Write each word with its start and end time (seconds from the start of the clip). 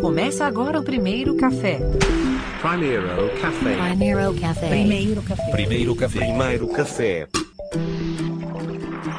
Começa 0.00 0.46
agora 0.46 0.80
o 0.80 0.82
primeiro 0.84 1.36
café. 1.36 1.78
Primeiro 2.60 3.30
café. 3.40 3.76
Primeiro 3.88 4.34
café. 4.34 4.68
Primeiro 4.68 5.22
café. 5.22 5.50
Primeiro 5.50 5.94
café. 5.96 6.18
Primeiro 6.18 6.68
café. 6.68 7.28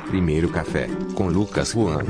Primeiro 0.07 0.49
café 0.49 0.87
com 1.15 1.27
Lucas 1.27 1.71
Juan. 1.73 2.05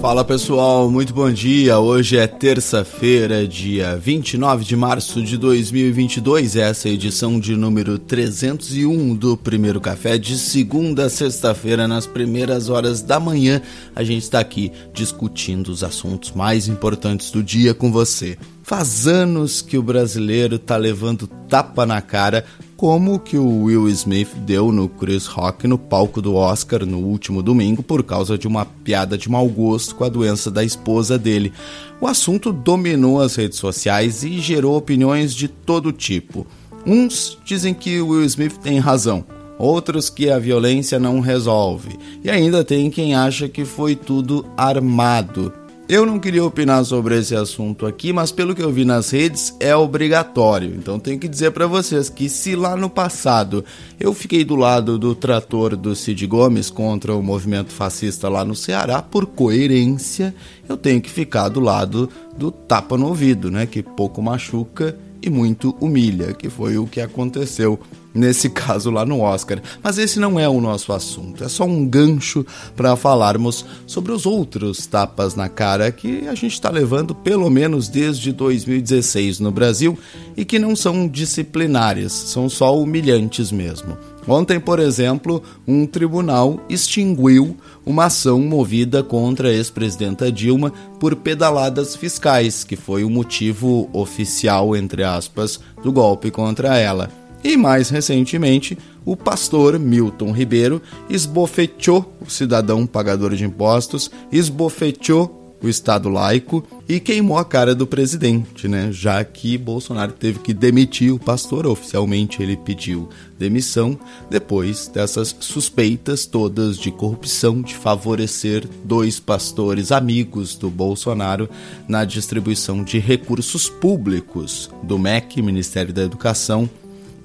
Fala 0.00 0.24
pessoal, 0.24 0.90
muito 0.90 1.12
bom 1.12 1.30
dia. 1.30 1.78
Hoje 1.78 2.16
é 2.16 2.26
terça-feira, 2.26 3.46
dia 3.46 3.98
29 3.98 4.64
de 4.64 4.74
março 4.74 5.22
de 5.22 5.36
2022. 5.36 6.56
Essa 6.56 6.88
é 6.88 6.90
a 6.90 6.94
edição 6.94 7.38
de 7.38 7.54
número 7.54 7.98
301 7.98 9.14
do 9.14 9.36
Primeiro 9.36 9.78
Café, 9.78 10.16
de 10.16 10.38
segunda 10.38 11.04
a 11.04 11.10
sexta-feira, 11.10 11.86
nas 11.86 12.06
primeiras 12.06 12.70
horas 12.70 13.02
da 13.02 13.20
manhã. 13.20 13.60
A 13.94 14.02
gente 14.02 14.22
está 14.22 14.40
aqui 14.40 14.72
discutindo 14.94 15.68
os 15.68 15.84
assuntos 15.84 16.32
mais 16.32 16.66
importantes 16.66 17.30
do 17.30 17.42
dia 17.42 17.74
com 17.74 17.92
você. 17.92 18.38
Faz 18.62 19.06
anos 19.06 19.60
que 19.60 19.76
o 19.76 19.82
brasileiro 19.82 20.58
tá 20.58 20.78
levando 20.78 21.26
tapa 21.26 21.84
na 21.84 22.00
cara, 22.00 22.46
como 22.80 23.18
que 23.18 23.36
o 23.36 23.64
Will 23.64 23.90
Smith 23.90 24.34
deu 24.36 24.72
no 24.72 24.88
Chris 24.88 25.26
Rock 25.26 25.68
no 25.68 25.76
palco 25.76 26.22
do 26.22 26.34
Oscar 26.34 26.86
no 26.86 26.96
último 26.96 27.42
domingo 27.42 27.82
por 27.82 28.02
causa 28.02 28.38
de 28.38 28.48
uma 28.48 28.64
piada 28.64 29.18
de 29.18 29.28
mau 29.28 29.46
gosto 29.46 29.94
com 29.94 30.02
a 30.02 30.08
doença 30.08 30.50
da 30.50 30.64
esposa 30.64 31.18
dele. 31.18 31.52
O 32.00 32.06
assunto 32.06 32.50
dominou 32.50 33.20
as 33.20 33.36
redes 33.36 33.58
sociais 33.58 34.24
e 34.24 34.40
gerou 34.40 34.78
opiniões 34.78 35.34
de 35.34 35.46
todo 35.46 35.92
tipo. 35.92 36.46
Uns 36.86 37.36
dizem 37.44 37.74
que 37.74 38.00
Will 38.00 38.24
Smith 38.24 38.56
tem 38.62 38.78
razão, 38.78 39.26
outros 39.58 40.08
que 40.08 40.30
a 40.30 40.38
violência 40.38 40.98
não 40.98 41.20
resolve, 41.20 41.98
e 42.24 42.30
ainda 42.30 42.64
tem 42.64 42.90
quem 42.90 43.14
acha 43.14 43.46
que 43.46 43.66
foi 43.66 43.94
tudo 43.94 44.46
armado. 44.56 45.52
Eu 45.92 46.06
não 46.06 46.20
queria 46.20 46.44
opinar 46.44 46.84
sobre 46.84 47.18
esse 47.18 47.34
assunto 47.34 47.84
aqui, 47.84 48.12
mas 48.12 48.30
pelo 48.30 48.54
que 48.54 48.62
eu 48.62 48.70
vi 48.70 48.84
nas 48.84 49.10
redes 49.10 49.56
é 49.58 49.74
obrigatório. 49.74 50.72
Então 50.76 51.00
tenho 51.00 51.18
que 51.18 51.26
dizer 51.26 51.50
para 51.50 51.66
vocês 51.66 52.08
que 52.08 52.28
se 52.28 52.54
lá 52.54 52.76
no 52.76 52.88
passado 52.88 53.64
eu 53.98 54.14
fiquei 54.14 54.44
do 54.44 54.54
lado 54.54 54.96
do 54.96 55.16
trator 55.16 55.74
do 55.74 55.96
Cid 55.96 56.24
Gomes 56.28 56.70
contra 56.70 57.12
o 57.12 57.20
movimento 57.20 57.72
fascista 57.72 58.28
lá 58.28 58.44
no 58.44 58.54
Ceará 58.54 59.02
por 59.02 59.26
coerência, 59.26 60.32
eu 60.68 60.76
tenho 60.76 61.00
que 61.00 61.10
ficar 61.10 61.48
do 61.48 61.58
lado 61.58 62.08
do 62.38 62.52
tapa 62.52 62.96
no 62.96 63.08
ouvido, 63.08 63.50
né, 63.50 63.66
que 63.66 63.82
pouco 63.82 64.22
machuca 64.22 64.96
e 65.20 65.28
muito 65.28 65.76
humilha, 65.80 66.32
que 66.32 66.48
foi 66.48 66.78
o 66.78 66.86
que 66.86 67.00
aconteceu 67.00 67.80
nesse 68.14 68.48
caso 68.50 68.90
lá 68.90 69.04
no 69.04 69.20
Oscar. 69.20 69.60
Mas 69.82 69.98
esse 69.98 70.18
não 70.18 70.38
é 70.38 70.48
o 70.48 70.60
nosso 70.60 70.92
assunto, 70.92 71.44
é 71.44 71.48
só 71.48 71.64
um 71.64 71.86
gancho 71.86 72.44
para 72.76 72.96
falarmos 72.96 73.64
sobre 73.86 74.12
os 74.12 74.26
outros 74.26 74.86
tapas 74.86 75.34
na 75.34 75.48
cara 75.48 75.90
que 75.90 76.26
a 76.28 76.34
gente 76.34 76.52
está 76.52 76.70
levando 76.70 77.14
pelo 77.14 77.48
menos 77.50 77.88
desde 77.88 78.32
2016 78.32 79.40
no 79.40 79.50
Brasil 79.50 79.98
e 80.36 80.44
que 80.44 80.58
não 80.58 80.74
são 80.74 81.06
disciplinares, 81.06 82.12
são 82.12 82.48
só 82.48 82.76
humilhantes 82.76 83.50
mesmo. 83.50 83.96
Ontem, 84.28 84.60
por 84.60 84.78
exemplo, 84.78 85.42
um 85.66 85.86
tribunal 85.86 86.60
extinguiu 86.68 87.56
uma 87.84 88.04
ação 88.04 88.40
movida 88.40 89.02
contra 89.02 89.48
a 89.48 89.52
ex-presidenta 89.52 90.30
Dilma 90.30 90.72
por 91.00 91.16
pedaladas 91.16 91.96
fiscais, 91.96 92.62
que 92.62 92.76
foi 92.76 93.02
o 93.02 93.10
motivo 93.10 93.88
oficial, 93.92 94.76
entre 94.76 95.02
aspas, 95.02 95.58
do 95.82 95.90
golpe 95.90 96.30
contra 96.30 96.76
ela. 96.76 97.19
E 97.42 97.56
mais 97.56 97.88
recentemente, 97.88 98.76
o 99.04 99.16
pastor 99.16 99.78
Milton 99.78 100.30
Ribeiro 100.30 100.82
esbofeteou 101.08 102.14
o 102.20 102.30
cidadão 102.30 102.86
pagador 102.86 103.34
de 103.34 103.44
impostos, 103.44 104.10
esbofeteou 104.30 105.40
o 105.62 105.68
Estado 105.68 106.08
laico 106.08 106.64
e 106.88 106.98
queimou 106.98 107.36
a 107.36 107.44
cara 107.44 107.74
do 107.74 107.86
presidente, 107.86 108.66
né? 108.66 108.90
Já 108.90 109.22
que 109.22 109.58
Bolsonaro 109.58 110.12
teve 110.12 110.38
que 110.38 110.54
demitir 110.54 111.12
o 111.12 111.18
pastor, 111.18 111.66
oficialmente 111.66 112.42
ele 112.42 112.56
pediu 112.56 113.08
demissão 113.38 113.98
depois 114.30 114.88
dessas 114.88 115.34
suspeitas 115.40 116.24
todas 116.24 116.78
de 116.78 116.90
corrupção, 116.90 117.60
de 117.60 117.74
favorecer 117.74 118.66
dois 118.84 119.20
pastores 119.20 119.92
amigos 119.92 120.56
do 120.56 120.70
Bolsonaro 120.70 121.48
na 121.86 122.04
distribuição 122.04 122.82
de 122.82 122.98
recursos 122.98 123.68
públicos 123.68 124.70
do 124.82 124.98
MEC, 124.98 125.42
Ministério 125.42 125.92
da 125.92 126.02
Educação, 126.02 126.68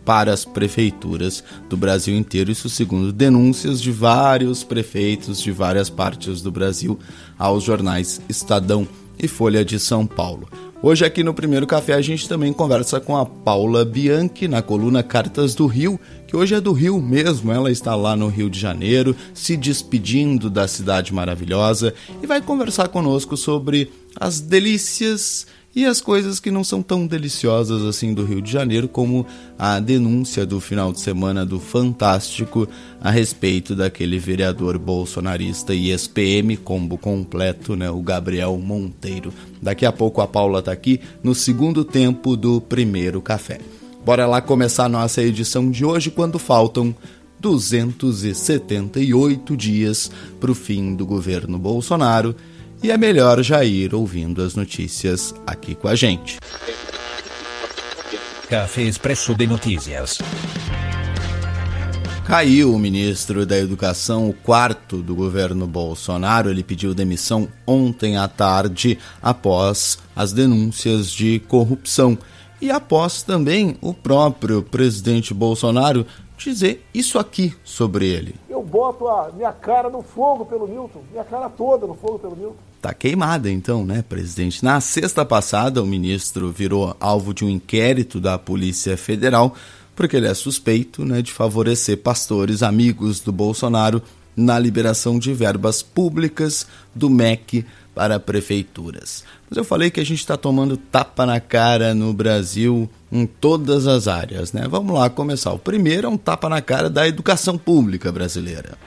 para 0.06 0.32
as 0.32 0.46
prefeituras 0.46 1.44
do 1.68 1.76
Brasil 1.76 2.16
inteiro, 2.16 2.52
isso 2.52 2.70
segundo 2.70 3.12
denúncias 3.12 3.82
de 3.82 3.92
vários 3.92 4.64
prefeitos 4.64 5.42
de 5.42 5.52
várias 5.52 5.90
partes 5.90 6.42
do 6.42 6.52
Brasil 6.52 6.98
aos 7.38 7.64
jornais 7.64 8.22
Estadão 8.30 8.88
e 9.18 9.28
Folha 9.28 9.66
de 9.66 9.80
São 9.80 10.06
Paulo. 10.06 10.48
Hoje 10.84 11.04
aqui 11.04 11.24
no 11.24 11.34
Primeiro 11.34 11.66
Café 11.66 11.94
a 11.94 12.02
gente 12.02 12.30
também 12.30 12.54
conversa 12.54 13.00
com 13.00 13.18
a 13.18 13.26
Paula 13.26 13.84
Bianchi 13.84 14.48
na 14.48 14.62
coluna 14.62 15.02
Cartas 15.02 15.56
do 15.56 15.66
Rio, 15.66 16.00
que 16.28 16.36
hoje 16.36 16.54
é 16.54 16.62
do 16.62 16.74
Rio 16.74 17.02
mesmo, 17.02 17.52
ela 17.52 17.72
está 17.72 17.96
lá 17.96 18.16
no 18.16 18.28
Rio 18.28 18.52
de 18.52 18.60
Janeiro, 18.60 19.16
se 19.34 19.58
despedindo 19.58 20.48
da 20.48 20.68
cidade 20.68 21.12
maravilhosa 21.12 21.94
e 22.22 22.28
vai 22.28 22.40
conversar 22.40 22.90
conosco 22.90 23.36
sobre 23.36 23.92
as 24.20 24.40
delícias 24.40 25.48
e 25.76 25.86
as 25.86 26.00
coisas 26.00 26.40
que 26.40 26.50
não 26.50 26.64
são 26.64 26.82
tão 26.82 27.06
deliciosas 27.06 27.84
assim 27.84 28.14
do 28.14 28.24
Rio 28.24 28.42
de 28.42 28.50
Janeiro, 28.50 28.88
como 28.88 29.28
a 29.60 29.78
denúncia 29.80 30.46
do 30.46 30.62
final 30.62 30.94
de 30.94 31.02
semana 31.02 31.46
do 31.46 31.60
Fantástico 31.60 32.66
a 33.02 33.12
respeito 33.12 33.76
daquele 33.76 34.18
vereador 34.18 34.80
bolsonarista 34.80 35.74
e 35.74 35.90
ex-PM, 35.90 36.56
combo 36.56 36.98
completo, 36.98 37.76
né, 37.76 37.92
o 37.92 38.02
Gabriel 38.02 38.58
Monteiro. 38.58 39.34
Daqui 39.62 39.86
a 39.86 39.92
pouco 39.92 40.22
a 40.22 40.28
Paula 40.28 40.60
está 40.60 40.72
aqui 40.72 41.02
no 41.22 41.36
segundo 41.36 41.84
tempo 41.84 42.38
do 42.38 42.62
primeiro 42.62 43.22
café. 43.22 43.60
Bora 44.06 44.26
lá 44.26 44.40
começar 44.40 44.88
nossa 44.88 45.22
edição 45.22 45.70
de 45.70 45.84
hoje 45.84 46.10
quando 46.10 46.40
faltam 46.40 46.96
278 47.40 49.58
dias 49.58 50.10
para 50.40 50.52
o 50.52 50.56
fim 50.56 50.96
do 50.96 51.06
governo 51.06 51.60
Bolsonaro 51.60 52.34
e 52.82 52.92
é 52.92 52.98
melhor 52.98 53.42
já 53.42 53.64
ir 53.64 53.94
ouvindo 53.96 54.42
as 54.42 54.56
notícias 54.56 55.34
aqui 55.46 55.76
com 55.76 55.88
a 55.88 55.96
gente. 55.96 56.38
Café 58.50 58.84
Expresso 58.84 59.34
de 59.34 59.48
Notícias. 59.48 60.20
Caiu 62.26 62.74
o 62.74 62.80
ministro 62.80 63.46
da 63.46 63.56
Educação, 63.56 64.28
o 64.28 64.34
quarto 64.34 64.98
do 64.98 65.14
governo 65.14 65.68
Bolsonaro. 65.68 66.50
Ele 66.50 66.64
pediu 66.64 66.94
demissão 66.94 67.48
ontem 67.68 68.18
à 68.18 68.28
tarde 68.28 68.98
após 69.22 70.00
as 70.16 70.34
denúncias 70.34 71.12
de 71.12 71.40
corrupção. 71.48 72.18
E 72.60 72.72
após 72.72 73.22
também 73.22 73.78
o 73.80 73.94
próprio 73.94 74.64
presidente 74.64 75.36
Bolsonaro 75.36 76.06
dizer 76.38 76.86
isso 76.94 77.18
aqui 77.18 77.54
sobre 77.64 78.08
ele. 78.08 78.36
Eu 78.50 78.64
boto 78.64 79.08
a 79.08 79.32
minha 79.34 79.52
cara 79.52 79.90
no 79.90 80.02
fogo 80.02 80.46
pelo 80.46 80.68
Milton, 80.68 81.02
minha 81.12 81.24
cara 81.24 81.50
toda 81.50 81.88
no 81.88 81.96
fogo 81.96 82.20
pelo 82.20 82.36
Milton. 82.36 82.56
Tá 82.82 82.94
queimada 82.94 83.50
então, 83.50 83.84
né, 83.84 84.04
presidente? 84.08 84.64
Na 84.64 84.80
sexta 84.80 85.26
passada, 85.26 85.82
o 85.82 85.88
ministro 85.88 86.52
virou 86.52 86.96
alvo 87.00 87.34
de 87.34 87.44
um 87.44 87.50
inquérito 87.50 88.20
da 88.20 88.38
Polícia 88.38 88.96
Federal 88.96 89.56
porque 89.96 90.18
ele 90.18 90.28
é 90.28 90.34
suspeito 90.34 91.06
né, 91.06 91.22
de 91.22 91.32
favorecer 91.32 91.98
pastores 91.98 92.62
amigos 92.62 93.22
do 93.22 93.32
Bolsonaro 93.32 94.02
na 94.36 94.60
liberação 94.60 95.18
de 95.18 95.34
verbas 95.34 95.82
públicas 95.82 96.68
do 96.94 97.10
MEC 97.10 97.66
para 97.96 98.20
prefeituras. 98.20 99.24
Mas 99.50 99.58
eu 99.58 99.64
falei 99.64 99.90
que 99.90 100.02
a 100.02 100.06
gente 100.06 100.20
está 100.20 100.36
tomando 100.36 100.76
tapa 100.76 101.26
na 101.26 101.40
cara 101.40 101.96
no 101.96 102.14
Brasil 102.14 102.90
em 103.10 103.26
todas 103.26 103.88
as 103.88 104.08
áreas, 104.08 104.52
né? 104.52 104.68
Vamos 104.70 104.94
lá 104.94 105.10
começar. 105.10 105.54
O 105.54 105.60
primeiro 105.60 106.06
é 106.06 106.10
um 106.10 106.18
tapa 106.18 106.50
na 106.50 106.62
cara 106.62 106.90
da 106.90 107.08
educação 107.08 107.58
pública 107.58 108.12
brasileira. 108.12 108.78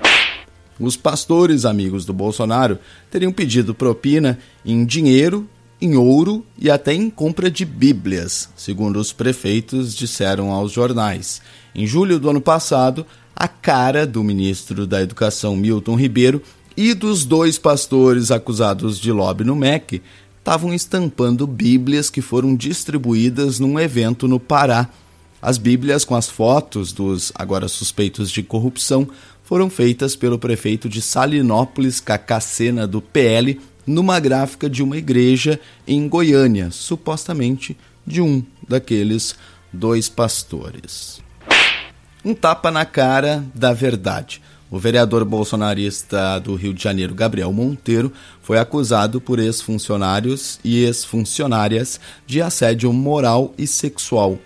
Os 0.78 0.96
pastores 0.96 1.64
amigos 1.64 2.05
do 2.05 2.12
Bolsonaro 2.12 2.78
teriam 3.10 3.32
pedido 3.32 3.75
propina 3.75 4.38
em 4.64 4.84
dinheiro, 4.84 5.49
em 5.81 5.96
ouro 5.96 6.44
e 6.58 6.70
até 6.70 6.93
em 6.93 7.08
compra 7.08 7.50
de 7.50 7.64
bíblias, 7.64 8.49
segundo 8.54 9.00
os 9.00 9.12
prefeitos 9.12 9.94
disseram 9.94 10.52
aos 10.52 10.70
jornais. 10.70 11.40
Em 11.75 11.87
julho 11.87 12.19
do 12.19 12.31
ano 12.31 12.40
passado, 12.40 13.06
a 13.34 13.46
cara 13.46 14.06
do 14.06 14.22
ministro 14.22 14.87
da 14.87 15.00
Educação 15.00 15.56
Milton 15.56 15.94
Ribeiro 15.94 16.43
e 16.80 16.94
dos 16.94 17.25
dois 17.25 17.58
pastores 17.58 18.30
acusados 18.30 19.00
de 19.00 19.10
lobby 19.10 19.42
no 19.42 19.56
MEC 19.56 20.00
estavam 20.38 20.72
estampando 20.72 21.44
bíblias 21.44 22.08
que 22.08 22.22
foram 22.22 22.54
distribuídas 22.54 23.58
num 23.58 23.80
evento 23.80 24.28
no 24.28 24.38
Pará. 24.38 24.88
As 25.42 25.58
bíblias 25.58 26.04
com 26.04 26.14
as 26.14 26.28
fotos 26.28 26.92
dos 26.92 27.32
agora 27.34 27.66
suspeitos 27.66 28.30
de 28.30 28.44
corrupção 28.44 29.08
foram 29.42 29.69
feitas 29.69 30.14
pelo 30.14 30.38
prefeito 30.38 30.88
de 30.88 31.02
Salinópolis, 31.02 31.98
Cacacena, 31.98 32.86
do 32.86 33.02
PL, 33.02 33.60
numa 33.84 34.20
gráfica 34.20 34.70
de 34.70 34.80
uma 34.80 34.96
igreja 34.96 35.58
em 35.84 36.08
Goiânia, 36.08 36.70
supostamente 36.70 37.76
de 38.06 38.20
um 38.20 38.40
daqueles 38.69 39.34
dois 39.72 40.08
pastores. 40.08 41.20
Um 42.25 42.34
tapa 42.34 42.70
na 42.70 42.84
cara 42.84 43.44
da 43.52 43.72
verdade. 43.72 44.40
O 44.70 44.78
vereador 44.78 45.24
bolsonarista 45.24 46.38
do 46.38 46.54
Rio 46.54 46.74
de 46.74 46.82
Janeiro, 46.82 47.14
Gabriel 47.14 47.52
Monteiro, 47.52 48.12
foi 48.42 48.58
acusado 48.58 49.20
por 49.20 49.38
ex-funcionários 49.38 50.60
e 50.62 50.84
ex-funcionárias 50.84 51.98
de 52.26 52.42
assédio 52.42 52.92
moral 52.92 53.54
e 53.56 53.66
sexual 53.66 54.38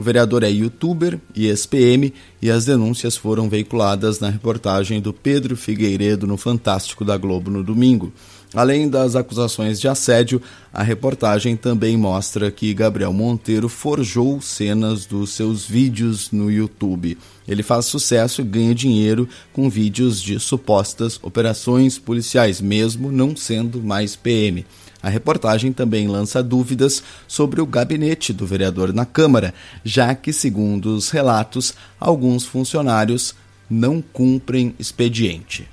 o 0.00 0.02
vereador 0.02 0.42
é 0.42 0.50
youtuber 0.50 1.20
e 1.36 1.46
ex-PM 1.46 2.14
e 2.40 2.50
as 2.50 2.64
denúncias 2.64 3.18
foram 3.18 3.50
veiculadas 3.50 4.18
na 4.18 4.30
reportagem 4.30 4.98
do 4.98 5.12
Pedro 5.12 5.58
Figueiredo 5.58 6.26
no 6.26 6.38
Fantástico 6.38 7.04
da 7.04 7.18
Globo 7.18 7.50
no 7.50 7.62
domingo. 7.62 8.10
Além 8.54 8.88
das 8.88 9.14
acusações 9.14 9.78
de 9.78 9.88
assédio, 9.88 10.40
a 10.72 10.82
reportagem 10.82 11.54
também 11.54 11.98
mostra 11.98 12.50
que 12.50 12.72
Gabriel 12.72 13.12
Monteiro 13.12 13.68
forjou 13.68 14.40
cenas 14.40 15.04
dos 15.04 15.34
seus 15.34 15.66
vídeos 15.66 16.30
no 16.32 16.50
YouTube. 16.50 17.18
Ele 17.50 17.64
faz 17.64 17.86
sucesso 17.86 18.40
e 18.40 18.44
ganha 18.44 18.72
dinheiro 18.72 19.28
com 19.52 19.68
vídeos 19.68 20.22
de 20.22 20.38
supostas 20.38 21.18
operações 21.20 21.98
policiais, 21.98 22.60
mesmo 22.60 23.10
não 23.10 23.34
sendo 23.34 23.82
mais 23.82 24.14
PM. 24.14 24.64
A 25.02 25.08
reportagem 25.08 25.72
também 25.72 26.06
lança 26.06 26.44
dúvidas 26.44 27.02
sobre 27.26 27.60
o 27.60 27.66
gabinete 27.66 28.32
do 28.32 28.46
vereador 28.46 28.92
na 28.92 29.04
Câmara, 29.04 29.52
já 29.82 30.14
que, 30.14 30.32
segundo 30.32 30.94
os 30.94 31.10
relatos, 31.10 31.74
alguns 31.98 32.44
funcionários 32.44 33.34
não 33.68 34.00
cumprem 34.00 34.72
expediente. 34.78 35.68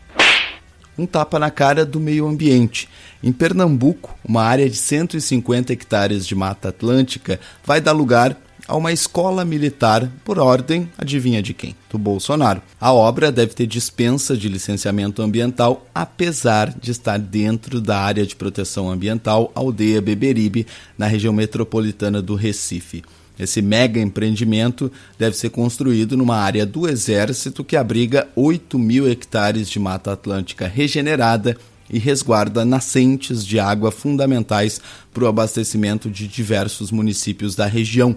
Um 0.97 1.05
tapa 1.05 1.37
na 1.37 1.51
cara 1.51 1.85
do 1.85 1.99
meio 1.99 2.27
ambiente. 2.27 2.89
Em 3.21 3.31
Pernambuco, 3.31 4.17
uma 4.27 4.41
área 4.41 4.67
de 4.67 4.75
150 4.75 5.71
hectares 5.71 6.25
de 6.25 6.33
Mata 6.33 6.69
Atlântica 6.69 7.39
vai 7.63 7.79
dar 7.79 7.91
lugar 7.91 8.35
a 8.67 8.75
uma 8.75 8.91
escola 8.91 9.45
militar 9.45 10.11
por 10.25 10.37
ordem, 10.37 10.89
adivinha 10.97 11.41
de 11.41 11.53
quem? 11.53 11.75
Do 11.89 11.97
Bolsonaro. 11.97 12.61
A 12.79 12.91
obra 12.91 13.31
deve 13.31 13.53
ter 13.53 13.65
dispensa 13.65 14.35
de 14.35 14.49
licenciamento 14.49 15.21
ambiental, 15.21 15.87
apesar 15.95 16.73
de 16.77 16.91
estar 16.91 17.17
dentro 17.17 17.79
da 17.79 17.97
área 17.97 18.25
de 18.25 18.35
proteção 18.35 18.89
ambiental 18.89 19.51
Aldeia 19.55 20.01
Beberibe, 20.01 20.67
na 20.97 21.07
região 21.07 21.31
metropolitana 21.31 22.21
do 22.21 22.35
Recife. 22.35 23.03
Esse 23.39 23.61
mega 23.61 24.01
empreendimento 24.01 24.91
deve 25.17 25.37
ser 25.37 25.51
construído 25.51 26.17
numa 26.17 26.37
área 26.37 26.65
do 26.65 26.89
Exército 26.89 27.63
que 27.63 27.77
abriga 27.77 28.27
8 28.35 28.77
mil 28.79 29.07
hectares 29.07 29.69
de 29.69 29.79
Mata 29.79 30.11
Atlântica 30.11 30.67
regenerada 30.67 31.55
e 31.89 31.99
resguarda 31.99 32.65
nascentes 32.65 33.45
de 33.45 33.59
água 33.59 33.91
fundamentais 33.91 34.81
para 35.13 35.23
o 35.23 35.27
abastecimento 35.27 36.09
de 36.09 36.27
diversos 36.27 36.91
municípios 36.91 37.55
da 37.55 37.65
região 37.65 38.15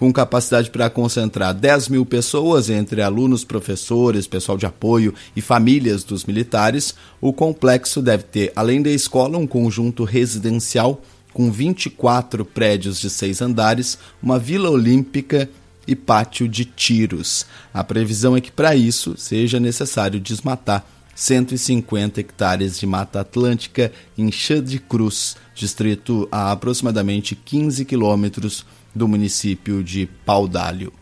com 0.00 0.10
capacidade 0.10 0.70
para 0.70 0.88
concentrar 0.88 1.52
10 1.52 1.90
mil 1.90 2.06
pessoas 2.06 2.70
entre 2.70 3.02
alunos, 3.02 3.44
professores, 3.44 4.26
pessoal 4.26 4.56
de 4.56 4.64
apoio 4.64 5.12
e 5.36 5.42
famílias 5.42 6.02
dos 6.02 6.24
militares, 6.24 6.94
o 7.20 7.34
complexo 7.34 8.00
deve 8.00 8.22
ter, 8.22 8.50
além 8.56 8.80
da 8.80 8.88
escola, 8.88 9.36
um 9.36 9.46
conjunto 9.46 10.02
residencial 10.04 11.02
com 11.34 11.52
24 11.52 12.46
prédios 12.46 12.98
de 12.98 13.10
seis 13.10 13.42
andares, 13.42 13.98
uma 14.22 14.38
vila 14.38 14.70
olímpica 14.70 15.50
e 15.86 15.94
pátio 15.94 16.48
de 16.48 16.64
tiros. 16.64 17.44
A 17.70 17.84
previsão 17.84 18.34
é 18.34 18.40
que, 18.40 18.50
para 18.50 18.74
isso, 18.74 19.18
seja 19.18 19.60
necessário 19.60 20.18
desmatar 20.18 20.82
150 21.14 22.18
hectares 22.18 22.80
de 22.80 22.86
Mata 22.86 23.20
Atlântica 23.20 23.92
em 24.16 24.32
Chã 24.32 24.64
de 24.64 24.78
Cruz, 24.78 25.36
distrito 25.54 26.26
a 26.32 26.52
aproximadamente 26.52 27.36
15 27.36 27.84
quilômetros 27.84 28.64
do 28.94 29.08
município 29.08 29.82
de 29.82 30.08
Paudalho. 30.24 30.92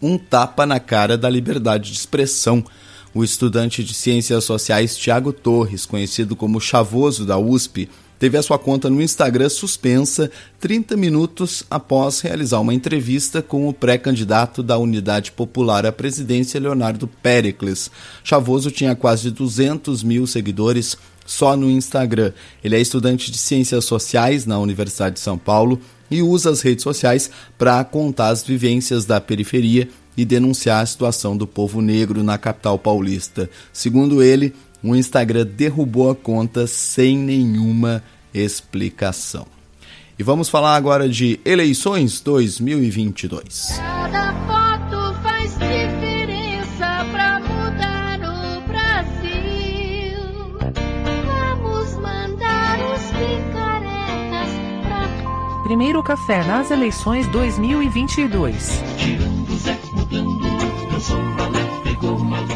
Um 0.00 0.18
tapa 0.18 0.66
na 0.66 0.78
cara 0.78 1.16
da 1.16 1.28
liberdade 1.28 1.90
de 1.90 1.98
expressão. 1.98 2.64
O 3.14 3.24
estudante 3.24 3.82
de 3.82 3.94
Ciências 3.94 4.44
Sociais 4.44 4.96
Tiago 4.96 5.32
Torres, 5.32 5.86
conhecido 5.86 6.36
como 6.36 6.60
Chavoso 6.60 7.24
da 7.24 7.38
USP, 7.38 7.88
teve 8.18 8.36
a 8.36 8.42
sua 8.42 8.58
conta 8.58 8.90
no 8.90 9.00
Instagram 9.00 9.48
suspensa 9.48 10.30
30 10.60 10.96
minutos 10.96 11.64
após 11.70 12.20
realizar 12.20 12.60
uma 12.60 12.74
entrevista 12.74 13.40
com 13.40 13.68
o 13.68 13.72
pré-candidato 13.72 14.62
da 14.62 14.76
Unidade 14.76 15.32
Popular 15.32 15.86
à 15.86 15.92
presidência, 15.92 16.60
Leonardo 16.60 17.08
Pericles. 17.08 17.90
Chavoso 18.22 18.70
tinha 18.70 18.94
quase 18.94 19.30
200 19.30 20.02
mil 20.02 20.26
seguidores 20.26 20.96
só 21.24 21.56
no 21.56 21.70
Instagram. 21.70 22.32
Ele 22.62 22.76
é 22.76 22.80
estudante 22.80 23.30
de 23.30 23.38
Ciências 23.38 23.84
Sociais 23.86 24.46
na 24.46 24.58
Universidade 24.58 25.14
de 25.14 25.20
São 25.20 25.38
Paulo 25.38 25.80
e 26.10 26.22
usa 26.22 26.50
as 26.50 26.60
redes 26.60 26.82
sociais 26.82 27.30
para 27.58 27.82
contar 27.84 28.28
as 28.28 28.42
vivências 28.42 29.04
da 29.04 29.20
periferia 29.20 29.88
e 30.16 30.24
denunciar 30.24 30.82
a 30.82 30.86
situação 30.86 31.36
do 31.36 31.46
povo 31.46 31.80
negro 31.80 32.22
na 32.22 32.38
capital 32.38 32.78
paulista. 32.78 33.50
Segundo 33.72 34.22
ele, 34.22 34.54
o 34.82 34.94
Instagram 34.94 35.46
derrubou 35.46 36.10
a 36.10 36.14
conta 36.14 36.66
sem 36.66 37.18
nenhuma 37.18 38.02
explicação. 38.32 39.46
E 40.18 40.22
vamos 40.22 40.48
falar 40.48 40.76
agora 40.76 41.08
de 41.08 41.38
eleições 41.44 42.20
2022. 42.20 43.78
Primeiro 55.76 56.02
café 56.02 56.42
nas 56.42 56.70
eleições 56.70 57.28
2022. 57.28 58.82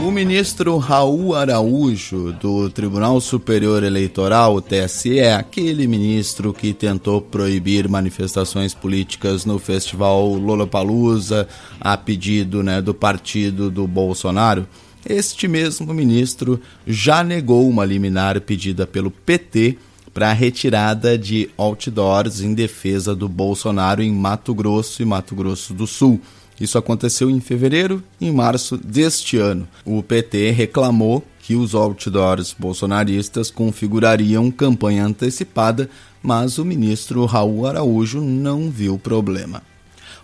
O 0.02 0.10
ministro 0.10 0.78
Raul 0.78 1.34
Araújo, 1.34 2.32
do 2.32 2.70
Tribunal 2.70 3.20
Superior 3.20 3.82
Eleitoral, 3.82 4.62
TSE, 4.62 5.18
é 5.18 5.34
aquele 5.34 5.86
ministro 5.86 6.54
que 6.54 6.72
tentou 6.72 7.20
proibir 7.20 7.90
manifestações 7.90 8.72
políticas 8.72 9.44
no 9.44 9.58
festival 9.58 10.26
Lollapalooza 10.32 11.46
a 11.78 11.98
pedido 11.98 12.62
né, 12.62 12.80
do 12.80 12.94
partido 12.94 13.70
do 13.70 13.86
Bolsonaro, 13.86 14.66
este 15.06 15.46
mesmo 15.46 15.92
ministro 15.92 16.58
já 16.86 17.22
negou 17.22 17.68
uma 17.68 17.84
liminar 17.84 18.40
pedida 18.40 18.86
pelo 18.86 19.10
PT 19.10 19.76
para 20.12 20.30
a 20.30 20.32
retirada 20.32 21.16
de 21.16 21.50
outdoors 21.56 22.40
em 22.40 22.54
defesa 22.54 23.14
do 23.14 23.28
Bolsonaro 23.28 24.02
em 24.02 24.12
Mato 24.12 24.54
Grosso 24.54 25.02
e 25.02 25.04
Mato 25.04 25.34
Grosso 25.34 25.72
do 25.72 25.86
Sul. 25.86 26.20
Isso 26.60 26.76
aconteceu 26.76 27.30
em 27.30 27.40
fevereiro 27.40 28.02
e 28.20 28.26
em 28.28 28.32
março 28.32 28.76
deste 28.76 29.38
ano. 29.38 29.66
O 29.84 30.02
PT 30.02 30.50
reclamou 30.50 31.24
que 31.40 31.56
os 31.56 31.74
outdoors 31.74 32.54
bolsonaristas 32.56 33.50
configurariam 33.50 34.50
campanha 34.50 35.04
antecipada, 35.04 35.88
mas 36.22 36.58
o 36.58 36.64
ministro 36.64 37.24
Raul 37.24 37.66
Araújo 37.66 38.20
não 38.20 38.70
viu 38.70 38.98
problema. 38.98 39.62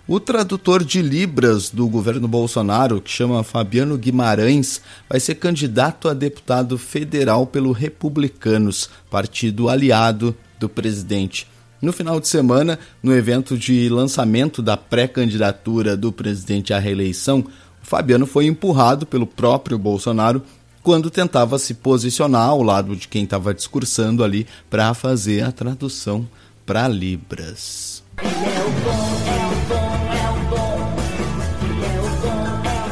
O 0.08 0.20
tradutor 0.20 0.84
de 0.84 1.02
Libras 1.02 1.68
do 1.68 1.88
governo 1.88 2.28
Bolsonaro, 2.28 3.00
que 3.00 3.10
chama 3.10 3.42
Fabiano 3.42 3.98
Guimarães, 3.98 4.80
vai 5.08 5.18
ser 5.18 5.34
candidato 5.34 6.08
a 6.08 6.14
deputado 6.14 6.78
federal 6.78 7.44
pelo 7.44 7.72
Republicanos, 7.72 8.88
partido 9.10 9.68
aliado 9.68 10.32
do 10.60 10.68
presidente. 10.68 11.48
No 11.82 11.92
final 11.92 12.20
de 12.20 12.28
semana, 12.28 12.78
no 13.02 13.12
evento 13.12 13.58
de 13.58 13.88
lançamento 13.88 14.62
da 14.62 14.76
pré-candidatura 14.76 15.96
do 15.96 16.12
presidente 16.12 16.72
à 16.72 16.78
reeleição, 16.78 17.44
Fabiano 17.82 18.26
foi 18.26 18.46
empurrado 18.46 19.06
pelo 19.06 19.26
próprio 19.26 19.76
Bolsonaro 19.76 20.40
quando 20.84 21.10
tentava 21.10 21.58
se 21.58 21.74
posicionar 21.74 22.48
ao 22.48 22.62
lado 22.62 22.94
de 22.94 23.08
quem 23.08 23.24
estava 23.24 23.52
discursando 23.52 24.22
ali 24.22 24.46
para 24.70 24.94
fazer 24.94 25.42
a 25.42 25.50
tradução 25.50 26.28
para 26.64 26.86
Libras. 26.86 28.04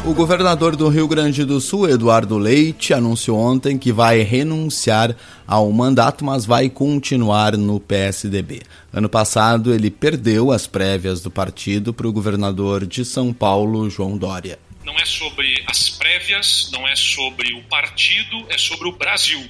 O 0.07 0.13
governador 0.13 0.77
do 0.77 0.87
Rio 0.91 1.09
Grande 1.09 1.47
do 1.47 1.59
Sul, 1.59 1.89
Eduardo 1.89 2.37
Leite, 2.37 2.93
anunciou 2.93 3.39
ontem 3.39 3.79
que 3.79 3.91
vai 3.91 4.19
renunciar 4.21 5.17
ao 5.47 5.73
mandato, 5.73 6.23
mas 6.23 6.45
vai 6.45 6.69
continuar 6.69 7.57
no 7.57 7.81
PSDB. 7.81 8.61
Ano 8.93 9.09
passado, 9.09 9.73
ele 9.73 9.91
perdeu 9.91 10.53
as 10.53 10.67
prévias 10.67 11.23
do 11.23 11.31
partido 11.31 11.95
para 11.95 12.07
o 12.07 12.13
governador 12.13 12.85
de 12.85 13.03
São 13.03 13.33
Paulo, 13.33 13.89
João 13.89 14.19
Dória. 14.19 14.59
Não 14.85 14.95
é 14.99 15.07
sobre 15.07 15.65
as 15.67 15.89
prévias, 15.89 16.69
não 16.71 16.87
é 16.87 16.95
sobre 16.95 17.55
o 17.55 17.63
partido, 17.63 18.45
é 18.51 18.59
sobre 18.59 18.87
o 18.87 18.93
Brasil. 18.93 19.43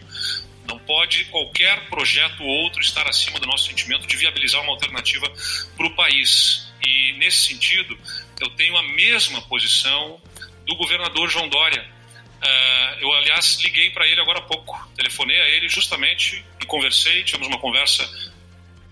Não 0.68 0.78
pode 0.78 1.24
qualquer 1.24 1.88
projeto 1.90 2.44
ou 2.44 2.48
outro 2.62 2.80
estar 2.80 3.08
acima 3.08 3.40
do 3.40 3.46
nosso 3.48 3.66
sentimento 3.66 4.06
de 4.06 4.16
viabilizar 4.16 4.62
uma 4.62 4.70
alternativa 4.70 5.26
para 5.76 5.86
o 5.88 5.96
país. 5.96 6.68
E, 6.80 7.12
nesse 7.18 7.48
sentido, 7.48 7.98
eu 8.40 8.50
tenho 8.50 8.76
a 8.76 8.82
mesma 8.94 9.42
posição 9.42 10.20
do 10.66 10.76
governador 10.76 11.28
João 11.28 11.48
Dória. 11.48 11.84
Uh, 12.42 13.00
eu, 13.00 13.12
aliás, 13.12 13.58
liguei 13.62 13.90
para 13.90 14.06
ele 14.06 14.20
agora 14.20 14.38
há 14.38 14.42
pouco, 14.42 14.88
telefonei 14.96 15.40
a 15.40 15.48
ele 15.48 15.68
justamente 15.68 16.44
e 16.60 16.66
conversei, 16.66 17.24
tivemos 17.24 17.48
uma 17.48 17.58
conversa 17.58 18.08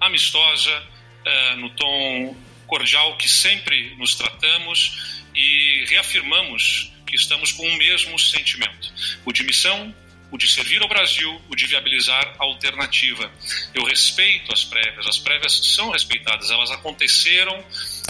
amistosa, 0.00 0.83
uh, 1.26 1.57
no 1.57 1.71
tom 1.71 2.37
cordial 2.67 3.17
que 3.17 3.29
sempre 3.29 3.95
nos 3.97 4.14
tratamos 4.14 5.23
e 5.35 5.85
reafirmamos 5.88 6.91
que 7.07 7.17
estamos 7.17 7.52
com 7.52 7.67
o 7.67 7.76
mesmo 7.76 8.19
sentimento: 8.19 8.93
o 9.25 9.33
de 9.33 9.43
missão, 9.43 9.95
o 10.31 10.38
de 10.38 10.49
servir 10.49 10.81
ao 10.83 10.88
Brasil, 10.88 11.41
o 11.49 11.55
de 11.55 11.67
viabilizar 11.67 12.35
a 12.38 12.45
alternativa. 12.45 13.31
Eu 13.75 13.85
respeito 13.85 14.52
as 14.52 14.64
prévias, 14.64 15.07
as 15.07 15.19
prévias 15.19 15.52
são 15.52 15.91
respeitadas, 15.91 16.50
elas 16.50 16.71
aconteceram, 16.71 17.62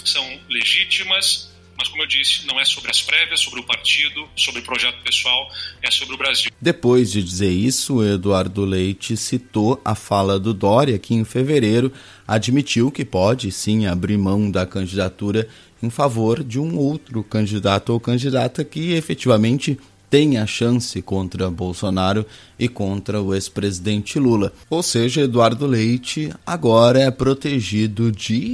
são 0.05 0.41
legítimas 0.49 1.52
mas, 1.77 1.87
como 1.87 2.03
eu 2.03 2.07
disse, 2.07 2.45
não 2.47 2.59
é 2.59 2.65
sobre 2.65 2.91
as 2.91 3.01
prévias, 3.01 3.39
sobre 3.39 3.59
o 3.59 3.63
partido, 3.63 4.27
sobre 4.35 4.61
o 4.61 4.63
projeto 4.63 5.01
pessoal, 5.03 5.49
é 5.81 5.89
sobre 5.91 6.15
o 6.15 6.17
Brasil. 6.17 6.51
Depois 6.61 7.11
de 7.11 7.23
dizer 7.23 7.51
isso, 7.51 8.03
Eduardo 8.03 8.63
Leite 8.65 9.17
citou 9.17 9.81
a 9.83 9.95
fala 9.95 10.39
do 10.39 10.53
Dória, 10.53 10.97
que 10.99 11.13
em 11.13 11.23
fevereiro 11.23 11.91
admitiu 12.27 12.91
que 12.91 13.03
pode 13.03 13.51
sim 13.51 13.85
abrir 13.85 14.17
mão 14.17 14.49
da 14.49 14.65
candidatura 14.65 15.47
em 15.81 15.89
favor 15.89 16.43
de 16.43 16.59
um 16.59 16.77
outro 16.77 17.23
candidato 17.23 17.91
ou 17.91 17.99
candidata 17.99 18.63
que 18.63 18.93
efetivamente 18.93 19.77
tem 20.09 20.37
a 20.37 20.45
chance 20.45 21.01
contra 21.01 21.49
Bolsonaro 21.49 22.23
e 22.57 22.69
contra 22.69 23.19
o 23.19 23.33
ex-presidente 23.33 24.19
Lula. 24.19 24.53
Ou 24.69 24.83
seja, 24.83 25.21
Eduardo 25.21 25.65
Leite 25.65 26.31
agora 26.45 27.01
é 27.01 27.09
protegido 27.09 28.11
de. 28.11 28.53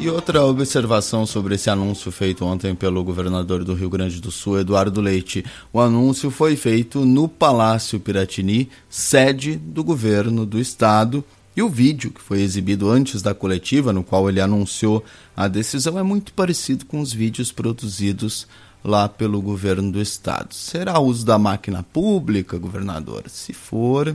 E 0.00 0.08
outra 0.08 0.44
observação 0.44 1.26
sobre 1.26 1.56
esse 1.56 1.68
anúncio 1.68 2.12
feito 2.12 2.44
ontem 2.44 2.72
pelo 2.72 3.02
governador 3.02 3.64
do 3.64 3.74
Rio 3.74 3.90
Grande 3.90 4.20
do 4.20 4.30
Sul, 4.30 4.60
Eduardo 4.60 5.00
Leite. 5.00 5.44
O 5.72 5.80
anúncio 5.80 6.30
foi 6.30 6.54
feito 6.54 7.04
no 7.04 7.28
Palácio 7.28 7.98
Piratini, 7.98 8.70
sede 8.88 9.56
do 9.56 9.82
governo 9.82 10.46
do 10.46 10.60
estado. 10.60 11.24
E 11.56 11.62
o 11.62 11.68
vídeo 11.68 12.12
que 12.12 12.20
foi 12.20 12.42
exibido 12.42 12.88
antes 12.88 13.22
da 13.22 13.34
coletiva, 13.34 13.92
no 13.92 14.04
qual 14.04 14.28
ele 14.28 14.40
anunciou 14.40 15.04
a 15.36 15.48
decisão, 15.48 15.98
é 15.98 16.02
muito 16.04 16.32
parecido 16.32 16.86
com 16.86 17.00
os 17.00 17.12
vídeos 17.12 17.50
produzidos 17.50 18.46
lá 18.84 19.08
pelo 19.08 19.42
governo 19.42 19.90
do 19.90 20.00
estado. 20.00 20.54
Será 20.54 21.00
uso 21.00 21.26
da 21.26 21.40
máquina 21.40 21.82
pública, 21.82 22.56
governador? 22.56 23.24
Se 23.26 23.52
for, 23.52 24.14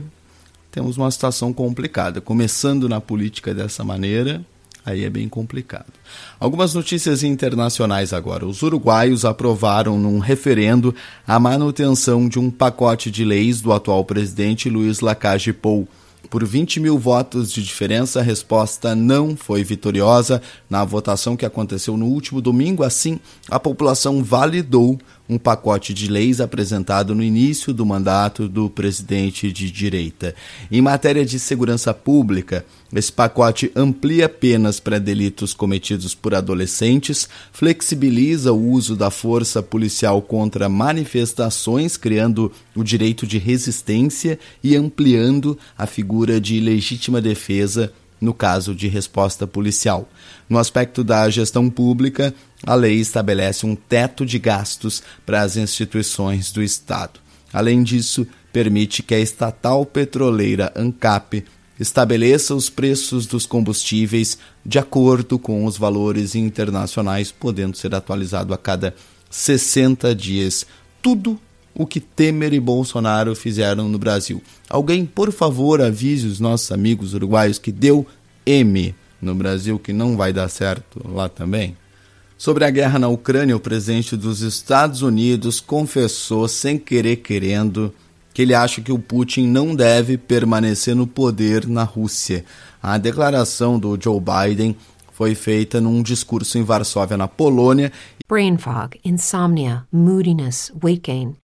temos 0.72 0.96
uma 0.96 1.10
situação 1.10 1.52
complicada. 1.52 2.22
Começando 2.22 2.88
na 2.88 3.02
política 3.02 3.52
dessa 3.52 3.84
maneira, 3.84 4.42
Aí 4.84 5.04
é 5.04 5.10
bem 5.10 5.28
complicado. 5.28 5.86
Algumas 6.38 6.74
notícias 6.74 7.22
internacionais 7.22 8.12
agora. 8.12 8.46
Os 8.46 8.62
uruguaios 8.62 9.24
aprovaram 9.24 9.98
num 9.98 10.18
referendo 10.18 10.94
a 11.26 11.40
manutenção 11.40 12.28
de 12.28 12.38
um 12.38 12.50
pacote 12.50 13.10
de 13.10 13.24
leis 13.24 13.62
do 13.62 13.72
atual 13.72 14.04
presidente 14.04 14.68
Luiz 14.68 15.00
Lacage 15.00 15.52
Pou. 15.52 15.88
Por 16.28 16.44
20 16.44 16.80
mil 16.80 16.98
votos 16.98 17.52
de 17.52 17.62
diferença, 17.62 18.20
a 18.20 18.22
resposta 18.22 18.94
não 18.94 19.36
foi 19.36 19.62
vitoriosa 19.62 20.42
na 20.68 20.84
votação 20.84 21.36
que 21.36 21.46
aconteceu 21.46 21.96
no 21.96 22.06
último 22.06 22.40
domingo. 22.40 22.82
Assim, 22.82 23.20
a 23.48 23.60
população 23.60 24.22
validou 24.22 24.98
um 25.28 25.38
pacote 25.38 25.94
de 25.94 26.10
leis 26.10 26.40
apresentado 26.40 27.14
no 27.14 27.22
início 27.22 27.72
do 27.72 27.86
mandato 27.86 28.48
do 28.48 28.68
presidente 28.68 29.50
de 29.50 29.70
direita. 29.70 30.34
Em 30.70 30.82
matéria 30.82 31.24
de 31.24 31.38
segurança 31.38 31.94
pública, 31.94 32.64
esse 32.94 33.10
pacote 33.10 33.72
amplia 33.74 34.28
penas 34.28 34.78
para 34.78 35.00
delitos 35.00 35.54
cometidos 35.54 36.14
por 36.14 36.34
adolescentes, 36.34 37.28
flexibiliza 37.52 38.52
o 38.52 38.70
uso 38.70 38.94
da 38.94 39.10
força 39.10 39.62
policial 39.62 40.20
contra 40.22 40.68
manifestações, 40.68 41.96
criando 41.96 42.52
o 42.74 42.84
direito 42.84 43.26
de 43.26 43.38
resistência 43.38 44.38
e 44.62 44.76
ampliando 44.76 45.58
a 45.76 45.86
figura 45.86 46.40
de 46.40 46.60
legítima 46.60 47.20
defesa 47.20 47.92
no 48.24 48.32
caso 48.32 48.74
de 48.74 48.88
resposta 48.88 49.46
policial. 49.46 50.08
No 50.48 50.58
aspecto 50.58 51.04
da 51.04 51.28
gestão 51.28 51.68
pública, 51.68 52.34
a 52.66 52.74
lei 52.74 52.94
estabelece 52.94 53.66
um 53.66 53.76
teto 53.76 54.24
de 54.24 54.38
gastos 54.38 55.02
para 55.26 55.42
as 55.42 55.56
instituições 55.56 56.50
do 56.50 56.62
Estado. 56.62 57.20
Além 57.52 57.82
disso, 57.82 58.26
permite 58.52 59.02
que 59.02 59.14
a 59.14 59.20
estatal 59.20 59.84
petroleira 59.84 60.72
ANCAP 60.74 61.44
estabeleça 61.78 62.54
os 62.54 62.70
preços 62.70 63.26
dos 63.26 63.46
combustíveis 63.46 64.38
de 64.64 64.78
acordo 64.78 65.38
com 65.38 65.64
os 65.66 65.76
valores 65.76 66.34
internacionais, 66.34 67.30
podendo 67.30 67.76
ser 67.76 67.94
atualizado 67.94 68.54
a 68.54 68.58
cada 68.58 68.94
60 69.28 70.14
dias. 70.14 70.66
Tudo 71.02 71.38
o 71.74 71.86
que 71.86 72.00
Temer 72.00 72.52
e 72.52 72.60
Bolsonaro 72.60 73.34
fizeram 73.34 73.88
no 73.88 73.98
Brasil. 73.98 74.42
Alguém, 74.68 75.04
por 75.04 75.32
favor, 75.32 75.80
avise 75.80 76.26
os 76.26 76.38
nossos 76.38 76.70
amigos 76.70 77.14
uruguaios 77.14 77.58
que 77.58 77.72
deu 77.72 78.06
M 78.46 78.94
no 79.20 79.34
Brasil, 79.34 79.78
que 79.78 79.92
não 79.92 80.16
vai 80.16 80.32
dar 80.32 80.48
certo 80.48 81.00
lá 81.08 81.28
também. 81.28 81.76
Sobre 82.36 82.64
a 82.64 82.70
guerra 82.70 82.98
na 82.98 83.08
Ucrânia, 83.08 83.56
o 83.56 83.60
presidente 83.60 84.16
dos 84.16 84.40
Estados 84.42 85.02
Unidos 85.02 85.60
confessou, 85.60 86.46
sem 86.46 86.78
querer 86.78 87.16
querendo, 87.16 87.92
que 88.32 88.42
ele 88.42 88.54
acha 88.54 88.80
que 88.80 88.92
o 88.92 88.98
Putin 88.98 89.46
não 89.46 89.74
deve 89.74 90.18
permanecer 90.18 90.94
no 90.94 91.06
poder 91.06 91.66
na 91.66 91.84
Rússia. 91.84 92.44
A 92.82 92.98
declaração 92.98 93.78
do 93.78 93.98
Joe 94.00 94.20
Biden 94.20 94.76
foi 95.12 95.34
feita 95.34 95.80
num 95.80 96.02
discurso 96.02 96.58
em 96.58 96.64
Varsóvia, 96.64 97.16
na 97.16 97.28
Polônia. 97.28 97.92
Brain 98.28 98.58
fog, 98.58 98.98
insomnia, 99.04 99.84
moodiness, 99.92 100.72
weight 100.82 101.02
gain. 101.06 101.36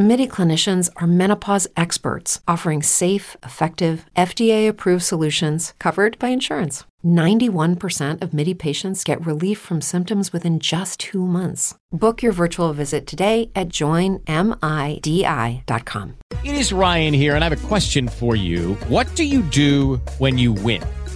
MIDI 0.00 0.26
clinicians 0.26 0.88
are 0.96 1.06
menopause 1.06 1.66
experts, 1.76 2.40
offering 2.48 2.82
safe, 2.82 3.36
effective, 3.44 4.06
FDA 4.16 4.66
approved 4.66 5.02
solutions 5.02 5.74
covered 5.78 6.18
by 6.18 6.28
insurance. 6.28 6.84
91% 7.04 8.22
of 8.22 8.32
MIDI 8.32 8.54
patients 8.54 9.04
get 9.04 9.24
relief 9.26 9.58
from 9.58 9.82
symptoms 9.82 10.32
within 10.32 10.58
just 10.58 11.00
two 11.00 11.26
months. 11.26 11.74
Book 11.92 12.22
your 12.22 12.32
virtual 12.32 12.72
visit 12.72 13.06
today 13.06 13.50
at 13.54 13.68
joinmidi.com. 13.68 14.24
It 16.44 16.54
is 16.54 16.72
Ryan 16.72 17.12
here, 17.12 17.34
and 17.34 17.44
I 17.44 17.48
have 17.50 17.62
a 17.64 17.68
question 17.68 18.08
for 18.08 18.34
you. 18.34 18.76
What 18.88 19.14
do 19.16 19.24
you 19.24 19.42
do 19.42 19.96
when 20.16 20.38
you 20.38 20.54
win? 20.54 20.82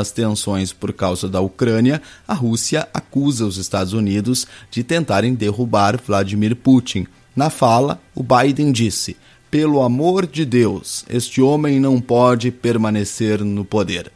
das 0.00 0.10
tensões 0.10 0.72
por 0.72 0.94
causa 0.94 1.28
da 1.28 1.40
Ucrânia, 1.40 2.00
a 2.26 2.32
Rússia 2.32 2.88
acusa 2.92 3.44
os 3.44 3.58
Estados 3.58 3.92
Unidos 3.92 4.46
de 4.70 4.82
tentarem 4.82 5.34
derrubar 5.34 6.00
Vladimir 6.04 6.56
Putin. 6.56 7.06
Na 7.36 7.50
fala, 7.50 8.00
o 8.14 8.22
Biden 8.22 8.72
disse: 8.72 9.16
Pelo 9.50 9.82
amor 9.82 10.26
de 10.26 10.46
Deus, 10.46 11.04
este 11.08 11.42
homem 11.42 11.78
não 11.78 12.00
pode 12.00 12.50
permanecer 12.50 13.44
no 13.44 13.62
poder. 13.62 14.10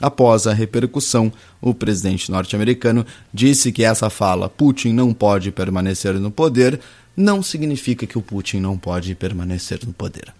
Após 0.00 0.46
a 0.46 0.54
repercussão, 0.54 1.30
o 1.60 1.74
presidente 1.74 2.30
norte-americano 2.30 3.04
disse 3.32 3.70
que 3.72 3.84
essa 3.84 4.10
fala, 4.10 4.48
Putin 4.48 4.92
não 4.92 5.12
pode 5.12 5.50
permanecer 5.50 6.14
no 6.14 6.30
poder, 6.30 6.80
não 7.16 7.42
significa 7.42 8.06
que 8.06 8.18
o 8.18 8.22
Putin 8.22 8.60
não 8.60 8.76
pode 8.76 9.14
permanecer 9.14 9.80
no 9.86 9.92
poder. 9.92 10.32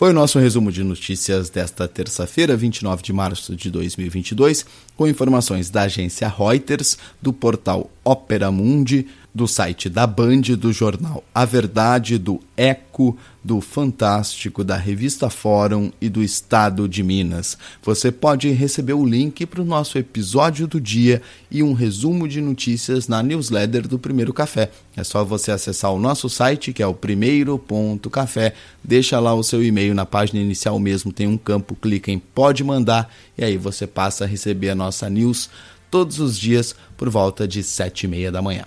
Foi 0.00 0.12
o 0.12 0.14
nosso 0.14 0.38
resumo 0.38 0.72
de 0.72 0.82
notícias 0.82 1.50
desta 1.50 1.86
terça-feira, 1.86 2.56
29 2.56 3.02
de 3.02 3.12
março 3.12 3.54
de 3.54 3.70
2022, 3.70 4.64
com 4.96 5.06
informações 5.06 5.68
da 5.68 5.82
agência 5.82 6.26
Reuters, 6.26 6.96
do 7.20 7.34
portal 7.34 7.90
Opera 8.02 8.50
Mundi, 8.50 9.06
do 9.34 9.46
site 9.46 9.88
da 9.88 10.06
Band, 10.06 10.42
do 10.58 10.72
jornal 10.72 11.22
A 11.34 11.44
Verdade, 11.44 12.18
do 12.18 12.40
Eco, 12.56 13.16
do 13.42 13.60
Fantástico, 13.60 14.62
da 14.62 14.76
revista 14.76 15.30
Fórum 15.30 15.90
e 16.00 16.08
do 16.08 16.22
Estado 16.22 16.88
de 16.88 17.02
Minas. 17.02 17.56
Você 17.82 18.12
pode 18.12 18.50
receber 18.50 18.92
o 18.92 19.04
link 19.04 19.46
para 19.46 19.62
o 19.62 19.64
nosso 19.64 19.96
episódio 19.96 20.66
do 20.66 20.80
dia 20.80 21.22
e 21.50 21.62
um 21.62 21.72
resumo 21.72 22.28
de 22.28 22.40
notícias 22.40 23.08
na 23.08 23.22
newsletter 23.22 23.88
do 23.88 23.98
Primeiro 23.98 24.34
Café. 24.34 24.70
É 24.96 25.02
só 25.02 25.24
você 25.24 25.50
acessar 25.50 25.92
o 25.92 25.98
nosso 25.98 26.28
site, 26.28 26.72
que 26.72 26.82
é 26.82 26.86
o 26.86 26.94
primeiro.café, 26.94 28.54
deixa 28.84 29.18
lá 29.18 29.32
o 29.32 29.42
seu 29.42 29.62
e-mail 29.64 29.94
na 29.94 30.04
página 30.04 30.40
inicial 30.40 30.78
mesmo, 30.78 31.12
tem 31.12 31.26
um 31.26 31.38
campo, 31.38 31.74
clica 31.74 32.10
em 32.10 32.18
Pode 32.18 32.62
Mandar 32.62 33.10
e 33.38 33.44
aí 33.44 33.56
você 33.56 33.86
passa 33.86 34.24
a 34.24 34.26
receber 34.26 34.70
a 34.70 34.74
nossa 34.74 35.08
news 35.08 35.48
todos 35.90 36.20
os 36.20 36.38
dias 36.38 36.74
por 37.00 37.08
volta 37.08 37.48
de 37.48 37.62
sete 37.62 38.04
e 38.04 38.06
meia 38.06 38.30
da 38.30 38.42
manhã. 38.42 38.66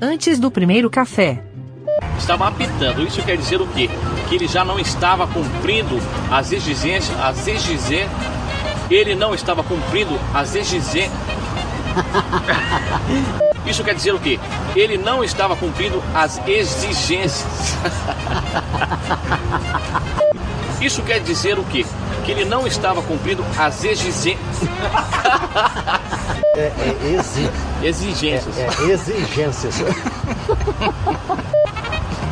Antes 0.00 0.38
do 0.38 0.50
primeiro 0.50 0.88
café. 0.88 1.44
Estava 2.18 2.48
apitando. 2.48 3.06
Isso 3.06 3.22
quer 3.22 3.36
dizer 3.36 3.60
o 3.60 3.66
quê? 3.66 3.90
Que 4.30 4.36
ele 4.36 4.48
já 4.48 4.64
não 4.64 4.78
estava 4.78 5.26
cumprindo 5.26 5.98
as 6.30 6.52
exigências, 6.52 7.14
as 7.20 7.46
exigências. 7.46 8.08
Ele 8.90 9.14
não 9.14 9.34
estava 9.34 9.62
cumprindo 9.62 10.18
as 10.32 10.54
exigências. 10.54 11.12
Isso 13.66 13.84
quer 13.84 13.94
dizer 13.94 14.14
o 14.14 14.18
quê? 14.18 14.40
Ele 14.74 14.96
não 14.96 15.22
estava 15.22 15.54
cumprindo 15.56 16.02
as 16.14 16.40
exigências. 16.46 17.44
Isso 20.80 21.02
quer 21.02 21.20
dizer 21.20 21.58
o 21.58 21.64
quê? 21.64 21.84
Que 22.24 22.30
ele 22.32 22.44
não 22.44 22.66
estava 22.66 23.02
cumprindo 23.02 23.44
as 23.58 23.84
exigências. 23.84 24.38
É, 26.56 26.72
é 26.80 26.96
exi... 27.14 27.50
exigências. 27.82 28.56
É, 28.58 28.66
é 28.66 28.68
exigências. 28.90 29.76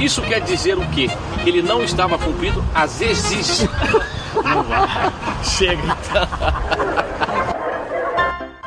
Isso 0.01 0.21
quer 0.23 0.41
dizer 0.41 0.77
o 0.77 0.85
quê? 0.89 1.09
Que 1.45 1.49
ele 1.49 1.63
não 1.63 1.85
estava 1.85 2.19
cumprindo 2.19 2.65
as 2.75 3.01
exigências. 3.01 3.71
Não 4.35 4.65
vai. 4.65 4.89
Chega 5.45 5.81
então. 5.83 6.29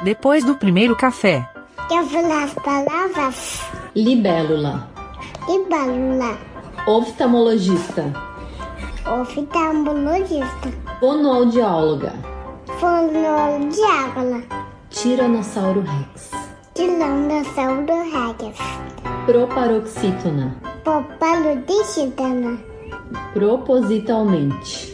Depois 0.01 0.45
do 0.45 0.55
primeiro 0.55 0.95
café. 0.95 1.45
Eu 1.91 2.05
vou 2.05 2.31
as 2.31 2.53
palavras. 2.53 3.61
Libélula. 3.95 4.87
Libélula. 5.47 6.37
Oftalmologista. 6.85 8.13
Oftalmologista. 9.07 10.69
Fonoaudióloga. 10.99 12.13
Fonoaudióloga. 12.79 14.43
Tiranossauro 14.91 15.81
Rex. 15.81 16.31
Tiranossauro 16.75 18.03
Rex. 18.03 18.59
Proparoxítona. 19.25 20.55
Proparoxítona. 20.83 22.59
Propositalmente. 23.33 24.93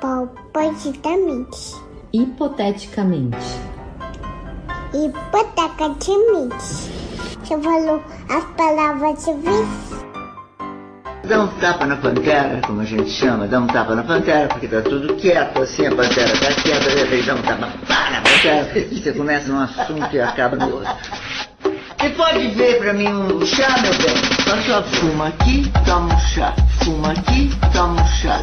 Propositalmente. 0.00 1.74
Hipoteticamente. 2.12 3.67
Hipoteticamente. 4.94 6.88
Você 7.42 7.58
falou 7.60 8.02
as 8.28 8.44
palavras 8.56 9.24
de 9.24 9.32
vez. 9.34 9.98
Dá 11.24 11.42
um 11.42 11.48
tapa 11.60 11.84
na 11.84 11.96
pantera, 11.96 12.60
como 12.66 12.80
a 12.80 12.84
gente 12.84 13.10
chama, 13.10 13.46
dá 13.46 13.60
um 13.60 13.66
tapa 13.66 13.94
na 13.94 14.02
pantera, 14.02 14.48
porque 14.48 14.66
tá 14.66 14.80
tudo 14.80 15.14
quieto, 15.16 15.60
assim, 15.60 15.86
a 15.86 15.90
pantera 15.94 16.32
tá 16.40 16.54
quieta, 16.62 16.88
de 16.88 16.96
repente 16.96 17.26
dá 17.26 17.34
um 17.34 17.42
tapa 17.42 17.66
na 17.66 18.20
pantera, 18.22 18.88
você 18.90 19.12
começa 19.12 19.52
num 19.52 19.60
assunto 19.60 20.08
e 20.14 20.20
acaba 20.20 20.56
no 20.56 20.76
outro. 20.76 20.96
Você 22.08 22.14
pode 22.14 22.48
ver 22.48 22.78
pra 22.78 22.94
mim 22.94 23.06
um 23.06 23.44
chá, 23.44 23.82
meu 23.82 23.92
bem? 23.98 24.16
Só 24.42 24.62
só 24.62 24.82
fuma 24.82 25.28
aqui, 25.28 25.70
toma 25.84 26.14
um 26.14 26.18
chá. 26.20 26.56
Fuma 26.82 27.12
aqui, 27.12 27.50
toma 27.70 28.02
um 28.02 28.06
chá. 28.06 28.42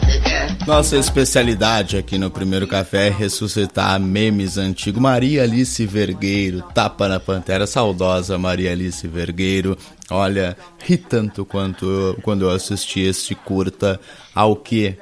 Nossa 0.68 0.98
especialidade 0.98 1.98
aqui 1.98 2.20
no 2.20 2.30
Primeiro 2.30 2.68
Café 2.68 3.08
é 3.08 3.10
ressuscitar 3.10 4.00
memes 4.00 4.60
antigos. 4.60 5.02
Maria 5.02 5.42
Alice 5.42 5.84
Vergueiro, 5.84 6.62
tapa 6.76 7.08
na 7.08 7.20
pantera, 7.20 7.66
saudosa 7.66 8.38
Maria 8.38 8.72
Alice 8.72 9.08
Vergueiro. 9.08 9.76
Olha, 10.12 10.56
ri 10.88 10.96
tanto 10.96 11.44
quanto 11.44 11.86
eu, 11.86 12.20
quando 12.22 12.44
eu 12.44 12.52
assisti 12.52 13.00
este 13.00 13.34
curta 13.34 14.00
ao 14.36 14.56
que 14.56 14.96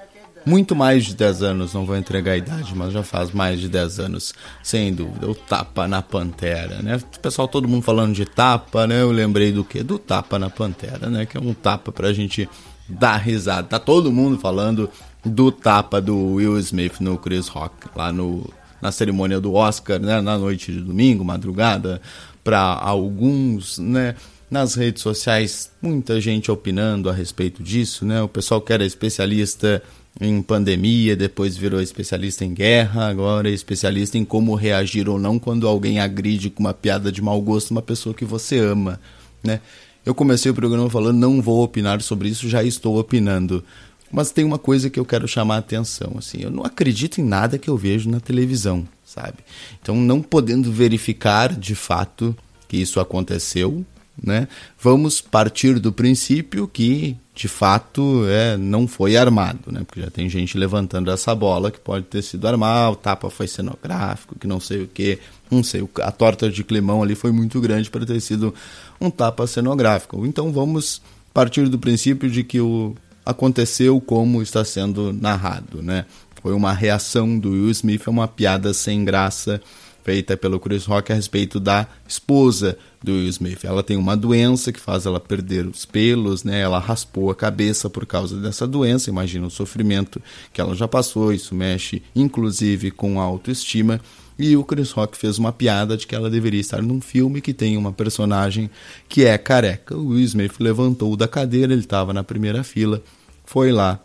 muito 0.46 0.76
mais 0.76 1.06
de 1.06 1.16
10 1.16 1.44
anos, 1.44 1.74
não 1.74 1.86
vou 1.86 1.96
entregar 1.96 2.34
a 2.34 2.38
idade, 2.38 2.76
mas 2.76 2.92
já 2.92 3.04
faz 3.04 3.32
mais 3.32 3.60
de 3.60 3.70
10 3.70 4.00
anos, 4.00 4.34
sem 4.62 4.94
dúvida, 4.94 5.30
o 5.30 5.36
tapa 5.36 5.88
na 5.88 6.02
pantera, 6.02 6.82
né? 6.82 7.00
Pessoal, 7.22 7.48
todo 7.48 7.68
mundo 7.68 7.84
falando 7.84 8.14
de 8.14 8.26
tapa, 8.26 8.86
né? 8.86 9.02
Eu 9.02 9.12
lembrei 9.12 9.52
do 9.52 9.64
que? 9.64 9.82
Do 9.84 9.98
tapa 9.98 10.38
na 10.38 10.50
pantera, 10.50 11.10
né? 11.10 11.26
Que 11.26 11.38
é 11.38 11.40
um 11.40 11.54
tapa 11.54 11.92
pra 11.92 12.12
gente 12.12 12.50
dar 12.88 13.18
risada. 13.18 13.68
Tá 13.68 13.80
todo 13.80 14.12
mundo 14.12 14.38
falando 14.38 14.90
do 15.24 15.52
tapa 15.52 16.02
do 16.02 16.34
Will 16.34 16.60
Smith 16.60 17.00
no 17.00 17.18
Chris 17.18 17.48
Rock, 17.48 17.88
lá 17.96 18.12
no, 18.12 18.50
na 18.82 18.92
cerimônia 18.92 19.40
do 19.40 19.54
Oscar, 19.54 20.00
né? 20.00 20.20
Na 20.22 20.38
noite 20.38 20.72
de 20.72 20.82
domingo, 20.82 21.24
madrugada, 21.24 22.02
para 22.44 22.60
alguns, 22.60 23.78
né? 23.80 24.16
Nas 24.52 24.76
redes 24.76 25.02
sociais, 25.02 25.72
muita 25.82 26.22
gente 26.22 26.52
opinando 26.52 27.10
a 27.10 27.14
respeito 27.14 27.64
disso, 27.64 28.06
né? 28.06 28.22
O 28.22 28.28
pessoal 28.28 28.62
que 28.62 28.72
era 28.72 28.86
especialista 28.86 29.82
em 30.22 30.42
pandemia, 30.42 31.16
depois 31.16 31.58
virou 31.58 31.82
especialista 31.82 32.46
em 32.46 32.54
guerra, 32.54 33.08
agora 33.08 33.50
é 33.50 33.54
especialista 33.54 34.18
em 34.18 34.24
como 34.24 34.54
reagir 34.56 35.10
ou 35.10 35.18
não 35.18 35.40
quando 35.40 35.68
alguém 35.68 36.00
agride 36.00 36.50
com 36.50 36.62
uma 36.62 36.74
piada 36.74 37.12
de 37.12 37.22
mau 37.22 37.42
gosto 37.42 37.72
uma 37.72 37.82
pessoa 37.82 38.14
que 38.14 38.26
você 38.26 38.60
ama, 38.60 39.00
né? 39.44 39.60
Eu 40.06 40.14
comecei 40.14 40.52
o 40.52 40.56
programa 40.56 40.90
falando 40.90 41.18
não 41.18 41.42
vou 41.42 41.64
opinar 41.64 42.02
sobre 42.02 42.28
isso, 42.30 42.50
já 42.50 42.64
estou 42.64 43.00
opinando. 43.00 43.64
Mas 44.12 44.32
tem 44.32 44.46
uma 44.46 44.60
coisa 44.60 44.90
que 44.90 45.00
eu 45.00 45.06
quero 45.06 45.28
chamar 45.28 45.56
a 45.56 45.60
atenção, 45.60 46.14
assim, 46.18 46.42
eu 46.42 46.52
não 46.52 46.64
acredito 46.64 47.20
em 47.20 47.24
nada 47.24 47.58
que 47.58 47.70
eu 47.70 47.76
vejo 47.76 48.10
na 48.10 48.20
televisão, 48.20 48.88
sabe? 49.04 49.38
Então, 49.82 49.96
não 49.96 50.22
podendo 50.22 50.72
verificar 50.72 51.56
de 51.56 51.74
fato 51.74 52.36
que 52.68 52.78
isso 52.78 53.00
aconteceu, 53.00 53.84
né? 54.22 54.48
Vamos 54.80 55.22
partir 55.22 55.80
do 55.80 55.92
princípio 55.92 56.68
que 56.68 57.18
de 57.36 57.48
fato 57.48 58.26
é, 58.28 58.56
não 58.58 58.88
foi 58.88 59.18
armado, 59.18 59.72
né? 59.72 59.82
Porque 59.86 60.02
já 60.02 60.10
tem 60.12 60.30
gente 60.30 60.58
levantando 60.58 61.10
essa 61.10 61.34
bola 61.34 61.72
que 61.72 61.80
pode 61.80 62.06
ter 62.06 62.22
sido 62.22 62.48
armado, 62.48 62.94
o 62.94 62.96
tapa 62.96 63.30
foi 63.30 63.48
cenográfico, 63.48 64.38
que 64.38 64.46
não 64.46 64.60
sei 64.60 64.84
o 64.84 64.88
que, 64.88 65.18
não 65.50 65.64
sei, 65.64 65.88
a 66.02 66.12
torta 66.12 66.50
de 66.50 66.64
climão 66.64 67.02
ali 67.02 67.16
foi 67.16 67.32
muito 67.32 67.60
grande 67.60 67.90
para 67.90 68.06
ter 68.06 68.22
sido 68.22 68.54
um 69.02 69.10
tapa 69.10 69.48
cenográfico. 69.48 70.26
Então 70.26 70.52
vamos 70.52 71.02
partir 71.34 71.68
do 71.68 71.80
princípio 71.80 72.30
de 72.30 72.44
que 72.44 72.62
o 72.62 72.96
aconteceu 73.26 74.00
como 74.02 74.42
está 74.42 74.64
sendo 74.64 75.14
narrado, 75.14 75.82
né? 75.82 76.06
Foi 76.42 76.54
uma 76.54 76.74
reação 76.74 77.40
do 77.40 77.52
Will 77.52 77.70
Smith 77.72 78.06
a 78.06 78.12
uma 78.12 78.28
piada 78.28 78.74
sem 78.74 79.06
graça 79.06 79.62
feita 80.04 80.36
pelo 80.36 80.60
Chris 80.60 80.86
Rock 80.86 81.12
a 81.12 81.16
respeito 81.16 81.60
da 81.60 81.88
esposa 82.08 82.78
do 83.02 83.14
Will 83.14 83.28
Smith. 83.30 83.64
Ela 83.64 83.82
tem 83.82 83.98
uma 83.98 84.16
doença 84.16 84.72
que 84.72 84.80
faz 84.80 85.06
ela 85.06 85.20
perder 85.20 85.66
os 85.66 85.86
pelos, 85.86 86.44
né? 86.44 86.60
Ela 86.60 86.80
raspou 86.80 87.32
a 87.32 87.36
cabeça 87.36 87.90
por 87.90 88.06
causa 88.06 88.38
dessa 88.38 88.68
doença. 88.68 89.10
Imagina 89.10 89.48
o 89.48 89.52
sofrimento 89.52 90.22
que 90.52 90.60
ela 90.60 90.76
já 90.76 90.88
passou. 90.88 91.34
Isso 91.34 91.56
mexe, 91.56 92.04
inclusive, 92.16 92.92
com 92.92 93.20
a 93.20 93.24
autoestima. 93.24 94.00
E 94.38 94.58
o 94.58 94.64
Chris 94.64 94.92
Rock 94.92 95.18
fez 95.18 95.38
uma 95.38 95.52
piada 95.52 95.96
de 95.96 96.08
que 96.08 96.16
ela 96.16 96.30
deveria 96.30 96.60
estar 96.60 96.82
num 96.82 97.00
filme 97.00 97.40
que 97.40 97.54
tem 97.54 97.78
uma 97.78 97.92
personagem 97.92 98.70
que 99.08 99.26
é 99.26 99.38
careca. 99.38 99.96
O 99.96 100.08
Will 100.08 100.24
Smith 100.24 100.56
levantou 100.60 101.16
da 101.16 101.28
cadeira, 101.28 101.72
ele 101.72 101.82
estava 101.82 102.14
na 102.14 102.24
primeira 102.24 102.64
fila, 102.64 103.02
foi 103.46 103.72
lá, 103.72 104.00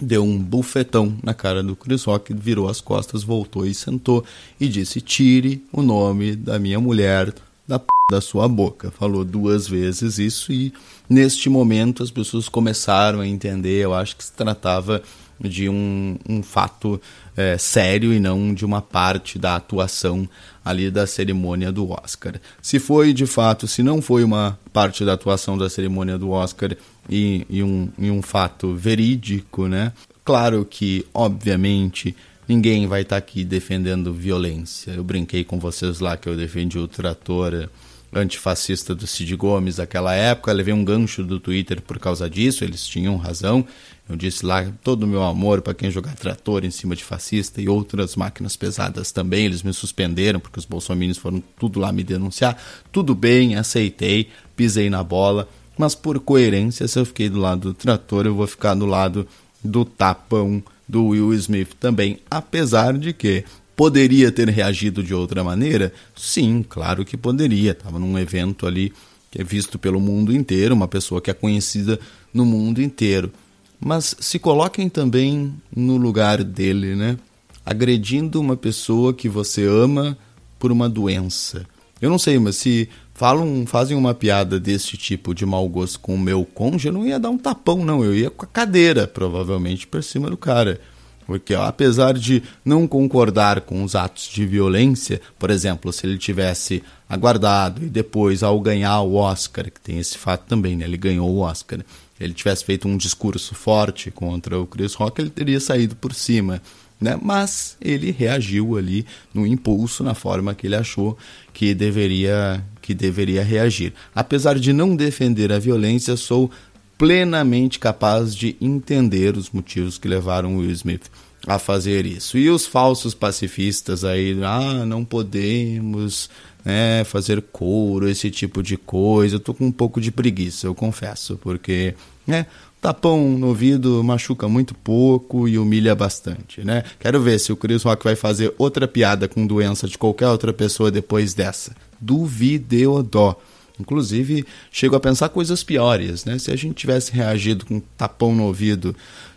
deu 0.00 0.24
um 0.24 0.38
bufetão 0.38 1.16
na 1.22 1.34
cara 1.34 1.62
do 1.62 1.76
Chris 1.76 2.04
Rock, 2.04 2.34
virou 2.34 2.68
as 2.68 2.80
costas, 2.80 3.22
voltou 3.22 3.66
e 3.66 3.74
sentou 3.74 4.24
e 4.58 4.68
disse: 4.68 5.00
Tire 5.00 5.62
o 5.72 5.82
nome 5.82 6.36
da 6.36 6.58
minha 6.58 6.80
mulher 6.80 7.32
da 7.66 7.78
p 7.78 7.86
da 8.10 8.20
sua 8.20 8.48
boca. 8.48 8.90
Falou 8.90 9.24
duas 9.24 9.68
vezes 9.68 10.18
isso 10.18 10.52
e 10.52 10.72
neste 11.08 11.48
momento 11.48 12.02
as 12.02 12.10
pessoas 12.10 12.48
começaram 12.48 13.20
a 13.20 13.26
entender. 13.26 13.84
Eu 13.84 13.94
acho 13.94 14.16
que 14.16 14.24
se 14.24 14.32
tratava 14.32 15.02
de 15.40 15.68
um, 15.68 16.18
um 16.28 16.42
fato 16.42 17.00
é, 17.36 17.56
sério 17.56 18.12
e 18.12 18.20
não 18.20 18.52
de 18.52 18.64
uma 18.64 18.82
parte 18.82 19.38
da 19.38 19.56
atuação 19.56 20.28
ali 20.64 20.90
da 20.90 21.06
cerimônia 21.06 21.72
do 21.72 21.90
Oscar. 21.90 22.34
Se 22.60 22.78
foi 22.78 23.12
de 23.12 23.26
fato, 23.26 23.66
se 23.66 23.82
não 23.82 24.02
foi 24.02 24.22
uma 24.22 24.58
parte 24.72 25.04
da 25.04 25.14
atuação 25.14 25.56
da 25.56 25.70
cerimônia 25.70 26.18
do 26.18 26.30
Oscar 26.30 26.76
e, 27.08 27.46
e, 27.48 27.62
um, 27.62 27.88
e 27.98 28.10
um 28.10 28.22
fato 28.22 28.74
verídico, 28.74 29.66
né? 29.66 29.92
Claro 30.24 30.66
que, 30.68 31.06
obviamente, 31.14 32.14
ninguém 32.48 32.86
vai 32.86 33.02
estar 33.02 33.16
tá 33.16 33.18
aqui 33.18 33.44
defendendo 33.44 34.12
violência. 34.12 34.92
Eu 34.92 35.04
brinquei 35.04 35.44
com 35.44 35.58
vocês 35.58 36.00
lá 36.00 36.16
que 36.16 36.28
eu 36.28 36.36
defendi 36.36 36.78
o 36.78 36.88
trator 36.88 37.68
antifascista 38.12 38.94
do 38.94 39.06
Cid 39.06 39.36
Gomes 39.36 39.78
naquela 39.78 40.14
época, 40.14 40.52
levei 40.52 40.74
um 40.74 40.84
gancho 40.84 41.22
do 41.22 41.38
Twitter 41.38 41.80
por 41.80 41.98
causa 41.98 42.28
disso, 42.28 42.64
eles 42.64 42.86
tinham 42.86 43.16
razão. 43.16 43.64
Eu 44.08 44.16
disse 44.16 44.44
lá 44.44 44.66
todo 44.82 45.04
o 45.04 45.06
meu 45.06 45.22
amor 45.22 45.62
para 45.62 45.72
quem 45.72 45.88
jogar 45.88 46.16
trator 46.16 46.64
em 46.64 46.70
cima 46.70 46.96
de 46.96 47.04
fascista 47.04 47.60
e 47.60 47.68
outras 47.68 48.16
máquinas 48.16 48.56
pesadas 48.56 49.12
também. 49.12 49.44
Eles 49.44 49.62
me 49.62 49.72
suspenderam 49.72 50.40
porque 50.40 50.58
os 50.58 50.64
bolsominions 50.64 51.16
foram 51.16 51.40
tudo 51.56 51.78
lá 51.78 51.92
me 51.92 52.02
denunciar. 52.02 52.60
Tudo 52.90 53.14
bem, 53.14 53.54
aceitei, 53.54 54.28
pisei 54.56 54.90
na 54.90 55.04
bola, 55.04 55.48
mas 55.76 55.94
por 55.94 56.18
coerência, 56.20 56.86
se 56.86 56.98
eu 56.98 57.06
fiquei 57.06 57.28
do 57.28 57.38
lado 57.38 57.68
do 57.68 57.74
trator, 57.74 58.26
eu 58.26 58.34
vou 58.34 58.46
ficar 58.46 58.74
do 58.74 58.86
lado 58.86 59.26
do 59.62 59.84
tapão 59.84 60.62
do 60.88 61.06
Will 61.08 61.32
Smith 61.34 61.74
também, 61.78 62.18
apesar 62.30 62.96
de 62.96 63.12
que 63.12 63.44
poderia 63.76 64.30
ter 64.30 64.48
reagido 64.48 65.02
de 65.02 65.14
outra 65.14 65.42
maneira? 65.42 65.92
Sim, 66.16 66.64
claro 66.68 67.04
que 67.04 67.16
poderia. 67.16 67.72
Estava 67.72 67.98
num 67.98 68.18
evento 68.18 68.66
ali 68.66 68.92
que 69.30 69.40
é 69.40 69.44
visto 69.44 69.78
pelo 69.78 70.00
mundo 70.00 70.34
inteiro, 70.34 70.74
uma 70.74 70.88
pessoa 70.88 71.20
que 71.20 71.30
é 71.30 71.34
conhecida 71.34 71.98
no 72.34 72.44
mundo 72.44 72.82
inteiro 72.82 73.32
mas 73.80 74.14
se 74.20 74.38
coloquem 74.38 74.90
também 74.90 75.54
no 75.74 75.96
lugar 75.96 76.44
dele, 76.44 76.94
né? 76.94 77.16
Agredindo 77.64 78.38
uma 78.38 78.56
pessoa 78.56 79.14
que 79.14 79.28
você 79.28 79.64
ama 79.64 80.16
por 80.58 80.70
uma 80.70 80.88
doença. 80.88 81.66
Eu 82.00 82.10
não 82.10 82.18
sei, 82.18 82.38
mas 82.38 82.56
se 82.56 82.88
falam, 83.20 83.66
fazem 83.66 83.94
uma 83.94 84.14
piada 84.14 84.58
desse 84.58 84.96
tipo 84.96 85.34
de 85.34 85.44
mau 85.44 85.68
gosto 85.68 86.00
com 86.00 86.14
o 86.14 86.18
meu 86.18 86.42
cônjuge, 86.42 86.88
eu 86.88 86.92
não 86.94 87.06
ia 87.06 87.20
dar 87.20 87.28
um 87.28 87.36
tapão, 87.36 87.84
não. 87.84 88.02
Eu 88.02 88.14
ia 88.14 88.30
com 88.30 88.46
a 88.46 88.48
cadeira, 88.48 89.06
provavelmente, 89.06 89.86
por 89.86 90.02
cima 90.02 90.30
do 90.30 90.38
cara. 90.38 90.80
Porque 91.26 91.54
ó, 91.54 91.66
apesar 91.66 92.14
de 92.14 92.42
não 92.64 92.88
concordar 92.88 93.60
com 93.60 93.84
os 93.84 93.94
atos 93.94 94.24
de 94.24 94.46
violência, 94.46 95.20
por 95.38 95.50
exemplo, 95.50 95.92
se 95.92 96.06
ele 96.06 96.16
tivesse 96.16 96.82
aguardado 97.06 97.84
e 97.84 97.90
depois, 97.90 98.42
ao 98.42 98.58
ganhar 98.58 99.02
o 99.02 99.16
Oscar, 99.16 99.70
que 99.70 99.80
tem 99.82 99.98
esse 99.98 100.16
fato 100.16 100.46
também, 100.48 100.74
né? 100.74 100.86
Ele 100.86 100.96
ganhou 100.96 101.28
o 101.28 101.40
Oscar 101.40 101.80
ele 102.20 102.34
tivesse 102.34 102.62
feito 102.62 102.86
um 102.86 102.98
discurso 102.98 103.54
forte 103.54 104.10
contra 104.10 104.60
o 104.60 104.66
Chris 104.66 104.92
Rock, 104.92 105.22
ele 105.22 105.30
teria 105.30 105.58
saído 105.58 105.96
por 105.96 106.14
cima. 106.14 106.60
Né? 107.00 107.18
Mas 107.20 107.76
ele 107.80 108.10
reagiu 108.10 108.76
ali 108.76 109.06
no 109.32 109.46
impulso, 109.46 110.04
na 110.04 110.14
forma 110.14 110.54
que 110.54 110.66
ele 110.66 110.76
achou 110.76 111.16
que 111.52 111.74
deveria, 111.74 112.62
que 112.82 112.92
deveria 112.92 113.42
reagir. 113.42 113.94
Apesar 114.14 114.58
de 114.58 114.72
não 114.72 114.94
defender 114.94 115.50
a 115.50 115.58
violência, 115.58 116.16
sou 116.16 116.50
plenamente 116.98 117.78
capaz 117.78 118.36
de 118.36 118.54
entender 118.60 119.36
os 119.36 119.50
motivos 119.50 119.96
que 119.96 120.06
levaram 120.06 120.58
Will 120.58 120.70
Smith 120.72 121.10
a 121.46 121.58
fazer 121.58 122.04
isso. 122.04 122.36
E 122.36 122.50
os 122.50 122.66
falsos 122.66 123.14
pacifistas 123.14 124.04
aí, 124.04 124.38
ah, 124.44 124.84
não 124.84 125.02
podemos 125.02 126.28
né, 126.62 127.02
fazer 127.04 127.40
couro, 127.40 128.06
esse 128.06 128.30
tipo 128.30 128.62
de 128.62 128.76
coisa. 128.76 129.36
Eu 129.36 129.40
tô 129.40 129.54
com 129.54 129.66
um 129.66 129.72
pouco 129.72 130.00
de 130.00 130.10
preguiça, 130.10 130.66
eu 130.66 130.74
confesso, 130.74 131.38
porque 131.42 131.94
né, 132.26 132.44
tapão 132.80 133.36
no 133.38 133.48
ouvido 133.48 134.02
machuca 134.02 134.48
muito 134.48 134.74
pouco 134.74 135.46
e 135.46 135.58
humilha 135.58 135.94
bastante, 135.94 136.64
né? 136.64 136.84
Quero 136.98 137.20
ver 137.20 137.38
se 137.38 137.52
o 137.52 137.56
Chris 137.56 137.82
Rock 137.82 138.04
vai 138.04 138.16
fazer 138.16 138.54
outra 138.56 138.88
piada 138.88 139.28
com 139.28 139.46
doença 139.46 139.86
de 139.86 139.98
qualquer 139.98 140.28
outra 140.28 140.52
pessoa 140.52 140.90
depois 140.90 141.34
dessa. 141.34 141.76
Duvideodó. 142.00 143.38
Inclusive, 143.78 144.44
chego 144.70 144.94
a 144.96 145.00
pensar 145.00 145.30
coisas 145.30 145.62
piores, 145.62 146.24
né? 146.24 146.38
Se 146.38 146.50
a 146.50 146.56
gente 146.56 146.74
tivesse 146.74 147.12
reagido 147.12 147.64
com 147.64 147.80
tapão 147.96 148.34
no 148.34 148.44
ouvido 148.44 148.94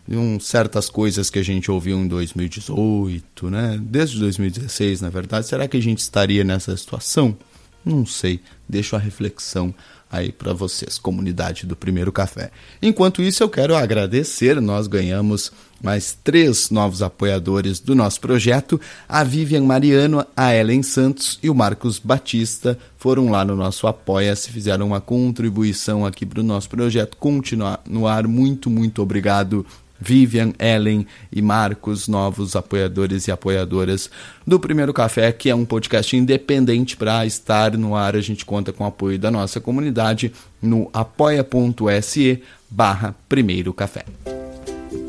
um, 0.08 0.40
certas 0.40 0.90
coisas 0.90 1.30
que 1.30 1.40
a 1.40 1.44
gente 1.44 1.72
ouviu 1.72 1.98
em 1.98 2.08
2018, 2.08 3.50
né? 3.50 3.80
Desde 3.82 4.20
2016, 4.20 5.02
na 5.02 5.10
verdade, 5.10 5.48
será 5.48 5.68
que 5.68 5.78
a 5.78 5.82
gente 5.82 6.00
estaria 6.00 6.44
nessa 6.44 6.76
situação? 6.76 7.38
Não 7.86 8.06
sei. 8.06 8.42
Deixo 8.68 8.96
a 8.96 9.00
reflexão 9.00 9.74
aí 10.14 10.32
para 10.32 10.54
vocês, 10.54 11.00
comunidade 11.00 11.66
do 11.66 11.76
Primeiro 11.76 12.12
Café. 12.12 12.52
Enquanto 12.80 13.24
isso, 13.24 13.42
eu 13.42 13.50
quero 13.50 13.76
agradecer. 13.76 14.62
Nós 14.62 14.86
ganhamos 14.86 15.52
mais 15.82 16.16
três 16.24 16.70
novos 16.70 17.02
apoiadores 17.02 17.80
do 17.80 17.96
nosso 17.96 18.22
projeto. 18.22 18.80
A 19.10 19.24
Vivian 19.24 19.64
Mariano, 19.64 20.24
a 20.38 20.56
Ellen 20.56 20.84
Santos 20.84 21.40
e 21.42 21.50
o 21.50 21.56
Marcos 21.56 21.98
Batista 21.98 22.78
foram 22.96 23.32
lá 23.32 23.44
no 23.44 23.56
nosso 23.56 23.88
Apoia-se, 23.88 24.52
fizeram 24.52 24.86
uma 24.88 25.02
contribuição 25.02 26.06
aqui 26.06 26.28
para 26.28 26.42
o 26.42 26.44
nosso 26.44 26.70
projeto 26.70 27.18
continuar 27.18 27.82
no 27.90 28.08
ar. 28.08 28.28
Muito, 28.28 28.70
muito 28.70 29.02
obrigado 29.02 29.66
Vivian, 30.04 30.54
Ellen 30.60 31.08
e 31.32 31.42
Marcos, 31.42 32.08
novos 32.08 32.56
apoiadores 32.56 33.28
e 33.28 33.32
apoiadoras 33.32 34.10
do 34.46 34.60
Primeiro 34.60 34.94
Café, 34.94 35.32
que 35.32 35.50
é 35.50 35.56
um 35.56 35.66
podcast 35.66 36.16
independente 36.16 36.98
para 36.98 37.26
estar 37.26 37.78
no 37.78 37.96
ar. 37.96 38.16
A 38.16 38.22
gente 38.22 38.46
conta 38.46 38.74
com 38.74 38.84
o 38.84 38.88
apoio 38.88 39.18
da 39.18 39.32
nossa 39.32 39.62
comunidade 39.62 40.34
no 40.62 40.90
apoia.se 40.94 42.44
barra 42.70 43.16
Primeiro 43.30 43.74
Café. 43.74 44.04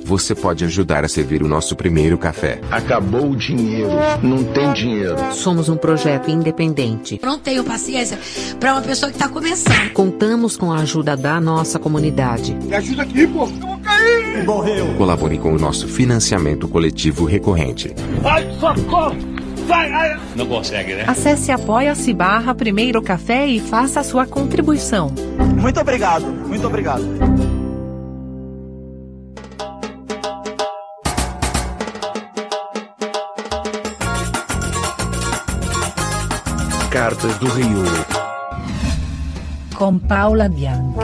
Você 0.04 0.34
pode 0.34 0.64
ajudar 0.64 1.02
a 1.02 1.08
servir 1.08 1.42
o 1.42 1.48
nosso 1.48 1.74
primeiro 1.74 2.18
café. 2.18 2.60
Acabou 2.70 3.30
o 3.30 3.36
dinheiro, 3.36 3.88
não 4.22 4.44
tem 4.44 4.70
dinheiro. 4.74 5.16
Somos 5.32 5.70
um 5.70 5.76
projeto 5.76 6.30
independente. 6.30 7.18
Não 7.22 7.38
tenho 7.38 7.64
paciência 7.64 8.18
para 8.60 8.74
uma 8.74 8.82
pessoa 8.82 9.10
que 9.10 9.16
está 9.16 9.28
começando. 9.30 9.92
Contamos 9.94 10.58
com 10.58 10.70
a 10.70 10.80
ajuda 10.80 11.16
da 11.16 11.40
nossa 11.40 11.78
comunidade. 11.78 12.54
Me 12.54 12.74
ajuda 12.74 13.02
aqui, 13.02 13.26
pô, 13.26 13.44
eu 13.44 13.66
vou 13.66 13.78
cair. 13.78 14.44
Morreu. 14.44 14.94
Colabore 14.98 15.38
com 15.38 15.54
o 15.54 15.58
nosso 15.58 15.88
financiamento 15.88 16.68
coletivo 16.68 17.24
recorrente. 17.24 17.94
Ai, 18.22 18.46
socorro! 18.60 19.16
Vai, 19.66 19.90
ai. 19.90 20.20
Não 20.36 20.46
consegue, 20.46 20.94
né? 20.94 21.04
Acesse 21.06 21.50
apoia-se 21.50 22.12
barra 22.12 22.54
Primeiro 22.54 23.00
Café 23.00 23.46
e 23.46 23.58
faça 23.60 24.00
a 24.00 24.04
sua 24.04 24.26
contribuição. 24.26 25.10
Muito 25.58 25.80
obrigado, 25.80 26.26
muito 26.26 26.66
obrigado. 26.66 27.02
Cartas 36.94 37.37
do 37.38 37.46
Rio. 37.46 37.83
Com 39.74 39.98
Paula 39.98 40.48
Bianchi. 40.48 40.96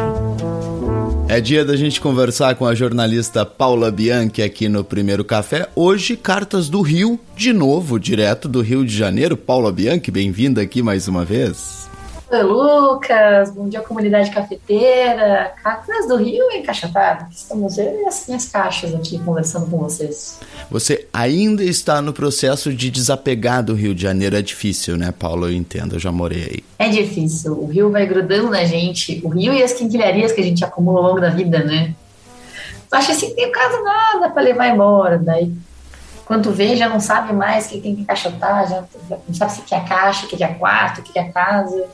É 1.29 1.41
dia 1.41 1.65
da 1.65 1.75
gente 1.75 2.01
conversar 2.01 2.55
com 2.55 2.65
a 2.65 2.77
jornalista 2.77 3.45
Paula 3.45 3.91
Bianchi 3.91 4.41
aqui 4.41 4.69
no 4.69 4.85
Primeiro 4.85 5.25
Café. 5.25 5.69
Hoje, 5.75 6.17
Cartas 6.17 6.69
do 6.69 6.81
Rio, 6.81 7.19
de 7.37 7.53
novo, 7.53 7.99
direto 7.99 8.49
do 8.49 8.61
Rio 8.61 8.87
de 8.87 8.97
Janeiro. 8.97 9.37
Paula 9.37 9.73
Bianchi, 9.73 10.13
bem-vinda 10.13 10.63
aqui 10.63 10.81
mais 10.81 11.09
uma 11.09 11.25
vez. 11.25 11.90
Oi, 12.33 12.45
Lucas. 12.45 13.51
Bom 13.51 13.69
dia, 13.69 13.81
comunidade 13.81 14.31
cafeteira. 14.31 15.53
Cartas 15.65 16.07
do 16.07 16.15
Rio 16.15 16.49
Encaixotada. 16.53 17.27
Estamos 17.29 17.77
eu 17.77 18.03
e 18.03 18.07
as 18.07 18.25
minhas 18.29 18.47
caixas 18.47 18.95
aqui 18.95 19.19
conversando 19.19 19.69
com 19.69 19.79
vocês. 19.79 20.39
Você 20.71 21.09
ainda 21.13 21.65
está 21.65 22.01
no 22.01 22.13
processo 22.13 22.73
de 22.73 22.89
desapegar 22.89 23.65
do 23.65 23.75
Rio 23.75 23.93
de 23.97 24.03
Janeiro. 24.03 24.37
É 24.37 24.43
difícil, 24.43 24.97
né, 24.97 25.11
Paulo? 25.11 25.49
Eu 25.49 25.53
entendo, 25.53 25.97
eu 25.97 25.99
já 25.99 26.13
morei 26.13 26.43
aí. 26.45 26.65
É 26.79 26.89
difícil. 26.89 27.53
O 27.61 27.67
Rio 27.67 27.91
vai 27.91 28.07
grudando 28.07 28.49
na 28.49 28.65
gente. 28.65 29.21
O 29.25 29.29
Rio 29.31 29.53
e 29.53 29.61
as 29.61 29.73
quinquilharias 29.73 30.31
que 30.31 30.41
a 30.41 30.45
gente 30.45 30.65
acumula 30.65 31.01
ao 31.01 31.07
longo 31.09 31.21
da 31.21 31.31
vida, 31.31 31.65
né? 31.65 31.97
Acha 32.93 33.11
assim, 33.11 33.35
tem 33.35 33.51
quase 33.51 33.83
nada 33.83 34.31
para 34.31 34.43
levar 34.43 34.69
embora. 34.69 35.19
Daí, 35.19 35.53
quando 36.25 36.53
vê, 36.53 36.77
já 36.77 36.89
não 36.89 37.01
sabe 37.01 37.33
mais 37.33 37.67
o 37.67 37.71
que 37.71 37.81
tem 37.81 37.97
que 37.97 38.03
encaixotar, 38.03 38.69
já 38.69 38.85
não 39.27 39.35
sabe 39.35 39.51
se 39.51 39.63
quer 39.63 39.85
caixa, 39.85 40.27
o 40.27 40.29
que 40.29 40.45
é 40.45 40.55
quarto, 40.55 41.01
o 41.01 41.03
que 41.03 41.19
é 41.19 41.25
casa. 41.25 41.89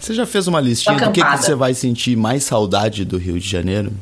Você 0.00 0.14
já 0.14 0.24
fez 0.24 0.48
uma 0.48 0.60
listinha 0.60 0.96
do 0.96 1.12
que, 1.12 1.22
que 1.22 1.36
você 1.36 1.54
vai 1.54 1.74
sentir 1.74 2.16
mais 2.16 2.44
saudade 2.44 3.04
do 3.04 3.18
Rio 3.18 3.38
de 3.38 3.46
Janeiro? 3.46 3.92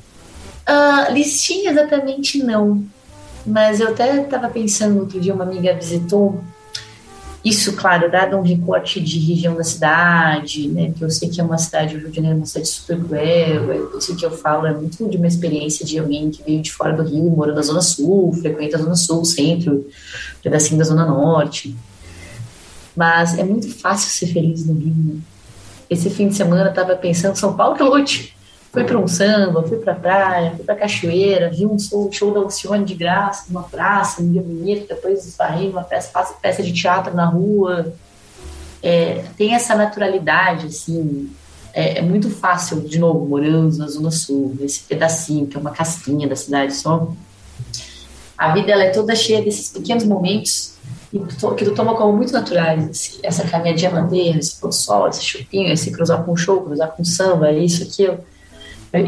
Uh, 0.69 1.13
listinha 1.13 1.71
exatamente 1.71 2.39
não. 2.39 2.85
Mas 3.45 3.81
eu 3.81 3.89
até 3.89 4.23
estava 4.23 4.49
pensando 4.49 5.01
outro 5.01 5.21
dia, 5.21 5.35
uma 5.35 5.45
amiga 5.45 5.75
visitou. 5.75 6.41
Isso, 7.45 7.73
claro, 7.73 8.11
dado 8.11 8.37
um 8.37 8.43
recorte 8.43 9.01
de 9.01 9.19
região 9.19 9.55
da 9.55 9.65
cidade, 9.65 10.69
né? 10.69 10.93
Que 10.97 11.03
eu 11.03 11.11
sei 11.11 11.29
que 11.29 11.41
é 11.41 11.45
uma 11.45 11.57
cidade, 11.57 11.97
o 11.97 11.99
Rio 11.99 12.11
de 12.11 12.17
Janeiro 12.17 12.37
é 12.37 12.41
uma 12.41 12.47
cidade 12.47 12.69
super 12.69 12.99
cruel. 13.03 13.99
Isso 13.99 14.15
que 14.15 14.25
eu 14.27 14.31
falo 14.31 14.67
é 14.67 14.75
muito 14.75 15.09
de 15.09 15.17
uma 15.17 15.27
experiência 15.27 15.85
de 15.85 15.99
alguém 15.99 16.31
que 16.31 16.43
veio 16.43 16.61
de 16.61 16.71
fora 16.71 16.93
do 16.93 17.03
Rio, 17.03 17.31
mora 17.31 17.55
na 17.55 17.63
Zona 17.63 17.81
Sul, 17.81 18.33
frequenta 18.35 18.77
a 18.77 18.81
Zona 18.81 18.97
Sul, 18.97 19.25
centro, 19.25 19.87
pedacinho 20.43 20.79
da 20.79 20.85
Zona 20.85 21.07
Norte. 21.07 21.75
Mas 22.95 23.39
é 23.39 23.45
muito 23.45 23.73
fácil 23.73 24.11
ser 24.11 24.33
feliz 24.33 24.67
no 24.67 24.75
Rio, 24.75 24.95
né? 24.97 25.21
Esse 25.89 26.11
fim 26.11 26.29
de 26.29 26.35
semana 26.35 26.71
estava 26.71 26.95
pensando, 26.97 27.37
São 27.37 27.57
Paulo 27.57 27.77
que 27.77 27.83
lute. 27.83 28.37
Fui 28.71 28.85
para 28.85 28.99
um 28.99 29.09
samba, 29.09 29.63
fui 29.63 29.79
para 29.79 29.95
praia, 29.95 30.53
fui 30.55 30.65
para 30.65 30.75
cachoeira, 30.75 31.51
vi 31.51 31.65
um 31.65 31.79
show, 31.79 32.11
show 32.13 32.33
da 32.33 32.41
Alcione 32.41 32.85
de 32.85 32.95
graça, 32.95 33.47
numa 33.49 33.63
praça, 33.63 34.21
um 34.21 34.31
dia 34.31 34.43
bonito, 34.43 34.87
depois 34.87 35.27
esbarrei 35.27 35.69
numa 35.69 35.83
peça, 35.83 36.11
peça 36.41 36.63
de 36.63 36.73
teatro 36.73 37.15
na 37.15 37.25
rua. 37.25 37.93
É, 38.83 39.25
tem 39.37 39.55
essa 39.55 39.75
naturalidade, 39.75 40.67
assim, 40.67 41.31
é, 41.73 41.99
é, 41.99 42.03
muito 42.03 42.29
fácil, 42.31 42.83
de 42.83 42.99
novo, 42.99 43.25
morando 43.27 43.77
na 43.79 43.89
Zona 43.89 44.11
Sul, 44.11 44.55
nesse 44.61 44.81
pedacinho, 44.81 45.47
que 45.47 45.57
é 45.57 45.61
uma 45.61 45.71
casquinha 45.71 46.29
da 46.29 46.37
cidade 46.37 46.75
só. 46.75 47.11
A 48.37 48.53
vida 48.53 48.71
ela 48.71 48.85
é 48.85 48.91
toda 48.91 49.17
cheia 49.17 49.43
desses 49.43 49.71
pequenos 49.71 50.05
momentos 50.05 50.78
que 51.11 51.65
tu 51.65 51.75
toma 51.75 51.95
como 51.95 52.17
muito 52.17 52.33
naturais. 52.33 53.19
Essa 53.23 53.47
caminhadinha 53.47 53.91
madeira, 53.91 54.39
esse 54.39 54.61
pôr 54.61 54.73
sol, 54.73 55.09
esse 55.09 55.23
chupinho, 55.23 55.73
esse 55.73 55.91
cruzar 55.91 56.23
com 56.25 56.37
show, 56.37 56.63
cruzar 56.63 56.93
com 56.93 57.05
samba, 57.05 57.53
isso, 57.53 57.83
aquilo. 57.83 58.19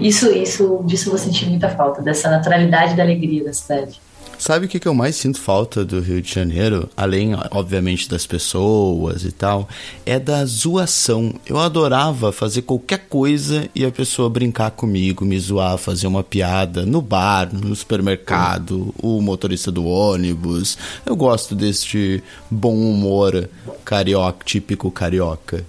Isso, 0.00 0.30
isso, 0.30 0.82
disso 0.84 1.08
eu 1.08 1.12
vou 1.12 1.18
sentir 1.18 1.48
muita 1.48 1.68
falta, 1.70 2.02
dessa 2.02 2.30
naturalidade 2.30 2.94
da 2.94 3.02
alegria 3.02 3.44
da 3.44 3.52
cidade. 3.52 4.00
Sabe 4.40 4.64
o 4.64 4.68
que, 4.70 4.80
que 4.80 4.88
eu 4.88 4.94
mais 4.94 5.16
sinto 5.16 5.38
falta 5.38 5.84
do 5.84 6.00
Rio 6.00 6.22
de 6.22 6.32
Janeiro, 6.32 6.88
além, 6.96 7.32
obviamente, 7.50 8.08
das 8.08 8.26
pessoas 8.26 9.22
e 9.22 9.30
tal? 9.30 9.68
É 10.06 10.18
da 10.18 10.42
zoação. 10.46 11.34
Eu 11.44 11.58
adorava 11.58 12.32
fazer 12.32 12.62
qualquer 12.62 13.06
coisa 13.06 13.68
e 13.74 13.84
a 13.84 13.92
pessoa 13.92 14.30
brincar 14.30 14.70
comigo, 14.70 15.26
me 15.26 15.38
zoar, 15.38 15.76
fazer 15.76 16.06
uma 16.06 16.24
piada 16.24 16.86
no 16.86 17.02
bar, 17.02 17.50
no 17.52 17.76
supermercado, 17.76 18.94
o 19.02 19.20
motorista 19.20 19.70
do 19.70 19.84
ônibus. 19.84 20.78
Eu 21.04 21.14
gosto 21.14 21.54
deste 21.54 22.24
bom 22.50 22.74
humor 22.74 23.46
carioca, 23.84 24.42
típico 24.42 24.90
carioca. 24.90 25.66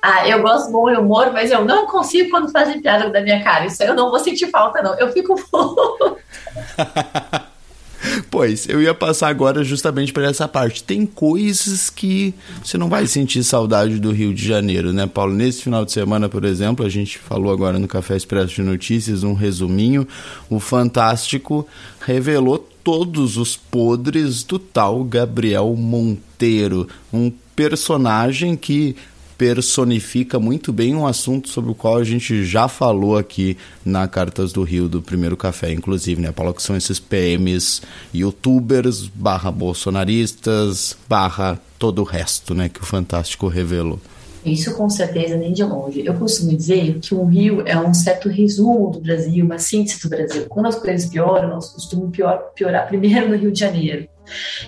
Ah, 0.00 0.28
eu 0.28 0.40
gosto 0.40 0.70
bom 0.70 0.88
humor, 0.88 1.32
mas 1.32 1.50
eu 1.50 1.64
não 1.64 1.88
consigo 1.88 2.30
quando 2.30 2.52
fazem 2.52 2.80
piada 2.80 3.10
da 3.10 3.20
minha 3.20 3.42
cara. 3.42 3.66
Isso 3.66 3.82
aí 3.82 3.88
eu 3.88 3.96
não 3.96 4.08
vou 4.08 4.20
sentir 4.20 4.48
falta, 4.52 4.80
não. 4.80 4.96
Eu 5.00 5.12
fico. 5.12 5.34
Pois, 8.38 8.68
eu 8.68 8.80
ia 8.80 8.94
passar 8.94 9.30
agora 9.30 9.64
justamente 9.64 10.12
para 10.12 10.28
essa 10.28 10.46
parte. 10.46 10.84
Tem 10.84 11.04
coisas 11.04 11.90
que 11.90 12.32
você 12.62 12.78
não 12.78 12.88
vai 12.88 13.04
sentir 13.08 13.42
saudade 13.42 13.98
do 13.98 14.12
Rio 14.12 14.32
de 14.32 14.46
Janeiro, 14.46 14.92
né, 14.92 15.08
Paulo? 15.08 15.34
Nesse 15.34 15.64
final 15.64 15.84
de 15.84 15.90
semana, 15.90 16.28
por 16.28 16.44
exemplo, 16.44 16.86
a 16.86 16.88
gente 16.88 17.18
falou 17.18 17.52
agora 17.52 17.80
no 17.80 17.88
Café 17.88 18.16
Expresso 18.16 18.54
de 18.54 18.62
Notícias 18.62 19.24
um 19.24 19.34
resuminho. 19.34 20.06
O 20.48 20.60
Fantástico 20.60 21.66
revelou 21.98 22.58
todos 22.84 23.36
os 23.36 23.56
podres 23.56 24.44
do 24.44 24.56
tal 24.56 25.02
Gabriel 25.02 25.74
Monteiro, 25.74 26.86
um 27.12 27.32
personagem 27.56 28.54
que 28.54 28.94
personifica 29.38 30.40
muito 30.40 30.72
bem 30.72 30.96
um 30.96 31.06
assunto 31.06 31.48
sobre 31.48 31.70
o 31.70 31.74
qual 31.74 31.96
a 31.96 32.04
gente 32.04 32.44
já 32.44 32.66
falou 32.66 33.16
aqui 33.16 33.56
na 33.84 34.08
Cartas 34.08 34.52
do 34.52 34.64
Rio 34.64 34.88
do 34.88 35.00
Primeiro 35.00 35.36
Café, 35.36 35.72
inclusive, 35.72 36.20
né, 36.20 36.32
Paulo? 36.32 36.52
Que 36.52 36.62
são 36.62 36.76
esses 36.76 36.98
PMs, 36.98 37.80
youtubers, 38.12 39.06
barra 39.06 39.52
bolsonaristas, 39.52 40.98
barra 41.08 41.58
todo 41.78 42.00
o 42.00 42.04
resto, 42.04 42.52
né, 42.52 42.68
que 42.68 42.82
o 42.82 42.86
Fantástico 42.86 43.46
revelou. 43.46 44.00
Isso 44.44 44.74
com 44.76 44.88
certeza 44.88 45.36
nem 45.36 45.52
de 45.52 45.64
longe. 45.64 46.04
Eu 46.04 46.14
costumo 46.14 46.56
dizer 46.56 46.98
que 47.00 47.14
o 47.14 47.24
Rio 47.24 47.62
é 47.66 47.78
um 47.78 47.92
certo 47.92 48.28
resumo 48.28 48.90
do 48.90 49.00
Brasil, 49.00 49.44
uma 49.44 49.58
síntese 49.58 50.00
do 50.02 50.08
Brasil. 50.08 50.46
Quando 50.48 50.66
as 50.66 50.76
coisas 50.76 51.10
pioram, 51.10 51.48
nós 51.48 51.70
costumamos 51.70 52.16
piorar, 52.16 52.38
piorar 52.54 52.86
primeiro 52.86 53.28
no 53.28 53.36
Rio 53.36 53.52
de 53.52 53.60
Janeiro. 53.60 54.08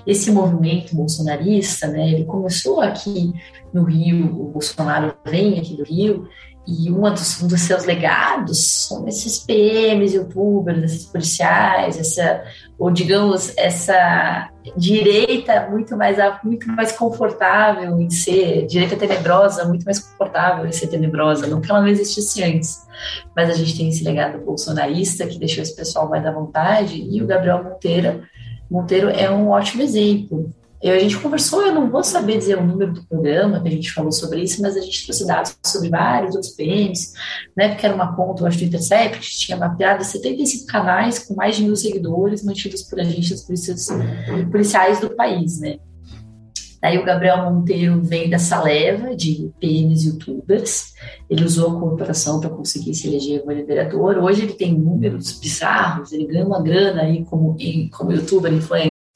Esse 0.06 0.30
movimento 0.30 0.94
bolsonarista, 0.96 1.86
né, 1.86 2.10
ele 2.10 2.24
começou 2.24 2.80
aqui 2.80 3.32
no 3.72 3.84
Rio, 3.84 4.26
o 4.26 4.48
Bolsonaro 4.48 5.14
vem 5.24 5.58
aqui 5.58 5.76
do 5.76 5.84
Rio, 5.84 6.28
e 6.66 6.90
uma 6.90 7.10
dos, 7.10 7.42
um 7.42 7.48
dos 7.48 7.60
seus 7.62 7.84
legados 7.84 8.86
são 8.88 9.06
esses 9.08 9.38
PMs, 9.38 10.14
youtubers, 10.14 10.82
esses 10.82 11.06
policiais, 11.06 11.98
essa, 11.98 12.44
ou 12.80 12.90
digamos, 12.90 13.52
essa 13.58 14.48
direita 14.74 15.68
muito 15.68 15.94
mais, 15.98 16.16
muito 16.42 16.66
mais 16.66 16.92
confortável 16.92 18.00
em 18.00 18.08
ser, 18.08 18.66
direita 18.66 18.96
tenebrosa, 18.96 19.66
muito 19.66 19.84
mais 19.84 19.98
confortável 19.98 20.66
em 20.66 20.72
ser 20.72 20.86
tenebrosa, 20.86 21.46
não 21.46 21.60
que 21.60 21.70
ela 21.70 21.82
não 21.82 21.88
existisse 21.88 22.42
antes, 22.42 22.86
mas 23.36 23.50
a 23.50 23.52
gente 23.52 23.76
tem 23.76 23.90
esse 23.90 24.02
legado 24.02 24.42
bolsonarista 24.42 25.26
que 25.26 25.38
deixou 25.38 25.62
esse 25.62 25.76
pessoal 25.76 26.08
mais 26.08 26.24
à 26.24 26.32
vontade, 26.32 27.02
e 27.02 27.22
o 27.22 27.26
Gabriel 27.26 27.62
Monteiro, 27.62 28.22
Monteiro 28.70 29.10
é 29.10 29.30
um 29.30 29.50
ótimo 29.50 29.82
exemplo. 29.82 30.50
Eu, 30.82 30.94
a 30.94 30.98
gente 30.98 31.18
conversou, 31.18 31.62
eu 31.62 31.74
não 31.74 31.90
vou 31.90 32.02
saber 32.02 32.38
dizer 32.38 32.56
o 32.56 32.66
número 32.66 32.94
do 32.94 33.04
programa 33.04 33.60
que 33.60 33.68
a 33.68 33.70
gente 33.70 33.92
falou 33.92 34.10
sobre 34.10 34.42
isso, 34.42 34.62
mas 34.62 34.76
a 34.76 34.80
gente 34.80 35.04
trouxe 35.04 35.26
dados 35.26 35.56
sobre 35.64 35.90
vários 35.90 36.34
outros 36.34 36.54
PMs, 36.54 37.12
né, 37.54 37.68
porque 37.68 37.84
era 37.84 37.94
uma 37.94 38.16
conta, 38.16 38.42
eu 38.42 38.46
acho, 38.46 38.58
do 38.58 38.64
Intercept, 38.64 39.20
tinha 39.38 39.58
mapeado 39.58 40.02
75 40.02 40.66
canais 40.66 41.18
com 41.18 41.34
mais 41.34 41.56
de 41.56 41.64
mil 41.64 41.76
seguidores 41.76 42.42
mantidos 42.42 42.82
por 42.82 42.98
agentes 42.98 43.46
policiais 44.50 45.00
do 45.00 45.10
país, 45.14 45.60
né. 45.60 45.78
Daí 46.82 46.96
o 46.96 47.04
Gabriel 47.04 47.52
Monteiro 47.52 48.00
vem 48.00 48.30
dessa 48.30 48.62
leva 48.62 49.14
de 49.14 49.52
PMs 49.60 50.06
youtubers. 50.06 50.94
Ele 51.28 51.44
usou 51.44 51.76
a 51.76 51.78
corporação 51.78 52.40
para 52.40 52.48
conseguir 52.48 52.94
se 52.94 53.06
eleger 53.06 53.42
como 53.42 53.54
vereador. 53.54 54.16
Hoje 54.16 54.44
ele 54.44 54.54
tem 54.54 54.72
números 54.72 55.38
bizarros, 55.38 56.10
ele 56.10 56.26
ganha 56.26 56.46
uma 56.46 56.62
grana 56.62 57.02
aí 57.02 57.22
como, 57.26 57.54
como 57.92 58.12
youtuber 58.12 58.50
influencer 58.50 58.90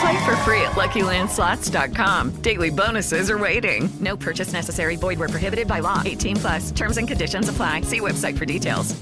Play 0.00 0.24
for 0.24 0.36
free 0.38 0.60
at 0.60 0.72
LuckyLandSlots.com. 0.72 2.42
Daily 2.42 2.70
bonuses 2.70 3.30
are 3.30 3.38
waiting. 3.38 3.88
No 4.00 4.16
purchase 4.16 4.52
necessary. 4.52 4.96
Void 4.96 5.18
where 5.18 5.28
prohibited 5.28 5.66
by 5.66 5.80
law. 5.80 6.02
18 6.04 6.36
plus. 6.36 6.70
Terms 6.72 6.98
and 6.98 7.08
conditions 7.08 7.48
apply. 7.48 7.82
See 7.82 8.00
website 8.00 8.36
for 8.36 8.44
details. 8.44 8.94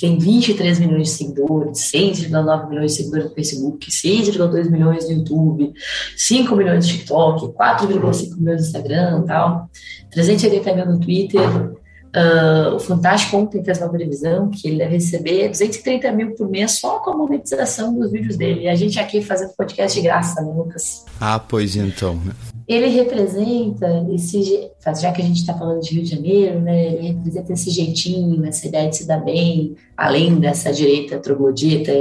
Tem 0.00 0.18
23 0.18 0.78
milhões 0.80 1.08
de 1.08 1.10
seguidores, 1.10 1.78
6,9 1.78 2.68
milhões 2.70 2.92
de 2.92 2.96
seguidores 2.96 3.26
no 3.26 3.34
Facebook, 3.34 3.90
6,2 3.90 4.70
milhões 4.70 5.08
no 5.08 5.12
YouTube, 5.12 5.74
5 6.16 6.56
milhões 6.56 6.86
no 6.86 6.92
TikTok, 6.92 7.52
4,5 7.52 7.86
milhões 7.88 8.36
no 8.36 8.54
Instagram 8.54 9.24
tal, 9.26 9.70
380 10.10 10.74
mil 10.74 10.86
no 10.86 11.00
Twitter, 11.00 11.74
Uh, 12.14 12.74
o 12.74 12.80
Fantástico 12.80 13.36
ontem 13.36 13.62
fez 13.62 13.78
uma 13.78 13.88
previsão 13.88 14.50
que 14.50 14.66
ele 14.66 14.78
deve 14.78 14.94
receber 14.94 15.48
230 15.48 16.10
mil 16.10 16.34
por 16.34 16.48
mês 16.48 16.72
só 16.72 16.98
com 16.98 17.10
a 17.10 17.16
monetização 17.16 17.94
dos 17.96 18.10
vídeos 18.10 18.36
dele. 18.36 18.62
E 18.62 18.68
a 18.68 18.74
gente 18.74 18.98
aqui 18.98 19.22
fazendo 19.22 19.52
podcast 19.56 19.96
de 19.96 20.04
graça, 20.04 20.42
né, 20.42 20.52
Lucas? 20.52 21.04
Ah, 21.20 21.38
pois 21.38 21.76
então. 21.76 22.16
Né? 22.16 22.32
Ele 22.66 22.88
representa 22.88 24.06
esse. 24.12 24.70
Já 25.00 25.12
que 25.12 25.22
a 25.22 25.24
gente 25.24 25.40
está 25.40 25.54
falando 25.54 25.80
de 25.80 25.94
Rio 25.94 26.02
de 26.02 26.10
Janeiro, 26.10 26.60
né? 26.60 26.86
Ele 26.86 27.08
representa 27.08 27.52
esse 27.52 27.70
jeitinho, 27.70 28.44
essa 28.44 28.66
ideia 28.66 28.88
de 28.88 28.96
se 28.96 29.06
dar 29.06 29.18
bem, 29.18 29.76
além 29.96 30.38
dessa 30.40 30.72
direita 30.72 31.18
troglodita. 31.18 31.92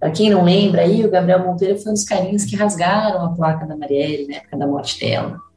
Para 0.00 0.10
quem 0.10 0.30
não 0.30 0.44
lembra, 0.44 0.82
aí 0.82 1.04
o 1.04 1.10
Gabriel 1.10 1.44
Monteiro 1.44 1.78
foi 1.78 1.92
um 1.92 1.94
dos 1.94 2.04
carinhos 2.04 2.44
que 2.44 2.56
rasgaram 2.56 3.22
a 3.22 3.30
placa 3.30 3.66
da 3.66 3.76
Marielle 3.76 4.28
na 4.28 4.36
época 4.36 4.56
da 4.56 4.66
morte 4.66 4.98
dela 4.98 5.47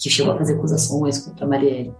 que 0.00 0.10
chegou 0.10 0.32
a 0.32 0.38
fazer 0.38 0.54
acusações 0.54 1.18
contra 1.18 1.44
a 1.44 1.48
Marielle. 1.48 1.92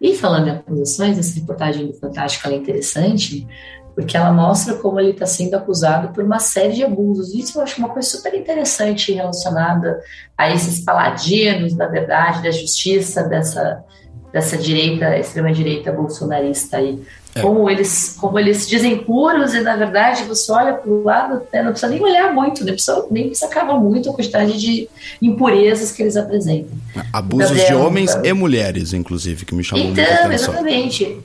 E 0.00 0.14
falando 0.14 0.48
em 0.48 0.50
acusações, 0.52 1.18
essa 1.18 1.34
reportagem 1.34 1.86
do 1.86 1.94
Fantástico 1.94 2.48
é 2.48 2.54
interessante, 2.54 3.46
porque 3.94 4.16
ela 4.16 4.32
mostra 4.32 4.74
como 4.74 5.00
ele 5.00 5.10
está 5.10 5.26
sendo 5.26 5.54
acusado 5.54 6.12
por 6.12 6.24
uma 6.24 6.38
série 6.38 6.74
de 6.74 6.84
abusos. 6.84 7.34
Isso 7.34 7.58
eu 7.58 7.62
acho 7.62 7.78
uma 7.78 7.88
coisa 7.88 8.08
super 8.08 8.32
interessante 8.34 9.12
relacionada 9.12 10.00
a 10.38 10.50
esses 10.50 10.84
paladinos 10.84 11.74
da 11.74 11.88
verdade, 11.88 12.42
da 12.42 12.50
justiça, 12.50 13.24
dessa 13.24 13.84
dessa 14.32 14.56
direita, 14.56 15.16
extrema-direita 15.18 15.92
bolsonarista 15.92 16.78
aí. 16.78 17.02
É. 17.34 17.40
Como, 17.40 17.70
eles, 17.70 18.14
como 18.20 18.38
eles 18.38 18.68
dizem 18.68 18.98
puros 18.98 19.54
e, 19.54 19.60
na 19.62 19.74
verdade, 19.74 20.24
você 20.24 20.52
olha 20.52 20.74
para 20.74 20.90
o 20.90 21.02
lado, 21.02 21.42
né, 21.50 21.62
não 21.62 21.70
precisa 21.70 21.90
nem 21.90 22.02
olhar 22.02 22.32
muito, 22.34 22.62
nem 22.62 22.74
precisa, 22.74 23.06
nem 23.10 23.26
precisa 23.28 23.48
cavar 23.48 23.80
muito 23.80 24.10
a 24.10 24.12
quantidade 24.12 24.58
de 24.60 24.86
impurezas 25.20 25.92
que 25.92 26.02
eles 26.02 26.16
apresentam. 26.16 26.70
Abusos 27.12 27.50
de 27.52 27.56
Gabriel, 27.58 27.80
homens 27.86 28.12
Gabriel. 28.14 28.36
e 28.36 28.38
mulheres, 28.38 28.92
inclusive, 28.92 29.46
que 29.46 29.54
me 29.54 29.64
chamou 29.64 29.86
muita 29.86 30.02
Então, 30.02 30.14
atenção. 30.26 30.52
exatamente. 30.52 31.20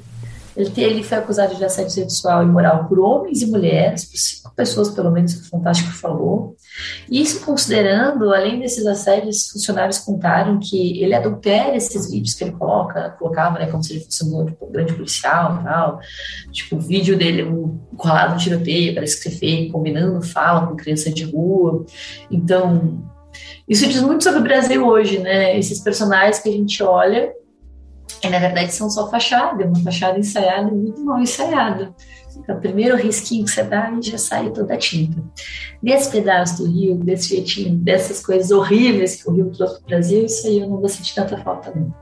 Ele, 0.55 0.71
ele 0.77 1.03
foi 1.03 1.17
acusado 1.17 1.55
de 1.55 1.63
assédio 1.63 1.91
sexual 1.91 2.41
e 2.41 2.45
moral 2.45 2.85
por 2.85 2.99
homens 2.99 3.41
e 3.41 3.45
mulheres, 3.45 4.05
por 4.05 4.17
cinco 4.17 4.51
pessoas, 4.55 4.89
pelo 4.89 5.11
menos, 5.11 5.33
que 5.33 5.41
o 5.41 5.49
Fantástico 5.49 5.91
falou. 5.91 6.55
Isso 7.09 7.43
considerando, 7.45 8.33
além 8.33 8.59
desses 8.59 8.85
assédios, 8.85 9.49
funcionários 9.49 9.99
contaram 9.99 10.59
que 10.59 11.01
ele 11.01 11.13
adultera 11.13 11.75
esses 11.75 12.09
vídeos 12.09 12.33
que 12.33 12.43
ele 12.43 12.51
coloca, 12.51 13.09
colocava, 13.17 13.59
né, 13.59 13.67
como 13.67 13.83
se 13.83 13.93
ele 13.93 14.05
fosse 14.05 14.23
um 14.23 14.37
um 14.37 14.71
grande 14.71 14.93
policial 14.93 15.59
e 15.59 15.63
tal. 15.63 15.99
Tipo, 16.51 16.75
o 16.75 16.79
vídeo 16.79 17.17
dele 17.17 17.43
um, 17.43 17.77
colado 17.97 18.33
no 18.33 18.37
tiroteio, 18.37 18.93
parece 18.93 19.17
que 19.17 19.29
você 19.29 19.35
fez, 19.37 19.71
combinando 19.71 20.21
fala 20.21 20.67
com 20.67 20.75
criança 20.75 21.11
de 21.11 21.23
rua. 21.23 21.85
Então, 22.29 23.03
isso 23.67 23.87
diz 23.87 24.01
muito 24.01 24.23
sobre 24.23 24.39
o 24.39 24.43
Brasil 24.43 24.85
hoje, 24.85 25.19
né? 25.19 25.57
Esses 25.57 25.79
personagens 25.79 26.39
que 26.39 26.49
a 26.49 26.51
gente 26.51 26.81
olha 26.83 27.33
e 28.23 28.29
na 28.29 28.39
verdade 28.39 28.73
são 28.73 28.89
só 28.89 29.09
fachada, 29.09 29.65
uma 29.65 29.79
fachada 29.81 30.17
ensaiada, 30.17 30.71
muito 30.71 31.03
mal 31.03 31.19
ensaiada. 31.19 31.93
Então, 32.39 32.57
o 32.57 32.61
primeiro 32.61 32.95
risquinho 32.95 33.45
que 33.45 33.51
você 33.51 33.63
dá 33.63 33.91
e 33.91 34.01
já 34.01 34.17
sai 34.17 34.49
toda 34.51 34.73
a 34.73 34.77
tinta. 34.77 35.21
Desse 35.81 36.11
pedaço 36.11 36.63
do 36.63 36.71
Rio, 36.71 36.95
desse 36.95 37.29
jeitinho, 37.29 37.75
dessas 37.75 38.25
coisas 38.25 38.51
horríveis 38.51 39.21
que 39.21 39.29
o 39.29 39.33
Rio 39.33 39.51
trouxe 39.51 39.75
para 39.75 39.83
o 39.83 39.87
Brasil, 39.87 40.25
isso 40.25 40.47
aí 40.47 40.59
eu 40.59 40.69
não 40.69 40.77
vou 40.77 40.89
sentir 40.89 41.15
tanta 41.15 41.37
falta, 41.37 41.71
não. 41.75 41.93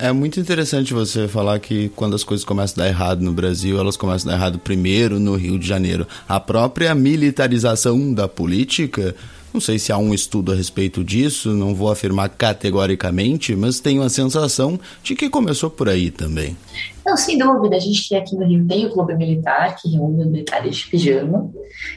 É 0.00 0.12
muito 0.12 0.38
interessante 0.38 0.94
você 0.94 1.26
falar 1.26 1.58
que 1.58 1.88
quando 1.96 2.14
as 2.14 2.22
coisas 2.22 2.44
começam 2.44 2.80
a 2.80 2.86
dar 2.86 2.88
errado 2.88 3.20
no 3.20 3.32
Brasil, 3.32 3.80
elas 3.80 3.96
começam 3.96 4.30
a 4.30 4.32
dar 4.32 4.40
errado 4.40 4.58
primeiro 4.60 5.18
no 5.18 5.34
Rio 5.34 5.58
de 5.58 5.66
Janeiro. 5.66 6.06
A 6.28 6.38
própria 6.38 6.94
militarização 6.94 8.14
da 8.14 8.28
política, 8.28 9.16
não 9.52 9.60
sei 9.60 9.78
se 9.78 9.92
há 9.92 9.98
um 9.98 10.12
estudo 10.12 10.52
a 10.52 10.54
respeito 10.54 11.02
disso, 11.02 11.50
não 11.50 11.74
vou 11.74 11.90
afirmar 11.90 12.28
categoricamente, 12.28 13.56
mas 13.56 13.80
tenho 13.80 14.02
a 14.02 14.08
sensação 14.08 14.78
de 15.02 15.14
que 15.14 15.30
começou 15.30 15.70
por 15.70 15.88
aí 15.88 16.10
também. 16.10 16.56
Não, 17.04 17.16
sem 17.16 17.38
dúvida, 17.38 17.76
a 17.76 17.80
gente 17.80 18.14
aqui 18.14 18.36
no 18.36 18.46
Rio 18.46 18.66
tem 18.66 18.86
o 18.86 18.90
clube 18.90 19.14
militar, 19.14 19.76
que 19.76 19.88
reúne 19.88 20.22
os 20.22 20.30
militares 20.30 20.76
de 20.76 20.86
pijama, 20.88 21.50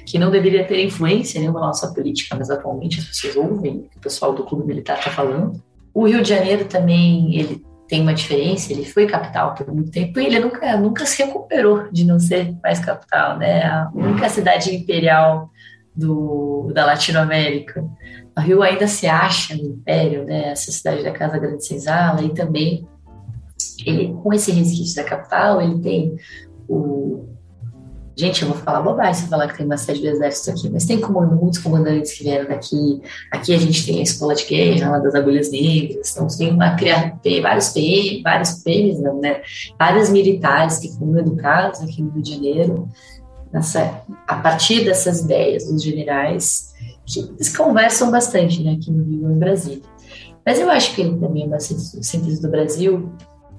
que 0.05 0.17
não 0.17 0.31
deveria 0.31 0.65
ter 0.65 0.83
influência 0.83 1.39
nenhuma 1.39 1.59
na 1.59 1.67
nossa 1.67 1.93
política, 1.93 2.35
mas 2.37 2.49
atualmente 2.49 2.99
as 2.99 3.05
pessoas 3.05 3.35
ouvem 3.35 3.77
o 3.77 3.81
que 3.83 3.97
o 3.97 4.01
pessoal 4.01 4.33
do 4.33 4.43
clube 4.43 4.65
militar 4.65 4.97
está 4.97 5.11
falando. 5.11 5.61
O 5.93 6.07
Rio 6.07 6.21
de 6.21 6.29
Janeiro 6.29 6.65
também, 6.65 7.35
ele 7.35 7.61
tem 7.91 8.01
uma 8.01 8.13
diferença, 8.13 8.71
ele 8.71 8.85
foi 8.85 9.05
capital 9.05 9.53
por 9.53 9.67
muito 9.67 9.91
tempo 9.91 10.17
e 10.17 10.25
ele 10.25 10.39
nunca, 10.39 10.77
nunca 10.77 11.05
se 11.05 11.21
recuperou 11.21 11.91
de 11.91 12.05
não 12.05 12.17
ser 12.17 12.55
mais 12.63 12.79
capital, 12.79 13.37
né? 13.37 13.63
A 13.63 13.91
única 13.93 14.29
cidade 14.29 14.73
imperial 14.73 15.51
do, 15.95 16.71
da 16.73 16.86
Latinoamérica. 16.86 17.84
O 18.38 18.41
Rio 18.41 18.63
ainda 18.63 18.88
se 18.88 19.08
acha 19.08 19.56
no 19.56 19.63
império, 19.63 20.23
né? 20.25 20.49
Essa 20.51 20.71
cidade 20.71 21.04
da 21.04 21.12
Casa 21.12 21.38
Grande 21.38 21.65
Senzala 21.65 22.23
e 22.23 22.34
também 22.34 22.88
ele, 23.86 24.13
com 24.21 24.34
esse 24.34 24.51
resquício 24.51 24.95
da 24.95 25.04
capital, 25.04 25.62
ele 25.62 25.80
tem 25.80 26.15
o. 26.67 27.25
Gente, 28.15 28.43
eu 28.43 28.49
vou 28.49 28.58
falar 28.58 28.82
bobagem 28.82 29.23
se 29.23 29.30
falar 29.30 29.47
que 29.47 29.58
tem 29.58 29.65
uma 29.65 29.77
sede 29.77 30.01
do 30.01 30.08
exército 30.08 30.51
aqui, 30.51 30.69
mas 30.69 30.86
tem 30.86 30.99
como 30.99 31.21
muitos 31.21 31.60
comandantes 31.60 32.13
que 32.13 32.23
vieram 32.23 32.47
daqui. 32.47 33.01
Aqui 33.32 33.56
a 33.56 33.58
gente 33.58 33.86
tem 33.86 33.99
a 33.99 34.04
escola 34.04 34.36
de 34.36 34.45
guerra, 34.45 34.91
lá 34.91 34.99
das 34.99 35.15
agulhas 35.15 35.49
negras, 35.49 36.12
então 36.12 36.27
tem 36.27 36.51
uma 36.51 36.75
tem 37.23 37.41
vários 37.41 37.69
PM, 37.69 38.21
vários 38.21 38.51
PMs, 38.63 39.01
não, 39.01 39.19
né? 39.19 39.41
Vários 39.80 40.10
militares 40.10 40.77
que 40.77 40.91
foram 40.91 41.17
educados 41.17 41.82
aqui 41.82 42.04
no 42.04 42.12
Rio 42.12 42.21
de 42.21 42.32
Janeiro, 42.36 42.89
nessa, 43.53 44.03
a 44.27 44.35
partir 44.35 44.85
dessas 44.85 45.21
ideias 45.21 45.65
dos 45.65 45.83
generais, 45.83 46.73
que 47.05 47.19
eles 47.19 47.55
conversam 47.55 48.11
bastante, 48.11 48.63
né, 48.63 48.73
aqui 48.73 48.91
no 48.91 49.03
Rio 49.03 49.29
e. 49.29 49.81
Mas 50.45 50.59
eu 50.59 50.69
acho 50.69 50.95
que 50.95 51.01
ele 51.01 51.17
também 51.19 51.43
é 51.43 51.47
uma 51.47 51.59
síntese 51.59 52.41
do 52.41 52.49
Brasil, 52.49 53.11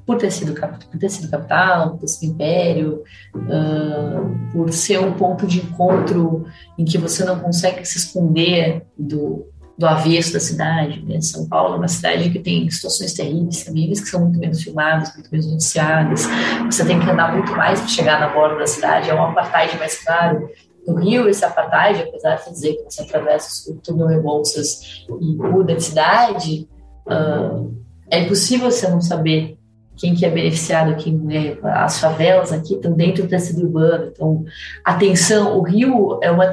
por 0.05 0.19
ter 0.19 0.31
sido, 0.31 0.53
por 0.55 0.99
ter 0.99 1.09
sido 1.09 1.31
capital, 1.31 1.91
por 1.91 2.01
ter 2.01 2.09
sido 2.09 2.33
império, 2.33 3.03
ah, 3.35 4.21
por 4.53 4.73
ser 4.73 4.99
um 4.99 5.13
ponto 5.13 5.47
de 5.47 5.61
encontro 5.61 6.45
em 6.77 6.85
que 6.85 6.99
você 6.99 7.25
não 7.25 7.39
consegue 7.39 7.85
se 7.85 7.99
esconder 7.99 8.85
do, 8.99 9.47
do 9.77 9.87
avesso 9.87 10.33
da 10.33 10.41
cidade. 10.41 11.03
Né? 11.05 11.21
São 11.21 11.49
Paulo 11.49 11.75
é 11.75 11.79
uma 11.79 11.89
cidade 11.89 12.31
que 12.31 12.39
tem 12.39 12.69
situações 12.71 13.13
terríveis, 13.15 13.65
terríveis 13.65 14.01
que 14.01 14.09
são 14.09 14.21
muito 14.21 14.39
menos 14.39 14.63
filmadas, 14.63 15.15
muito 15.15 15.29
menos 15.31 15.51
noticiadas. 15.51 16.29
Você 16.67 16.85
tem 16.85 17.01
que 17.01 17.11
andar 17.11 17.33
muito 17.35 17.53
mais 17.53 17.81
para 17.81 17.89
chegar 17.89 18.21
na 18.21 18.29
borda 18.29 18.59
da 18.59 18.67
cidade, 18.67 19.11
é 19.11 19.15
um 19.15 19.23
apartheid 19.23 19.79
mais 19.79 20.03
claro. 20.03 20.49
No 20.87 20.97
Rio, 20.97 21.29
esse 21.29 21.45
apartheid, 21.45 22.03
apesar 22.03 22.37
de 22.37 22.51
dizer 22.51 22.75
que 22.75 22.85
você 22.85 23.03
atravessa 23.03 23.71
o 23.71 23.77
túnel 23.77 24.09
Rebouças 24.09 25.05
e 25.21 25.37
muda 25.37 25.77
de 25.77 25.85
cidade, 25.85 26.69
ah, 27.09 27.63
é 28.11 28.21
impossível 28.21 28.71
você 28.71 28.89
não 28.89 29.01
saber 29.01 29.57
quem 30.03 30.17
que 30.17 30.27
é 30.27 30.31
beneficiado, 30.31 30.97
quem 30.97 31.17
é. 31.31 31.57
As 31.63 32.01
favelas 32.01 32.51
aqui 32.51 32.75
estão 32.75 32.93
dentro 32.93 33.23
do 33.23 33.29
tecido 33.29 33.63
urbano, 33.63 34.11
então 34.13 34.45
a 34.85 34.95
tensão, 34.95 35.57
o 35.57 35.63
Rio 35.63 36.19
é 36.21 36.29
uma 36.29 36.51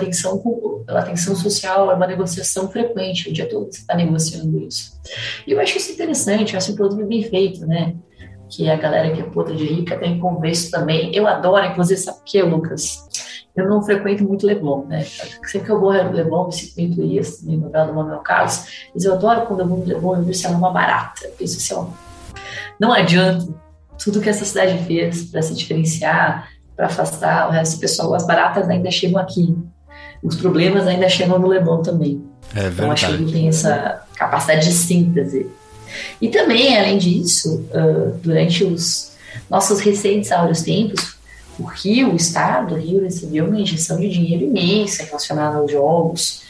uma 0.88 1.02
tensão 1.02 1.36
social, 1.36 1.90
é 1.90 1.96
uma 1.96 2.06
negociação 2.06 2.70
frequente, 2.70 3.28
o 3.28 3.34
dia 3.34 3.50
todo 3.50 3.66
você 3.66 3.80
está 3.80 3.96
negociando 3.96 4.56
isso. 4.60 5.00
E 5.48 5.52
eu 5.52 5.60
acho 5.60 5.80
isso 5.80 5.92
interessante, 5.92 6.54
eu 6.54 6.60
acho 6.60 6.74
um 6.74 6.76
produto 6.76 7.04
bem 7.08 7.24
feito, 7.24 7.66
né? 7.66 7.96
Que 8.52 8.70
a 8.70 8.76
galera 8.76 9.12
que 9.12 9.22
é 9.22 9.24
puta 9.24 9.52
de 9.56 9.66
rica 9.66 9.98
tem 9.98 10.20
converso 10.20 10.70
também. 10.70 11.12
Eu 11.16 11.26
adoro, 11.26 11.66
inclusive, 11.66 12.00
sabe 12.00 12.20
o 12.20 12.24
que, 12.24 12.44
Lucas? 12.44 13.08
Eu 13.56 13.68
não 13.68 13.82
frequento 13.82 14.24
muito 14.24 14.46
Leblon, 14.46 14.86
né? 14.86 15.04
Sempre 15.46 15.66
que 15.66 15.72
eu 15.72 15.80
vou 15.80 15.92
ao 15.92 16.12
Leblon, 16.12 16.46
me 16.46 16.54
sinto 16.54 17.04
isso, 17.04 17.48
me 17.48 17.58
do 17.58 17.68
Manuel 17.72 18.20
Carlos, 18.20 18.64
mas 18.94 19.04
eu 19.04 19.14
adoro 19.14 19.48
quando 19.48 19.62
eu 19.62 19.68
vou 19.68 19.80
no 19.80 19.86
Leblon, 19.86 20.18
eu 20.18 20.24
vejo 20.24 20.38
se 20.38 20.46
é 20.46 20.50
uma 20.50 20.70
barata. 20.70 21.26
Eu 21.26 21.32
penso 21.32 21.58
assim, 21.58 21.74
ó, 21.74 22.09
não 22.80 22.94
adianta 22.94 23.48
tudo 24.04 24.22
que 24.22 24.30
essa 24.30 24.46
cidade 24.46 24.84
fez 24.86 25.24
para 25.26 25.42
se 25.42 25.54
diferenciar, 25.54 26.50
para 26.76 26.88
afastar 26.88 27.50
o 27.50 27.52
resto 27.52 27.76
do 27.76 27.82
pessoal, 27.82 28.14
as 28.14 28.26
baratas 28.26 28.70
ainda 28.70 28.90
chegam 28.90 29.20
aqui. 29.20 29.56
Os 30.24 30.36
problemas 30.36 30.88
ainda 30.88 31.10
chegam 31.10 31.38
no 31.38 31.48
Leblon 31.48 31.82
também. 31.82 32.24
É 32.56 32.68
Então, 32.68 32.92
acho 32.92 33.06
que 33.06 33.12
verdade. 33.12 33.32
ele 33.32 33.32
tem 33.32 33.48
essa 33.50 34.02
capacidade 34.16 34.66
de 34.66 34.74
síntese. 34.74 35.48
E 36.22 36.30
também, 36.30 36.78
além 36.78 36.98
disso, 36.98 37.66
durante 38.22 38.64
os 38.64 39.12
nossos 39.50 39.80
recentes 39.80 40.32
áureos 40.32 40.62
tempos, 40.62 41.18
o 41.60 41.64
Rio, 41.64 42.14
o 42.14 42.16
Estado, 42.16 42.76
o 42.76 42.78
Rio 42.78 43.02
recebeu 43.02 43.46
uma 43.46 43.60
injeção 43.60 44.00
de 44.00 44.10
dinheiro 44.10 44.46
imensa 44.46 45.04
relacionada 45.04 45.58
aos 45.58 45.70
jogos. 45.70 46.44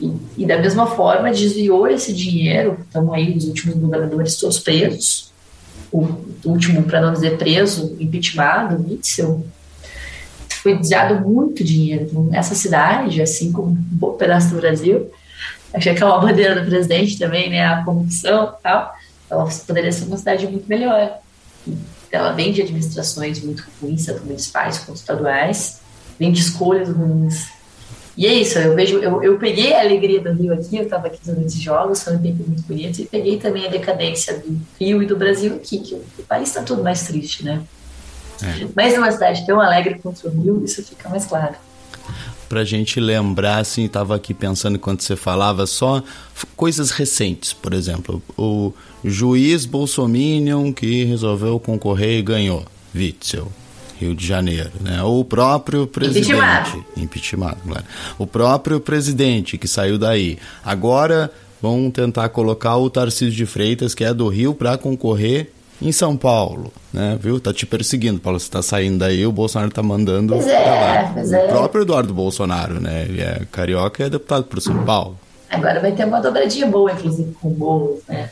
E, 0.00 0.12
e 0.38 0.46
da 0.46 0.58
mesma 0.58 0.86
forma, 0.86 1.30
desviou 1.30 1.86
esse 1.86 2.12
dinheiro. 2.12 2.78
Estamos 2.86 3.12
aí, 3.12 3.36
os 3.36 3.44
últimos 3.44 3.76
governadores 3.76 4.36
todos 4.36 4.58
presos. 4.58 5.30
O 5.92 6.24
último, 6.44 6.82
para 6.82 7.00
não 7.00 7.12
dizer 7.12 7.38
preso, 7.38 7.96
impeachmentado, 7.98 8.84
Witzel, 8.88 9.46
foi 10.62 10.76
desviado 10.76 11.26
muito 11.26 11.62
dinheiro. 11.62 12.08
Então, 12.10 12.28
essa 12.32 12.54
cidade, 12.54 13.22
assim 13.22 13.52
como 13.52 13.68
um 13.68 13.74
bom 13.74 14.12
pedaço 14.14 14.50
do 14.50 14.60
Brasil, 14.60 15.10
achei 15.72 15.94
que 15.94 16.02
é 16.02 16.06
uma 16.06 16.18
bandeira 16.18 16.60
do 16.60 16.68
presidente 16.68 17.18
também, 17.18 17.50
né, 17.50 17.64
a 17.64 17.84
corrupção 17.84 18.54
e 18.58 18.62
tal, 18.62 18.94
ela 19.30 19.48
poderia 19.66 19.92
ser 19.92 20.04
uma 20.06 20.16
cidade 20.16 20.46
muito 20.46 20.68
melhor. 20.68 21.18
Ela 22.10 22.32
vem 22.32 22.52
de 22.52 22.62
administrações 22.62 23.42
muito 23.42 23.64
ruins, 23.80 24.06
tanto 24.06 24.24
municipais 24.24 24.78
quanto 24.78 24.96
estaduais, 24.96 25.80
vem 26.18 26.32
de 26.32 26.40
escolhas 26.40 26.88
ruins. 26.88 27.55
E 28.16 28.26
é 28.26 28.32
isso, 28.32 28.58
eu 28.58 28.74
vejo, 28.74 28.98
eu, 28.98 29.22
eu 29.22 29.38
peguei 29.38 29.74
a 29.74 29.80
alegria 29.80 30.20
do 30.20 30.32
Rio 30.32 30.54
aqui, 30.54 30.78
eu 30.78 30.84
estava 30.84 31.08
aqui 31.08 31.18
nos 31.26 31.38
esses 31.38 31.60
jogos, 31.60 32.02
foi 32.02 32.14
um 32.14 32.18
tempo 32.18 32.44
muito 32.46 32.62
bonito, 32.62 33.02
e 33.02 33.04
peguei 33.04 33.38
também 33.38 33.66
a 33.66 33.68
decadência 33.68 34.38
do 34.38 34.58
Rio 34.80 35.02
e 35.02 35.06
do 35.06 35.16
Brasil 35.16 35.54
aqui, 35.54 35.78
que 35.78 35.94
o, 35.94 36.02
o 36.18 36.22
país 36.22 36.48
está 36.48 36.62
tudo 36.62 36.82
mais 36.82 37.02
triste, 37.06 37.44
né? 37.44 37.62
Mas 38.74 38.94
numa 38.94 39.10
cidade 39.10 39.46
tão 39.46 39.60
alegre 39.60 39.98
quanto 40.02 40.26
o 40.26 40.30
Rio, 40.30 40.64
isso 40.64 40.82
fica 40.82 41.08
mais 41.08 41.26
claro. 41.26 41.54
Pra 42.48 42.64
gente 42.64 43.00
lembrar, 43.00 43.58
assim, 43.58 43.88
tava 43.88 44.14
aqui 44.14 44.32
pensando 44.32 44.76
enquanto 44.76 45.02
você 45.02 45.16
falava, 45.16 45.66
só 45.66 46.02
coisas 46.56 46.92
recentes, 46.92 47.52
por 47.52 47.74
exemplo, 47.74 48.22
o 48.38 48.72
juiz 49.04 49.66
Bolsominion 49.66 50.72
que 50.72 51.04
resolveu 51.04 51.58
concorrer 51.58 52.18
e 52.18 52.22
ganhou, 52.22 52.64
Witzel, 52.94 53.50
Rio 53.98 54.14
de 54.14 54.26
Janeiro, 54.26 54.70
né? 54.80 55.02
Ou 55.02 55.20
o 55.20 55.24
próprio 55.24 55.86
presidente, 55.86 56.30
Impeachmentado. 56.32 56.84
impeachmentado, 56.96 57.56
claro. 57.66 57.84
O 58.18 58.26
próprio 58.26 58.80
presidente 58.80 59.56
que 59.58 59.66
saiu 59.66 59.98
daí. 59.98 60.38
Agora 60.64 61.30
vão 61.62 61.90
tentar 61.90 62.28
colocar 62.28 62.76
o 62.76 62.90
Tarcísio 62.90 63.32
de 63.34 63.46
Freitas, 63.46 63.94
que 63.94 64.04
é 64.04 64.12
do 64.12 64.28
Rio, 64.28 64.54
para 64.54 64.76
concorrer 64.76 65.50
em 65.80 65.92
São 65.92 66.16
Paulo, 66.16 66.72
né? 66.92 67.18
Viu? 67.20 67.38
Tá 67.40 67.52
te 67.52 67.66
perseguindo, 67.66 68.18
Paulo. 68.20 68.38
Você 68.40 68.50
tá 68.50 68.62
saindo 68.62 68.98
daí, 68.98 69.26
o 69.26 69.32
Bolsonaro 69.32 69.70
tá 69.70 69.82
mandando 69.82 70.34
Pois 70.34 70.46
é, 70.46 71.10
pois 71.12 71.30
O 71.30 71.34
é. 71.34 71.48
próprio 71.48 71.82
Eduardo 71.82 72.14
Bolsonaro, 72.14 72.80
né? 72.80 73.06
Ele 73.08 73.20
é 73.20 73.42
carioca 73.52 74.02
e 74.02 74.06
é 74.06 74.10
deputado 74.10 74.44
por 74.44 74.60
São 74.60 74.84
Paulo. 74.84 75.18
Agora 75.50 75.80
vai 75.80 75.92
ter 75.92 76.04
uma 76.04 76.20
dobradinha 76.20 76.66
boa, 76.66 76.92
inclusive, 76.92 77.32
com 77.40 77.48
o 77.48 77.50
Boulos, 77.52 78.00
né? 78.08 78.30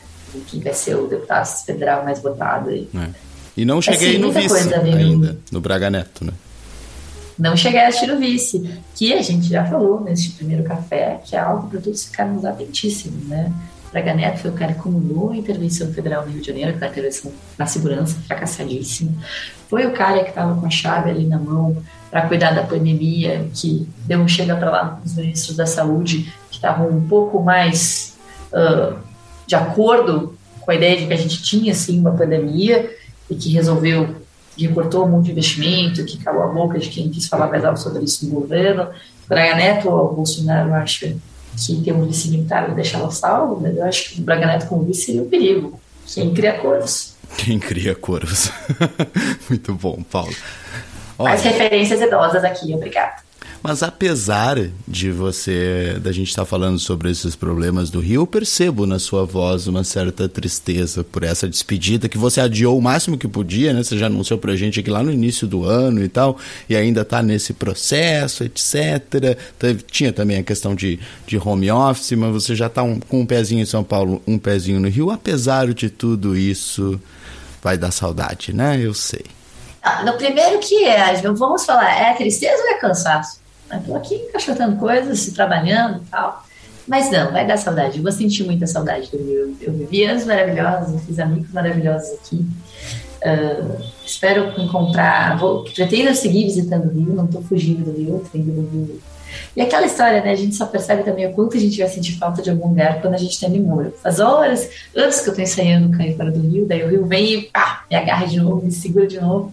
que 0.49 0.59
vai 0.59 0.75
ser 0.75 0.97
o 0.97 1.07
deputado 1.07 1.47
federal 1.65 2.03
mais 2.05 2.21
votado. 2.21 2.71
E, 2.71 2.89
É. 2.95 3.09
E 3.57 3.65
não 3.65 3.81
cheguei 3.81 4.11
Assim, 4.11 4.19
no 4.19 4.33
vice 4.33 4.69
né? 4.69 4.95
ainda, 4.95 5.39
no 5.51 5.61
Braga 5.61 5.91
Neto, 5.91 6.25
né? 6.25 6.33
não 7.39 7.57
cheguei 7.57 7.81
a 7.81 7.89
assistir 7.89 8.11
o 8.13 8.19
vice, 8.19 8.79
que 8.95 9.13
a 9.13 9.21
gente 9.21 9.49
já 9.49 9.65
falou 9.65 10.01
neste 10.01 10.31
primeiro 10.31 10.63
café, 10.63 11.21
que 11.25 11.35
é 11.35 11.41
algo 11.41 11.69
para 11.69 11.81
todos 11.81 12.05
ficarmos 12.05 12.45
atentíssimos, 12.45 13.25
né? 13.27 13.53
Braga 13.91 14.15
Neto 14.15 14.39
foi 14.39 14.51
o 14.51 14.55
cara 14.55 14.73
que 14.73 14.81
comandou 14.81 15.31
a 15.31 15.37
intervenção 15.37 15.93
federal 15.93 16.25
no 16.25 16.33
Rio 16.33 16.41
de 16.41 16.47
Janeiro, 16.49 16.71
aquela 16.71 16.91
intervenção 16.91 17.33
na 17.57 17.67
segurança, 17.67 18.17
fracassadíssima. 18.27 19.13
Foi 19.69 19.87
o 19.87 19.93
cara 19.93 20.25
que 20.25 20.31
estava 20.31 20.61
com 20.61 20.67
a 20.67 20.71
chave 20.71 21.11
ali 21.11 21.27
na 21.27 21.39
mão 21.39 21.77
para 22.11 22.23
cuidar 22.27 22.53
da 22.53 22.65
pandemia, 22.65 23.49
que 23.55 23.89
deu 24.05 24.21
um 24.21 24.29
chega 24.29 24.57
para 24.57 24.71
lá 24.71 24.89
com 24.91 25.07
os 25.07 25.15
ministros 25.15 25.57
da 25.57 25.67
saúde, 25.67 26.33
que 26.51 26.57
estavam 26.57 26.89
um 26.89 27.07
pouco 27.07 27.41
mais 27.41 28.15
ah, 28.53 28.97
de 29.47 29.55
acordo 29.55 30.35
com 30.61 30.71
a 30.71 30.75
ideia 30.75 30.97
de 30.97 31.07
que 31.07 31.13
a 31.13 31.17
gente 31.17 31.43
tinha, 31.43 31.73
assim, 31.73 32.01
uma 32.01 32.13
pandemia 32.13 32.91
e 33.31 33.35
que 33.35 33.51
resolveu 33.51 34.16
que 34.57 34.68
cortou 34.68 35.05
um 35.05 35.09
monte 35.09 35.27
de 35.27 35.33
investimento, 35.33 36.05
que 36.05 36.18
calou 36.18 36.43
a 36.45 36.47
boca 36.47 36.79
de 36.79 36.89
quem 36.89 37.11
quis 37.11 37.27
falar 37.27 37.49
mais 37.49 37.64
alto 37.64 37.81
sobre 37.81 38.05
isso 38.05 38.27
no 38.27 38.41
governo. 38.41 38.89
Braga 39.29 39.57
Neto 39.57 39.89
ou 39.89 40.14
Bolsonaro 40.14 40.72
acha 40.75 41.16
que 41.57 41.81
ter 41.83 41.93
um 41.93 42.07
vice 42.07 42.31
militar 42.31 42.72
deixá-lo 42.75 43.11
salvo, 43.11 43.61
mas 43.61 43.77
eu 43.77 43.85
acho 43.85 44.11
que 44.11 44.20
o 44.20 44.25
Braga 44.25 44.47
Neto 44.47 44.66
como 44.66 44.85
vice 44.85 45.07
seria 45.07 45.22
um 45.22 45.29
perigo. 45.29 45.81
Quem 46.07 46.33
cria 46.33 46.53
corvos. 46.55 47.14
Quem 47.37 47.59
cria 47.59 47.95
corvos. 47.95 48.51
Muito 49.49 49.75
bom, 49.75 50.03
Paulo. 50.03 50.35
Mais 51.18 51.43
referências 51.43 52.01
idosas 52.01 52.45
aqui, 52.45 52.75
obrigada. 52.75 53.24
Mas 53.67 53.83
apesar 53.83 54.59
de 54.87 55.11
você, 55.11 55.97
da 55.99 56.12
gente 56.12 56.29
estar 56.29 56.45
falando 56.45 56.79
sobre 56.79 57.11
esses 57.11 57.35
problemas 57.35 57.89
do 57.89 57.99
Rio, 57.99 58.21
eu 58.21 58.27
percebo 58.27 58.85
na 58.85 58.99
sua 58.99 59.25
voz 59.25 59.67
uma 59.67 59.83
certa 59.83 60.29
tristeza 60.29 61.03
por 61.03 61.23
essa 61.23 61.49
despedida 61.49 62.07
que 62.07 62.19
você 62.19 62.43
adiou 62.43 62.77
o 62.77 62.83
máximo 62.83 63.17
que 63.17 63.27
podia, 63.27 63.73
né? 63.73 63.83
Você 63.83 63.97
já 63.97 64.05
anunciou 64.05 64.39
pra 64.39 64.55
gente 64.55 64.81
aqui 64.81 64.91
lá 64.91 65.03
no 65.03 65.11
início 65.11 65.47
do 65.47 65.65
ano 65.65 66.05
e 66.05 66.11
tal, 66.11 66.37
e 66.69 66.77
ainda 66.77 67.01
está 67.01 67.23
nesse 67.23 67.55
processo, 67.55 68.45
etc. 68.45 69.39
Teve, 69.59 69.83
tinha 69.91 70.12
também 70.12 70.37
a 70.37 70.43
questão 70.43 70.75
de, 70.75 71.01
de 71.27 71.39
home 71.39 71.71
office, 71.71 72.12
mas 72.19 72.35
você 72.35 72.55
já 72.55 72.67
está 72.67 72.83
um, 72.83 73.01
com 73.01 73.21
um 73.21 73.27
pezinho 73.27 73.62
em 73.62 73.67
São 73.67 73.83
Paulo, 73.83 74.23
um 74.27 74.39
pezinho 74.39 74.79
no 74.79 74.91
Rio. 74.91 75.11
Apesar 75.11 75.73
de 75.73 75.89
tudo 75.89 76.37
isso, 76.37 77.01
vai 77.62 77.79
dar 77.79 77.93
saudade, 77.93 78.53
né? 78.53 78.79
Eu 78.79 78.93
sei. 78.93 79.25
Ah, 79.83 80.05
No 80.05 80.19
primeiro 80.19 80.59
que 80.59 80.85
é, 80.85 81.19
vamos 81.23 81.65
falar, 81.65 81.99
é 81.99 82.12
tristeza 82.12 82.62
ou 82.62 82.69
é 82.69 82.75
cansaço? 82.75 83.43
Tô 83.87 83.95
aqui 83.95 84.15
encaixotando 84.15 84.77
coisas, 84.77 85.27
trabalhando 85.29 86.03
e 86.03 86.07
tal. 86.07 86.45
Mas 86.87 87.11
não, 87.11 87.33
vai 87.33 87.47
dar 87.47 87.57
saudade. 87.57 87.97
Eu 87.97 88.03
vou 88.03 88.12
sentir 88.12 88.45
muita 88.45 88.67
saudade 88.67 89.11
do 89.11 89.17
Rio. 89.17 89.57
Eu 89.61 89.73
vivi 89.73 90.05
anos 90.05 90.25
maravilhosos, 90.27 91.03
fiz 91.05 91.19
amigos 91.19 91.51
maravilhosos 91.51 92.12
aqui. 92.12 92.47
Ah, 93.25 93.81
espero 94.05 94.53
encontrar. 94.61 95.39
Vou, 95.39 95.65
pretendo 95.65 96.15
seguir 96.15 96.45
visitando 96.45 96.87
o 96.87 96.93
Rio, 96.93 97.15
não 97.15 97.25
estou 97.25 97.43
fugindo 97.43 97.85
do 97.85 97.97
Rio, 97.97 98.25
tô 98.31 98.37
indo 98.37 98.53
no 98.53 98.69
Rio. 98.69 99.01
E 99.57 99.61
aquela 99.61 99.87
história, 99.87 100.23
né? 100.23 100.31
A 100.31 100.37
gente 100.37 100.55
só 100.55 100.67
percebe 100.67 101.03
também 101.03 101.27
o 101.27 101.33
quanto 101.33 101.57
a 101.57 101.61
gente 101.61 101.79
vai 101.79 101.89
sentir 101.89 102.19
falta 102.19 102.43
de 102.43 102.51
algum 102.51 102.69
lugar 102.69 103.01
quando 103.01 103.15
a 103.15 103.19
gente 103.19 103.33
está 103.33 103.49
em 103.49 103.61
Moura. 103.61 103.93
Faz 104.03 104.21
horas, 104.21 104.69
anos 104.95 105.21
que 105.21 105.29
eu 105.29 105.33
estou 105.33 105.43
ensaiando 105.43 105.97
cair 105.97 106.17
fora 106.17 106.31
do 106.31 106.41
Rio, 106.41 106.67
daí 106.67 106.85
o 106.85 106.89
Rio 106.89 107.07
vem 107.07 107.35
e 107.35 107.43
pá, 107.43 107.85
me 107.91 107.97
agarra 107.97 108.27
de 108.27 108.39
novo, 108.39 108.65
me 108.65 108.71
segura 108.71 109.07
de 109.07 109.21
novo. 109.21 109.53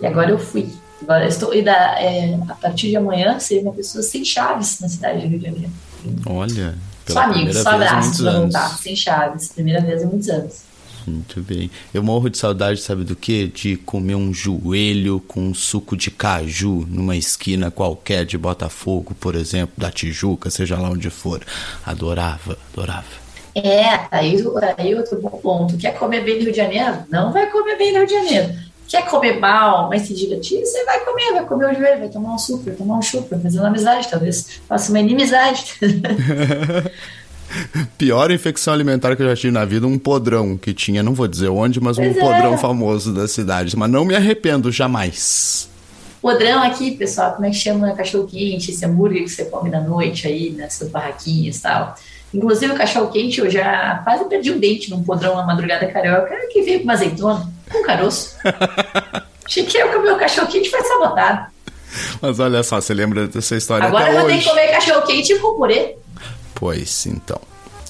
E 0.00 0.06
agora 0.06 0.30
eu 0.30 0.38
fui. 0.38 0.68
Agora 1.04 1.28
estou. 1.28 1.54
E 1.54 1.62
da, 1.62 2.00
é, 2.00 2.34
a 2.48 2.54
partir 2.54 2.88
de 2.88 2.96
amanhã, 2.96 3.38
ser 3.38 3.60
uma 3.60 3.72
pessoa 3.72 4.02
sem 4.02 4.24
chaves 4.24 4.80
na 4.80 4.88
cidade 4.88 5.20
do 5.20 5.28
Rio 5.28 5.38
de 5.38 5.44
Janeiro. 5.44 5.72
Olha, 6.26 6.74
Só 7.06 7.20
amigos, 7.20 7.58
só 7.58 7.70
abraços 7.70 8.20
pra 8.20 8.40
voltar, 8.40 8.78
sem 8.78 8.96
chaves. 8.96 9.48
Primeira 9.48 9.80
vez 9.80 10.02
em 10.02 10.06
muitos 10.06 10.28
anos. 10.28 10.74
Muito 11.06 11.42
bem. 11.42 11.70
Eu 11.92 12.02
morro 12.02 12.30
de 12.30 12.38
saudade, 12.38 12.80
sabe 12.80 13.04
do 13.04 13.14
que? 13.14 13.46
De 13.48 13.76
comer 13.76 14.14
um 14.14 14.32
joelho 14.32 15.20
com 15.28 15.40
um 15.40 15.54
suco 15.54 15.94
de 15.96 16.10
caju 16.10 16.86
numa 16.88 17.14
esquina 17.14 17.70
qualquer 17.70 18.24
de 18.24 18.38
Botafogo, 18.38 19.14
por 19.20 19.34
exemplo, 19.34 19.74
da 19.76 19.90
Tijuca, 19.90 20.48
seja 20.48 20.78
lá 20.78 20.88
onde 20.88 21.10
for. 21.10 21.42
Adorava, 21.84 22.56
adorava. 22.72 23.24
É, 23.54 24.08
aí, 24.10 24.36
aí 24.78 24.94
outro 24.94 25.20
bom 25.20 25.38
ponto. 25.42 25.76
Quer 25.76 25.92
comer 25.98 26.24
bem 26.24 26.36
no 26.36 26.44
Rio 26.44 26.52
de 26.52 26.56
Janeiro? 26.56 27.04
Não 27.10 27.32
vai 27.32 27.50
comer 27.50 27.76
bem 27.76 27.92
no 27.92 27.98
Rio 27.98 28.06
de 28.06 28.14
Janeiro. 28.14 28.54
Quer 28.88 29.06
comer 29.06 29.40
mal, 29.40 29.88
mas 29.88 30.02
se 30.02 30.14
divertir? 30.14 30.60
Você 30.60 30.84
vai 30.84 31.00
comer, 31.04 31.32
vai 31.32 31.44
comer 31.44 31.70
o 31.70 31.74
joelho, 31.74 32.00
vai 32.00 32.08
tomar 32.08 32.34
um 32.34 32.38
suco, 32.38 32.64
vai 32.64 32.74
tomar 32.74 32.98
um 32.98 33.02
chupa, 33.02 33.28
vai 33.30 33.40
fazer 33.40 33.58
uma 33.58 33.68
amizade, 33.68 34.08
talvez 34.08 34.60
faça 34.68 34.90
uma 34.90 35.00
inimizade. 35.00 35.74
Pior 37.96 38.30
infecção 38.30 38.74
alimentar 38.74 39.14
que 39.14 39.22
eu 39.22 39.28
já 39.28 39.36
tive 39.36 39.52
na 39.52 39.64
vida, 39.64 39.86
um 39.86 39.98
podrão 39.98 40.56
que 40.56 40.74
tinha, 40.74 41.02
não 41.02 41.14
vou 41.14 41.28
dizer 41.28 41.48
onde, 41.48 41.80
mas 41.80 41.98
um 41.98 42.02
Pois 42.02 42.16
é. 42.16 42.20
podrão 42.20 42.58
famoso 42.58 43.12
da 43.12 43.28
cidade. 43.28 43.76
Mas 43.76 43.90
não 43.90 44.04
me 44.04 44.14
arrependo 44.14 44.70
jamais. 44.72 45.68
Podrão 46.20 46.62
aqui, 46.62 46.92
pessoal, 46.92 47.32
como 47.34 47.46
é 47.46 47.50
que 47.50 47.56
chama 47.56 47.92
cachorro 47.92 48.26
quente, 48.26 48.70
esse 48.70 48.84
hambúrguer 48.84 49.24
que 49.24 49.28
você 49.28 49.44
come 49.44 49.70
na 49.70 49.80
noite 49.80 50.26
aí, 50.26 50.50
nessas 50.50 50.88
barraquinhas 50.88 51.58
e 51.58 51.62
tal. 51.62 51.94
Inclusive 52.32 52.72
o 52.72 52.76
cachorro 52.76 53.12
quente, 53.12 53.40
eu 53.40 53.50
já 53.50 54.00
quase 54.02 54.24
perdi 54.24 54.50
um 54.50 54.58
dente 54.58 54.90
num 54.90 55.04
podrão 55.04 55.36
na 55.36 55.46
madrugada 55.46 55.86
carioca, 55.86 56.34
que 56.50 56.62
veio 56.62 56.78
com 56.78 56.84
uma 56.84 56.94
azeitona, 56.94 57.52
com 57.70 57.82
caroço. 57.82 58.36
Achei 59.44 59.64
que 59.64 59.76
eu 59.76 59.92
comer 59.92 60.12
o 60.12 60.16
cachorro 60.18 60.48
quente 60.48 60.70
foi 60.70 60.82
sabotado. 60.82 61.52
Mas 62.20 62.40
olha 62.40 62.62
só, 62.62 62.80
você 62.80 62.92
lembra 62.92 63.28
dessa 63.28 63.54
história 63.56 63.86
Agora 63.86 64.04
eu 64.04 64.10
até 64.10 64.20
vou 64.20 64.28
ter 64.28 64.34
hoje. 64.34 64.44
que 64.44 64.50
comer 64.50 64.68
cachorro 64.72 65.02
quente 65.02 65.38
com 65.38 65.54
purê. 65.56 65.96
Pois 66.54 67.06
então. 67.06 67.40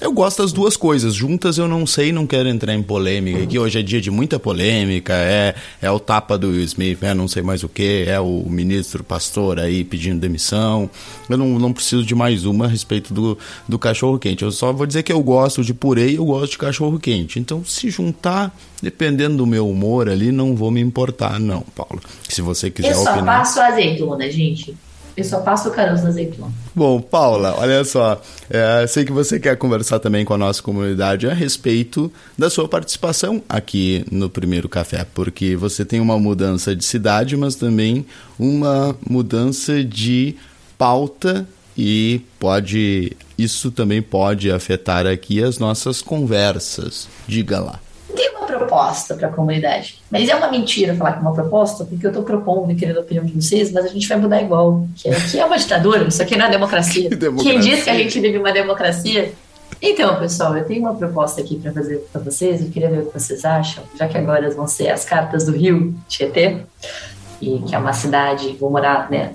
Eu 0.01 0.11
gosto 0.11 0.41
das 0.41 0.51
duas 0.51 0.75
coisas. 0.75 1.13
Juntas 1.13 1.57
eu 1.57 1.67
não 1.67 1.87
sei, 1.87 2.11
não 2.11 2.27
quero 2.27 2.49
entrar 2.49 2.73
em 2.73 2.83
polêmica 2.83 3.43
aqui. 3.43 3.57
Hoje 3.57 3.79
é 3.79 3.81
dia 3.81 4.01
de 4.01 4.11
muita 4.11 4.37
polêmica. 4.37 5.13
É, 5.13 5.55
é 5.81 5.89
o 5.89 5.99
tapa 5.99 6.37
do 6.37 6.49
Will 6.49 6.63
Smith, 6.63 7.01
é 7.01 7.13
não 7.13 7.27
sei 7.27 7.41
mais 7.41 7.63
o 7.63 7.69
que. 7.69 8.03
É 8.05 8.19
o 8.19 8.43
ministro 8.47 9.03
pastor 9.03 9.59
aí 9.59 9.83
pedindo 9.83 10.19
demissão. 10.19 10.89
Eu 11.29 11.37
não, 11.37 11.57
não 11.57 11.71
preciso 11.71 12.03
de 12.03 12.13
mais 12.13 12.45
uma 12.45 12.65
a 12.65 12.67
respeito 12.67 13.13
do, 13.13 13.37
do 13.67 13.79
cachorro 13.79 14.19
quente. 14.19 14.43
Eu 14.43 14.51
só 14.51 14.73
vou 14.73 14.85
dizer 14.85 15.01
que 15.03 15.13
eu 15.13 15.21
gosto 15.23 15.63
de 15.63 15.73
purê 15.73 16.11
e 16.11 16.15
eu 16.15 16.25
gosto 16.25 16.51
de 16.51 16.57
cachorro 16.57 16.99
quente. 16.99 17.39
Então, 17.39 17.63
se 17.63 17.89
juntar, 17.89 18.55
dependendo 18.81 19.37
do 19.37 19.45
meu 19.45 19.67
humor 19.67 20.09
ali, 20.09 20.31
não 20.31 20.55
vou 20.55 20.71
me 20.71 20.81
importar, 20.81 21.39
não, 21.39 21.61
Paulo. 21.73 22.01
Se 22.27 22.41
você 22.41 22.69
quiser 22.69 22.91
Eu 22.91 22.95
só 22.95 23.11
opinar. 23.13 23.37
passo 23.39 23.59
a 23.61 23.67
azeitona, 23.67 24.29
gente. 24.29 24.75
Eu 25.15 25.23
só 25.23 25.39
passo 25.39 25.69
o 25.69 25.71
caroço 25.71 26.03
da 26.03 26.09
azeitona. 26.09 26.51
Bom, 26.75 26.99
Paula, 26.99 27.55
olha 27.57 27.83
só. 27.85 28.21
é, 28.49 28.85
sei 28.85 29.05
que 29.05 29.11
você 29.11 29.39
quer 29.39 29.55
conversar 29.55 29.99
também 29.99 30.25
com 30.25 30.33
a 30.33 30.37
nossa 30.37 30.61
comunidade 30.61 31.27
a 31.27 31.33
respeito 31.33 32.11
da 32.37 32.49
sua 32.49 32.67
participação 32.67 33.41
aqui 33.47 34.05
no 34.11 34.29
Primeiro 34.29 34.67
Café, 34.67 35.05
porque 35.13 35.55
você 35.55 35.85
tem 35.85 36.01
uma 36.01 36.19
mudança 36.19 36.75
de 36.75 36.83
cidade, 36.83 37.37
mas 37.37 37.55
também 37.55 38.05
uma 38.37 38.95
mudança 39.09 39.83
de 39.83 40.35
pauta 40.77 41.47
e 41.77 42.21
pode. 42.39 43.15
Isso 43.37 43.71
também 43.71 44.01
pode 44.01 44.49
afetar 44.51 45.05
aqui 45.05 45.43
as 45.43 45.59
nossas 45.59 46.01
conversas. 46.01 47.07
Diga 47.27 47.59
lá. 47.59 47.79
Uma 48.09 48.44
proposta 48.57 49.15
para 49.15 49.27
a 49.27 49.31
comunidade. 49.31 49.99
Mas 50.09 50.29
é 50.29 50.35
uma 50.35 50.49
mentira 50.49 50.95
falar 50.95 51.13
que 51.13 51.19
é 51.19 51.21
uma 51.21 51.33
proposta, 51.33 51.85
porque 51.85 52.05
eu 52.05 52.09
estou 52.09 52.23
propondo 52.23 52.71
e 52.71 52.75
querendo 52.75 52.97
a 52.97 53.01
opinião 53.01 53.25
de 53.25 53.33
vocês, 53.33 53.71
mas 53.71 53.85
a 53.85 53.89
gente 53.89 54.07
vai 54.07 54.17
mudar 54.17 54.41
igual. 54.41 54.87
Que 54.95 55.09
aqui 55.09 55.39
é 55.39 55.45
uma 55.45 55.57
ditadura, 55.57 56.07
isso 56.07 56.21
aqui 56.21 56.35
não 56.35 56.45
é 56.45 56.49
democracia. 56.49 57.09
democracia. 57.15 57.51
Quem 57.51 57.59
diz 57.59 57.83
que 57.83 57.89
a 57.89 57.95
gente 57.95 58.19
vive 58.19 58.37
uma 58.37 58.51
democracia? 58.51 59.33
Então, 59.81 60.17
pessoal, 60.17 60.55
eu 60.57 60.65
tenho 60.65 60.81
uma 60.81 60.95
proposta 60.95 61.41
aqui 61.41 61.59
para 61.59 61.71
fazer 61.71 61.97
para 62.11 62.21
vocês. 62.21 62.61
Eu 62.61 62.69
queria 62.69 62.89
ver 62.89 62.99
o 62.99 63.05
que 63.07 63.19
vocês 63.19 63.43
acham, 63.43 63.83
já 63.97 64.07
que 64.07 64.17
agora 64.17 64.49
vão 64.51 64.67
ser 64.67 64.89
as 64.89 65.03
cartas 65.03 65.45
do 65.45 65.51
Rio 65.51 65.93
Tietê, 66.07 66.61
e 67.41 67.59
que 67.59 67.75
é 67.75 67.77
uma 67.77 67.93
cidade, 67.93 68.55
vou 68.59 68.69
morar, 68.69 69.09
né? 69.09 69.33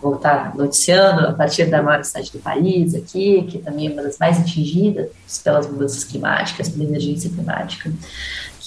Vou 0.00 0.16
estar 0.16 0.56
noticiando 0.56 1.26
a 1.26 1.32
partir 1.32 1.66
da 1.66 1.82
maior 1.82 2.02
cidade 2.02 2.32
do 2.32 2.38
país 2.38 2.94
aqui, 2.94 3.42
que 3.42 3.58
também 3.58 3.88
é 3.88 3.90
uma 3.90 4.02
das 4.02 4.18
mais 4.18 4.40
atingidas 4.40 5.10
pelas 5.44 5.66
mudanças 5.66 6.04
climáticas, 6.04 6.70
pela 6.70 6.84
emergência 6.84 7.28
climática 7.28 7.92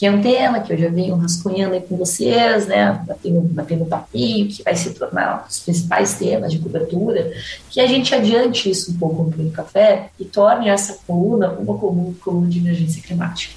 que 0.02 0.08
é 0.08 0.12
um 0.12 0.20
tema 0.20 0.62
que 0.62 0.74
eu 0.74 0.78
já 0.80 0.90
venho 0.90 1.16
rascunhando 1.16 1.76
aí 1.76 1.82
com 1.82 1.96
vocês, 1.96 2.66
né, 2.66 3.00
batendo, 3.06 3.42
batendo 3.42 3.86
papinho, 3.86 4.48
que 4.48 4.64
vai 4.64 4.76
se 4.76 4.96
tornar 4.96 5.44
um 5.44 5.48
dos 5.48 5.60
principais 5.60 6.16
temas 6.16 6.52
de 6.52 6.58
cobertura, 6.58 7.32
que 7.70 7.80
a 7.80 7.86
gente 7.86 8.16
adiante 8.16 8.68
isso 8.68 8.90
um 8.90 8.98
pouco 8.98 9.22
no 9.22 9.30
Primeiro 9.30 9.54
Café 9.54 10.10
e 10.20 10.26
torne 10.26 10.70
essa 10.70 10.98
coluna 11.06 11.52
uma 11.52 11.78
coluna, 11.78 12.16
coluna 12.20 12.48
de 12.48 12.58
emergência 12.58 13.00
climática. 13.00 13.54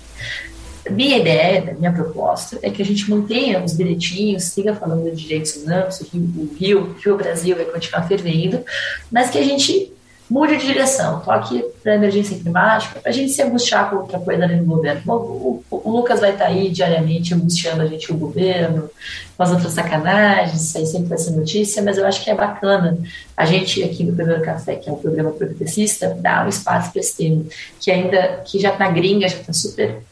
Minha 0.91 1.17
ideia, 1.17 1.75
minha 1.79 1.95
proposta 1.95 2.59
é 2.61 2.69
que 2.69 2.83
a 2.83 2.85
gente 2.85 3.09
mantenha 3.09 3.65
os 3.65 3.73
bilhetinhos, 3.73 4.45
siga 4.45 4.75
falando 4.75 5.11
de 5.11 5.17
direitos 5.17 5.57
humanos, 5.57 5.99
o 6.03 6.05
Rio, 6.05 6.23
o 6.37 6.55
Rio, 6.59 6.81
o 6.83 6.93
Rio 6.93 7.17
Brasil 7.17 7.57
vai 7.57 7.65
continuar 7.65 8.07
fervendo, 8.07 8.63
mas 9.11 9.31
que 9.31 9.39
a 9.39 9.43
gente 9.43 9.94
mude 10.29 10.57
de 10.57 10.67
direção, 10.67 11.21
toque 11.21 11.63
para 11.83 11.95
emergência 11.95 12.39
climática, 12.39 12.99
para 12.99 13.11
a 13.11 13.15
gente 13.15 13.33
se 13.33 13.43
angustiar 13.43 13.91
com 13.91 13.97
outra 13.97 14.19
coisa 14.19 14.45
ali 14.45 14.57
no 14.57 14.65
governo. 14.65 15.03
O, 15.07 15.63
o, 15.71 15.91
Lucas 15.91 16.21
vai 16.21 16.33
estar 16.33 16.47
tá 16.47 16.51
aí 16.51 16.71
diariamente 16.71 17.35
angustiando 17.35 17.83
a 17.83 17.87
gente 17.87 18.11
o 18.11 18.17
governo, 18.17 18.91
com 19.37 19.43
as 19.43 19.51
outras 19.51 19.73
sacanagens, 19.73 20.63
isso 20.63 20.79
aí 20.79 20.87
sempre 20.87 21.09
vai 21.09 21.19
ser 21.19 21.33
notícia, 21.33 21.83
mas 21.83 21.99
eu 21.99 22.07
acho 22.07 22.25
que 22.25 22.31
é 22.31 22.35
bacana 22.35 22.99
a 23.37 23.45
gente 23.45 23.83
aqui 23.83 24.03
no 24.03 24.15
Primeiro 24.15 24.43
Café, 24.43 24.77
que 24.77 24.89
é 24.89 24.93
um 24.93 24.97
programa 24.97 25.31
progressista, 25.31 26.17
dar 26.21 26.47
um 26.47 26.49
espaço 26.49 26.91
para 26.91 27.01
esse 27.01 27.17
tema, 27.17 27.45
que 27.79 27.91
ainda, 27.91 28.43
que 28.45 28.59
já 28.59 28.77
na 28.79 28.91
gringa 28.91 29.29
já 29.29 29.37
está 29.37 29.53
super 29.53 30.03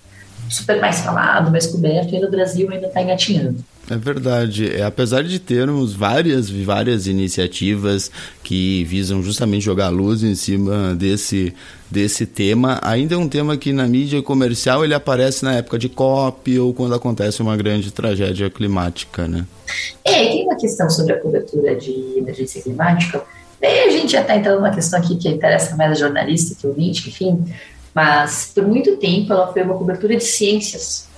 super 0.53 0.80
mais 0.80 1.00
falado, 1.00 1.50
mais 1.50 1.66
coberto, 1.66 2.14
e 2.14 2.20
no 2.20 2.30
Brasil 2.30 2.70
ainda 2.70 2.86
está 2.86 3.03
engatinhando. 3.03 3.64
É 3.90 3.96
verdade. 3.96 4.74
É, 4.74 4.84
apesar 4.84 5.24
de 5.24 5.38
termos 5.38 5.92
várias, 5.92 6.48
várias 6.48 7.07
iniciativas 7.07 8.11
que 8.42 8.84
visam 8.84 9.22
justamente 9.22 9.64
jogar 9.64 9.88
luz 9.88 10.22
em 10.22 10.34
cima 10.34 10.94
desse, 10.94 11.53
desse 11.90 12.24
tema, 12.24 12.78
ainda 12.82 13.14
é 13.14 13.18
um 13.18 13.28
tema 13.28 13.57
que 13.57 13.72
na 13.72 13.86
mídia 13.86 14.22
comercial 14.22 14.84
ele 14.84 14.94
aparece 14.94 15.44
na 15.44 15.55
época 15.55 15.78
de 15.78 15.88
COP 15.88 16.59
ou 16.59 16.72
quando 16.72 16.94
acontece 16.94 17.42
uma 17.42 17.57
grande 17.57 17.90
tragédia 17.90 18.48
climática, 18.48 19.26
né? 19.26 19.44
É, 20.05 20.26
tem 20.26 20.44
uma 20.44 20.57
questão 20.57 20.88
sobre 20.88 21.14
a 21.14 21.20
cobertura 21.20 21.74
de 21.74 21.90
emergência 22.16 22.62
climática. 22.62 23.22
Daí 23.61 23.80
a 23.80 23.90
gente 23.90 24.12
já 24.12 24.22
está 24.22 24.36
entrando 24.36 24.57
numa 24.57 24.74
questão 24.74 24.98
aqui 24.98 25.16
que 25.16 25.28
interessa 25.28 25.76
mais 25.76 25.92
a 25.92 25.94
jornalista 25.94 26.55
que 26.59 26.66
o 26.66 26.70
ouvinte, 26.70 27.09
enfim, 27.09 27.44
mas 27.95 28.51
por 28.55 28.66
muito 28.66 28.97
tempo 28.97 29.32
ela 29.32 29.53
foi 29.53 29.62
uma 29.62 29.76
cobertura 29.76 30.16
de 30.16 30.24
ciências. 30.24 31.09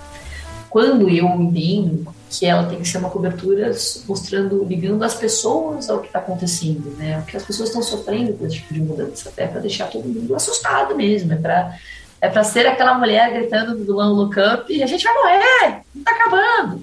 Quando 0.69 1.09
eu 1.09 1.27
entendo 1.27 2.13
que 2.31 2.47
ela 2.47 2.65
tem 2.67 2.81
que 2.81 2.89
ser 2.89 2.99
uma 2.99 3.11
cobertura 3.11 3.71
mostrando, 4.09 4.65
ligando 4.65 5.03
as 5.05 5.15
pessoas 5.15 5.89
ao 5.89 6.01
que 6.01 6.09
está 6.09 6.19
acontecendo, 6.19 6.91
né? 6.99 7.21
O 7.21 7.23
que 7.25 7.37
as 7.37 7.45
pessoas 7.45 7.69
estão 7.69 7.83
sofrendo 7.83 8.33
com 8.33 8.45
esse 8.45 8.57
tipo 8.57 8.75
de 8.75 8.81
mudança, 8.81 9.29
até 9.29 9.47
para 9.47 9.61
deixar 9.61 9.87
todo 9.87 10.09
mundo 10.09 10.35
assustado 10.35 10.97
mesmo, 10.97 11.33
é 11.33 11.37
para 11.37 11.79
é 12.21 12.29
para 12.29 12.43
ser 12.43 12.67
aquela 12.67 12.95
mulher 12.95 13.31
gritando 13.35 13.85
do 13.85 14.03
Up 14.03 14.65
e 14.73 14.83
a 14.83 14.87
gente 14.87 15.05
vai 15.05 15.13
morrer, 15.13 15.83
está 15.95 16.11
acabando. 16.11 16.83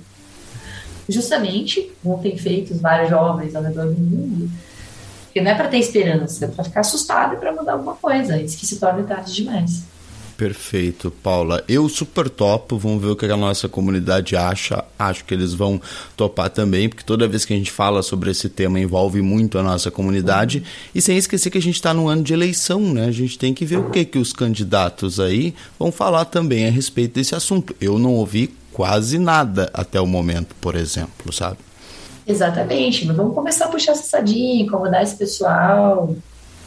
Justamente, 1.10 1.92
como 2.04 2.22
tem 2.22 2.38
feito 2.38 2.78
vários 2.78 3.10
jovens 3.10 3.56
ao 3.56 3.64
redor 3.64 3.88
do 3.88 4.00
mundo, 4.00 4.52
porque 5.32 5.40
não 5.40 5.50
é 5.50 5.56
para 5.56 5.70
ter 5.70 5.78
esperança, 5.78 6.44
é 6.44 6.48
para 6.50 6.66
ficar 6.66 6.82
assustado 6.82 7.36
e 7.36 7.38
para 7.38 7.54
mudar 7.54 7.74
alguma 7.74 7.96
coisa, 7.96 8.36
antes 8.36 8.54
que 8.54 8.66
se 8.66 8.78
torne 8.78 9.04
tarde 9.04 9.34
demais. 9.34 9.84
Perfeito, 10.36 11.10
Paula. 11.10 11.64
Eu 11.70 11.88
super 11.88 12.28
topo, 12.28 12.78
vamos 12.78 13.02
ver 13.02 13.10
o 13.10 13.16
que 13.16 13.26
a 13.28 13.38
nossa 13.38 13.70
comunidade 13.70 14.36
acha. 14.36 14.84
Acho 15.00 15.24
que 15.24 15.34
eles 15.34 15.54
vão 15.54 15.80
topar 16.18 16.50
também, 16.50 16.90
porque 16.90 17.04
toda 17.04 17.28
vez 17.28 17.46
que 17.46 17.54
a 17.54 17.56
gente 17.56 17.72
fala 17.72 18.04
sobre 18.04 18.32
esse 18.32 18.50
tema 18.50 18.80
envolve 18.80 19.22
muito 19.22 19.58
a 19.58 19.64
nossa 19.64 19.90
comunidade. 19.90 20.64
E 20.94 21.02
sem 21.02 21.16
esquecer 21.16 21.50
que 21.50 21.60
a 21.60 21.62
gente 21.62 21.76
está 21.76 21.94
no 21.94 22.10
ano 22.10 22.24
de 22.24 22.34
eleição, 22.34 22.82
né? 22.82 23.06
A 23.06 23.12
gente 23.12 23.38
tem 23.38 23.54
que 23.54 23.64
ver 23.64 23.78
o 23.78 23.90
que, 23.90 24.04
que 24.04 24.18
os 24.18 24.34
candidatos 24.34 25.20
aí 25.20 25.54
vão 25.80 25.92
falar 25.92 26.26
também 26.26 26.68
a 26.68 26.72
respeito 26.72 27.14
desse 27.14 27.36
assunto. 27.36 27.76
Eu 27.80 27.98
não 27.98 28.16
ouvi 28.16 28.50
quase 28.74 29.20
nada 29.20 29.70
até 29.74 30.02
o 30.02 30.08
momento, 30.08 30.56
por 30.60 30.76
exemplo, 30.76 31.32
sabe? 31.32 31.58
Exatamente, 32.28 33.06
mas 33.06 33.16
vamos 33.16 33.34
começar 33.34 33.66
a 33.66 33.70
puxar 33.70 33.94
essa 33.94 34.04
sardinha, 34.04 34.64
incomodar 34.64 35.04
esse 35.04 35.16
pessoal. 35.16 36.16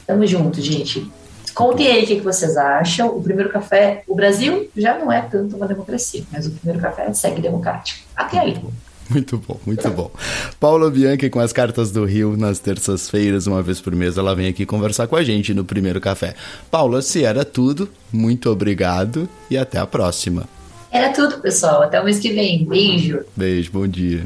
Tamo 0.07 0.27
junto, 0.27 0.61
gente. 0.61 1.11
Contem 1.55 1.87
aí 1.87 2.05
o 2.05 2.07
que 2.07 2.21
vocês 2.21 2.57
acham. 2.57 3.17
O 3.17 3.23
primeiro 3.23 3.51
café, 3.51 4.03
o 4.09 4.15
Brasil 4.15 4.69
já 4.77 4.99
não 4.99 5.11
é 5.11 5.23
tanto 5.23 5.57
uma 5.57 5.69
democracia, 5.69 6.25
mas 6.33 6.47
o 6.47 6.51
primeiro 6.51 6.81
café 6.83 7.13
segue 7.13 7.41
democrático. 7.41 8.01
Até 8.17 8.39
aí. 8.39 8.61
Muito 9.09 9.37
bom, 9.39 9.61
muito 9.67 9.89
bom. 9.91 10.11
Paula 10.59 10.91
Bianchi 10.91 11.29
com 11.29 11.39
as 11.39 11.53
cartas 11.53 11.93
do 11.93 12.05
Rio 12.05 12.37
nas 12.37 12.59
terças-feiras, 12.59 13.47
uma 13.47 13.63
vez 13.63 13.81
por 13.81 13.95
mês, 13.95 14.17
ela 14.17 14.35
vem 14.35 14.49
aqui 14.49 14.65
conversar 14.65 15.07
com 15.07 15.15
a 15.15 15.23
gente 15.23 15.53
no 15.53 15.65
primeiro 15.65 16.01
café. 16.01 16.35
Paula, 16.71 17.03
se 17.03 17.23
era 17.23 17.45
tudo, 17.45 17.89
muito 18.11 18.51
obrigado 18.51 19.29
e 19.51 19.59
até 19.59 19.79
a 19.79 19.87
próxima. 19.87 20.49
Era 20.91 21.13
tudo, 21.13 21.39
pessoal. 21.39 21.83
Até 21.83 22.01
o 22.01 22.05
mês 22.05 22.19
que 22.19 22.33
vem. 22.33 22.65
Beijo. 22.65 23.21
Beijo, 23.37 23.71
bom 23.73 23.87
dia. 23.87 24.25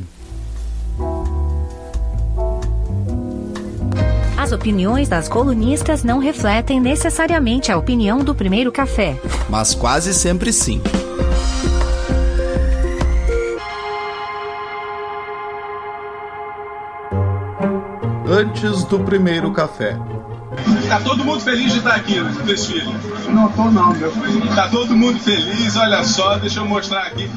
As 4.49 4.53
opiniões 4.53 5.11
das 5.11 5.29
colunistas 5.29 6.03
não 6.03 6.19
refletem 6.19 6.81
necessariamente 6.81 7.71
a 7.71 7.77
opinião 7.77 8.21
do 8.21 8.35
primeiro 8.35 8.73
café. 8.73 9.15
Mas 9.47 9.75
quase 9.75 10.15
sempre 10.15 10.55
sim. 10.55 10.81
Antes 18.27 18.85
do 18.85 19.01
primeiro 19.01 19.53
café. 19.53 19.99
Tá 20.89 20.99
todo 21.01 21.23
mundo 21.27 21.41
feliz 21.41 21.71
de 21.73 21.81
estar 21.81 21.97
aqui 21.97 22.19
no 22.19 22.43
desfile? 22.45 22.89
Não 23.29 23.53
tô 23.53 23.65
não, 23.65 23.93
meu 23.93 24.11
filho. 24.11 24.55
Tá 24.55 24.67
todo 24.71 24.97
mundo 24.97 25.19
feliz, 25.19 25.77
olha 25.77 26.03
só, 26.05 26.39
deixa 26.39 26.61
eu 26.61 26.65
mostrar 26.65 27.03
aqui. 27.03 27.31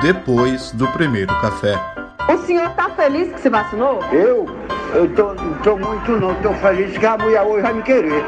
Depois 0.00 0.70
do 0.70 0.86
primeiro 0.86 1.34
café. 1.40 1.74
O 2.32 2.46
senhor 2.46 2.70
tá 2.76 2.88
feliz 2.90 3.32
que 3.32 3.40
se 3.40 3.50
vacinou? 3.50 3.98
Eu? 4.12 4.59
Eu 4.92 5.08
tô, 5.14 5.34
tô 5.62 5.76
muito 5.76 6.12
não, 6.18 6.34
tô 6.42 6.52
feliz 6.54 6.98
que 6.98 7.06
a 7.06 7.16
mulher 7.16 7.42
hoje 7.42 7.62
vai 7.62 7.74
me 7.74 7.82
querer, 7.82 8.24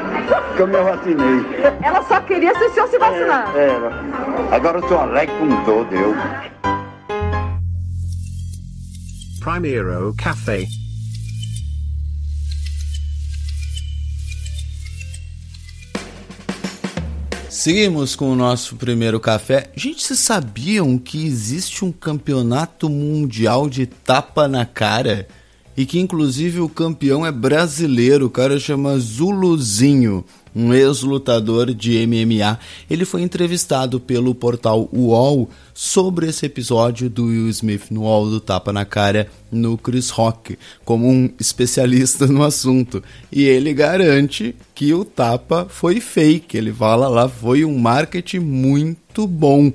que 0.54 0.62
eu 0.62 0.66
me 0.66 0.76
vacinei. 0.76 1.44
Ela 1.82 2.02
só 2.04 2.20
queria 2.20 2.54
se 2.54 2.64
o 2.64 2.72
senhor 2.72 2.88
se 2.88 2.98
vacinar. 2.98 3.52
É, 3.56 3.64
era. 3.64 4.54
Agora 4.54 4.78
eu 4.78 4.82
tô 4.82 4.96
alegre 4.96 5.34
com 5.38 5.64
todo, 5.64 5.92
eu. 5.92 6.14
Primeiro 9.40 10.14
Café. 10.16 10.64
Seguimos 17.48 18.16
com 18.16 18.32
o 18.32 18.34
nosso 18.34 18.76
primeiro 18.76 19.20
café. 19.20 19.70
Gente, 19.76 20.02
vocês 20.02 20.18
sabiam 20.18 20.98
que 20.98 21.24
existe 21.24 21.84
um 21.84 21.92
campeonato 21.92 22.88
mundial 22.88 23.68
de 23.68 23.86
tapa 23.86 24.48
na 24.48 24.64
cara? 24.64 25.28
E 25.76 25.86
que 25.86 25.98
inclusive 25.98 26.60
o 26.60 26.68
campeão 26.68 27.24
é 27.24 27.32
brasileiro, 27.32 28.26
o 28.26 28.30
cara 28.30 28.58
chama 28.58 28.98
Zuluzinho, 28.98 30.24
um 30.54 30.72
ex-lutador 30.72 31.72
de 31.72 32.06
MMA. 32.06 32.58
Ele 32.90 33.04
foi 33.04 33.22
entrevistado 33.22 33.98
pelo 33.98 34.34
portal 34.34 34.88
UOL 34.92 35.48
sobre 35.72 36.28
esse 36.28 36.44
episódio 36.44 37.08
do 37.08 37.26
Will 37.26 37.48
Smith 37.48 37.84
no 37.90 38.02
UOL 38.02 38.28
do 38.28 38.40
Tapa 38.40 38.72
na 38.72 38.84
Cara 38.84 39.28
no 39.50 39.78
Chris 39.78 40.10
Rock, 40.10 40.58
como 40.84 41.08
um 41.08 41.30
especialista 41.40 42.26
no 42.26 42.42
assunto. 42.42 43.02
E 43.30 43.44
ele 43.44 43.72
garante 43.72 44.54
que 44.74 44.92
o 44.92 45.04
tapa 45.04 45.66
foi 45.68 46.00
fake. 46.00 46.56
Ele 46.56 46.72
fala 46.72 47.08
lá, 47.08 47.28
foi 47.28 47.64
um 47.64 47.78
marketing 47.78 48.40
muito 48.40 49.26
bom. 49.26 49.72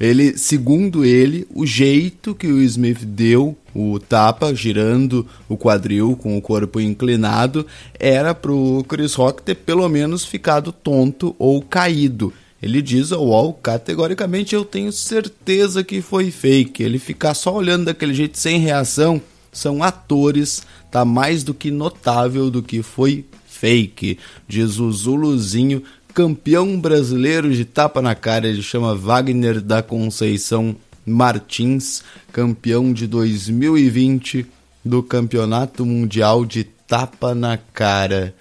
Ele, 0.00 0.36
segundo 0.38 1.04
ele, 1.04 1.46
o 1.52 1.66
jeito 1.66 2.34
que 2.34 2.46
o 2.46 2.62
Smith 2.62 3.04
deu 3.04 3.56
o 3.78 3.98
tapa, 3.98 4.54
girando 4.54 5.26
o 5.48 5.56
quadril 5.56 6.16
com 6.16 6.36
o 6.36 6.42
corpo 6.42 6.80
inclinado, 6.80 7.66
era 7.98 8.34
para 8.34 8.52
o 8.52 8.84
Chris 8.84 9.14
Rock 9.14 9.42
ter 9.42 9.54
pelo 9.54 9.88
menos 9.88 10.24
ficado 10.24 10.72
tonto 10.72 11.34
ou 11.38 11.62
caído. 11.62 12.32
Ele 12.60 12.82
diz 12.82 13.12
ao 13.12 13.24
UOL, 13.24 13.52
categoricamente 13.54 14.54
eu 14.54 14.64
tenho 14.64 14.90
certeza 14.90 15.84
que 15.84 16.02
foi 16.02 16.30
fake. 16.30 16.82
Ele 16.82 16.98
ficar 16.98 17.34
só 17.34 17.54
olhando 17.54 17.84
daquele 17.84 18.12
jeito 18.12 18.36
sem 18.36 18.58
reação, 18.58 19.20
são 19.52 19.82
atores, 19.82 20.62
tá 20.90 21.04
mais 21.04 21.44
do 21.44 21.54
que 21.54 21.70
notável 21.70 22.50
do 22.50 22.62
que 22.62 22.82
foi 22.82 23.24
fake, 23.46 24.18
diz 24.46 24.78
o 24.78 24.90
Zuluzinho, 24.92 25.82
campeão 26.14 26.80
brasileiro 26.80 27.52
de 27.52 27.64
tapa 27.64 28.00
na 28.00 28.14
cara, 28.14 28.48
ele 28.48 28.62
chama 28.62 28.94
Wagner 28.94 29.60
da 29.60 29.82
Conceição 29.82 30.76
Martins, 31.08 32.02
campeão 32.32 32.92
de 32.92 33.06
2020 33.06 34.46
do 34.84 35.02
Campeonato 35.02 35.84
Mundial 35.84 36.44
de 36.44 36.64
Tapa 36.64 37.34
na 37.34 37.56
Cara. 37.56 38.34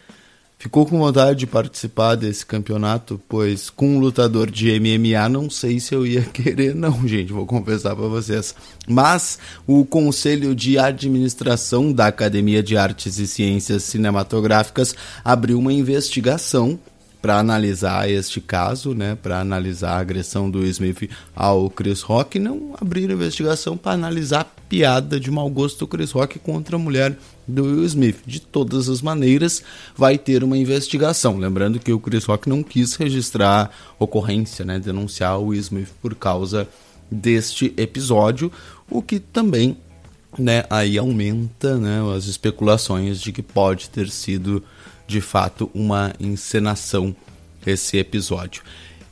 Ficou 0.59 0.87
com 0.87 0.97
vontade 0.97 1.39
de 1.39 1.47
participar 1.47 2.15
desse 2.15 2.43
campeonato, 2.43 3.21
pois 3.29 3.69
com 3.69 3.95
um 3.95 3.99
lutador 3.99 4.49
de 4.49 4.79
MMA 4.79 5.29
não 5.29 5.51
sei 5.51 5.79
se 5.79 5.93
eu 5.93 6.05
ia 6.05 6.23
querer 6.33 6.73
não, 6.73 7.07
gente, 7.07 7.31
vou 7.31 7.45
confessar 7.45 7.95
para 7.95 8.07
vocês. 8.07 8.55
Mas 8.87 9.37
o 9.67 9.85
Conselho 9.85 10.55
de 10.55 10.79
Administração 10.79 11.93
da 11.93 12.07
Academia 12.07 12.63
de 12.63 12.75
Artes 12.75 13.19
e 13.19 13.27
Ciências 13.27 13.83
Cinematográficas 13.83 14.95
abriu 15.23 15.59
uma 15.59 15.71
investigação 15.71 16.79
para 17.27 17.39
analisar 17.39 18.09
este 18.09 18.39
caso, 18.39 18.93
né, 18.93 19.17
para 19.21 19.41
analisar 19.41 19.97
a 19.97 19.99
agressão 19.99 20.49
do 20.49 20.65
Smith 20.65 21.09
ao 21.35 21.69
Chris 21.69 21.99
Rock, 21.99 22.39
não 22.39 22.73
abrir 22.79 23.11
investigação 23.11 23.75
para 23.75 23.91
analisar 23.91 24.39
a 24.39 24.61
piada 24.69 25.19
de 25.19 25.29
mau 25.29 25.49
gosto 25.49 25.79
do 25.79 25.87
Chris 25.87 26.11
Rock 26.11 26.39
contra 26.39 26.77
a 26.77 26.79
mulher 26.79 27.17
do 27.45 27.65
Will 27.65 27.83
Smith. 27.83 28.19
De 28.25 28.39
todas 28.39 28.87
as 28.87 29.01
maneiras, 29.01 29.61
vai 29.93 30.17
ter 30.17 30.41
uma 30.41 30.57
investigação. 30.57 31.37
Lembrando 31.37 31.79
que 31.79 31.91
o 31.91 31.99
Chris 31.99 32.23
Rock 32.23 32.47
não 32.47 32.63
quis 32.63 32.95
registrar 32.95 33.71
ocorrência, 33.99 34.63
né, 34.63 34.79
denunciar 34.79 35.37
o 35.37 35.47
Will 35.47 35.59
Smith 35.59 35.89
por 36.01 36.15
causa 36.15 36.65
deste 37.11 37.73
episódio, 37.75 38.49
o 38.89 39.01
que 39.01 39.19
também 39.19 39.75
né, 40.39 40.63
aí 40.69 40.97
aumenta 40.97 41.77
né, 41.77 41.99
as 42.15 42.23
especulações 42.27 43.19
de 43.19 43.33
que 43.33 43.41
pode 43.41 43.89
ter 43.89 44.09
sido 44.09 44.63
de 45.07 45.21
fato 45.21 45.71
uma 45.73 46.13
encenação 46.19 47.15
esse 47.65 47.97
episódio. 47.97 48.61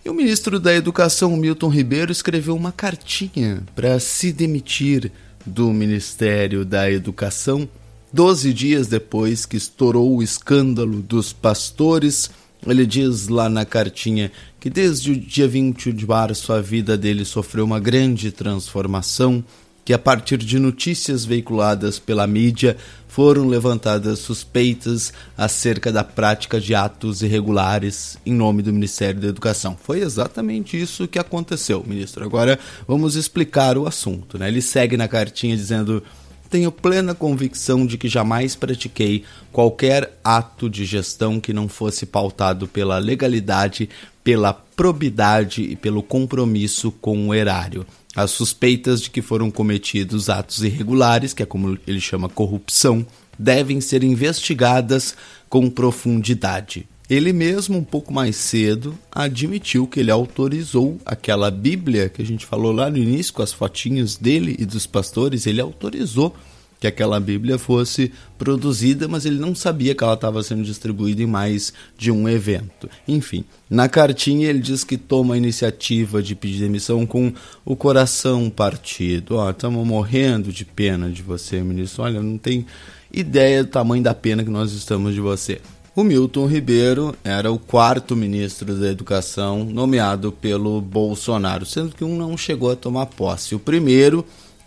E 0.04 0.10
o 0.10 0.14
ministro 0.14 0.60
da 0.60 0.74
Educação, 0.74 1.36
Milton 1.36 1.70
Ribeiro, 1.70 2.12
escreveu 2.12 2.56
uma 2.56 2.72
cartinha 2.72 3.64
para 3.76 4.00
se 4.00 4.32
demitir 4.32 5.12
do 5.46 5.72
Ministério 5.72 6.64
da 6.64 6.92
Educação, 6.92 7.68
12 8.14 8.54
dias 8.54 8.88
depois 8.88 9.46
que 9.46 9.58
estourou 9.58 10.16
o 10.16 10.24
escândalo 10.24 11.02
dos 11.02 11.34
pastores. 11.34 12.30
Ele 12.66 12.86
diz 12.86 13.28
lá 13.28 13.50
na 13.50 13.66
cartinha 13.66 14.32
que 14.60 14.70
desde 14.70 15.12
o 15.12 15.20
dia 15.20 15.48
20 15.48 15.92
de 15.92 16.08
março 16.08 16.54
a 16.54 16.62
vida 16.62 16.98
dele 16.98 17.26
sofreu 17.26 17.66
uma 17.66 17.80
grande 17.80 18.32
transformação 18.32 19.44
que 19.86 19.94
a 19.94 20.00
partir 20.00 20.38
de 20.38 20.58
notícias 20.58 21.24
veiculadas 21.24 22.00
pela 22.00 22.26
mídia 22.26 22.76
foram 23.08 23.48
levantadas 23.48 24.20
suspeitas 24.20 25.14
acerca 25.38 25.92
da 25.92 26.04
prática 26.04 26.60
de 26.60 26.74
atos 26.74 27.22
irregulares 27.22 28.18
em 28.26 28.34
nome 28.34 28.64
do 28.64 28.74
Ministério 28.74 29.22
da 29.22 29.28
Educação. 29.28 29.78
Foi 29.82 30.02
exatamente 30.02 30.82
isso 30.82 31.08
que 31.08 31.20
aconteceu, 31.20 31.84
ministro. 31.88 32.26
Agora 32.26 32.60
vamos 32.88 33.16
explicar 33.16 33.78
o 33.78 33.88
assunto. 33.88 34.40
Né? 34.40 34.48
Ele 34.48 34.62
segue 34.62 34.98
na 34.98 35.08
cartinha 35.08 35.56
dizendo. 35.56 36.04
Tenho 36.50 36.72
plena 36.72 37.16
convicção 37.16 37.86
de 37.86 37.98
que 37.98 38.08
jamais 38.08 38.56
pratiquei 38.56 39.24
qualquer 39.52 40.20
ato 40.24 40.70
de 40.70 40.86
gestão 40.86 41.40
que 41.40 41.52
não 41.52 41.68
fosse 41.68 42.06
pautado 42.06 42.68
pela 42.68 43.00
legalidade, 43.00 43.90
pela 44.24 44.54
probidade 44.54 45.64
e 45.64 45.76
pelo 45.76 46.04
compromisso 46.04 46.92
com 46.92 47.30
o 47.30 47.34
erário. 47.34 47.86
As 48.16 48.32
suspeitas 48.32 49.02
de 49.02 49.10
que 49.10 49.22
foram 49.22 49.52
cometidos 49.52 50.30
atos 50.30 50.64
irregulares, 50.64 51.34
que 51.34 51.44
é 51.44 51.46
como 51.46 51.78
ele 51.86 52.00
chama 52.00 52.30
corrupção, 52.30 53.06
devem 53.38 53.82
ser 53.82 54.04
investigadas 54.04 55.16
com 55.50 55.70
profundidade. 55.70 56.88
Ele 57.10 57.32
mesmo, 57.32 57.78
um 57.78 57.84
pouco 57.84 58.12
mais 58.12 58.36
cedo, 58.36 58.98
admitiu 59.12 59.86
que 59.86 60.00
ele 60.00 60.10
autorizou 60.10 60.98
aquela 61.06 61.52
Bíblia 61.52 62.10
que 62.10 62.22
a 62.22 62.26
gente 62.26 62.46
falou 62.46 62.72
lá 62.72 62.90
no 62.90 62.98
início, 62.98 63.34
com 63.34 63.44
as 63.44 63.54
fotinhas 63.54 64.16
dele 64.16 64.56
e 64.58 64.66
dos 64.66 64.88
pastores, 64.88 65.46
ele 65.46 65.62
autorizou 65.62 66.36
que 66.80 66.88
aquela 66.88 67.20
Bíblia 67.20 67.58
fosse 67.58 68.12
produzida, 68.38 69.08
mas 69.08 69.26
ele 69.26 69.40
não 69.40 69.56
sabia 69.56 69.96
que 69.96 70.04
ela 70.04 70.14
estava 70.14 70.44
sendo 70.44 70.64
distribuída 70.64 71.24
em 71.24 71.28
mais 71.28 71.74
de 71.98 72.12
um 72.12 72.28
evento. 72.28 72.90
Enfim, 73.08 73.46
na 73.70 73.88
cartinha 73.88 74.50
ele 74.50 74.60
diz 74.60 74.84
que 74.84 74.98
toma 74.98 75.36
a 75.36 75.38
iniciativa 75.38 76.22
de 76.22 76.36
pedir 76.36 76.60
demissão 76.60 77.06
com 77.06 77.34
o 77.64 77.76
coração 77.76 78.50
partido. 78.50 79.36
Ó, 79.36 79.48
oh, 79.48 79.50
estamos 79.52 79.86
morrendo 79.88 80.52
de 80.52 80.66
pena 80.66 81.10
de 81.10 81.22
você, 81.22 81.62
ministro. 81.62 82.04
Olha, 82.04 82.22
não 82.22 82.38
tem 82.38 82.66
ideia 83.12 83.64
do 83.64 83.70
tamanho 83.70 84.04
da 84.04 84.14
pena 84.14 84.44
que 84.44 84.50
nós 84.50 84.74
estamos 84.74 85.14
de 85.14 85.22
você. 85.22 85.62
O 85.96 86.04
Milton 86.04 86.46
Ribeiro 86.46 87.16
era 87.24 87.50
o 87.50 87.58
quarto 87.58 88.18
ministro 88.18 88.76
da 88.76 88.92
Educação 88.92 89.64
nomeado 89.64 90.30
pelo 90.30 90.82
Bolsonaro, 90.82 91.66
sendo 91.66 91.96
que 91.96 92.04
um 92.04 92.18
não 92.18 92.36
chegou 92.36 92.70
a 92.70 92.76
tomar 92.76 93.06
posse. 93.06 93.56
O 93.56 93.60
primeiro 93.60 94.26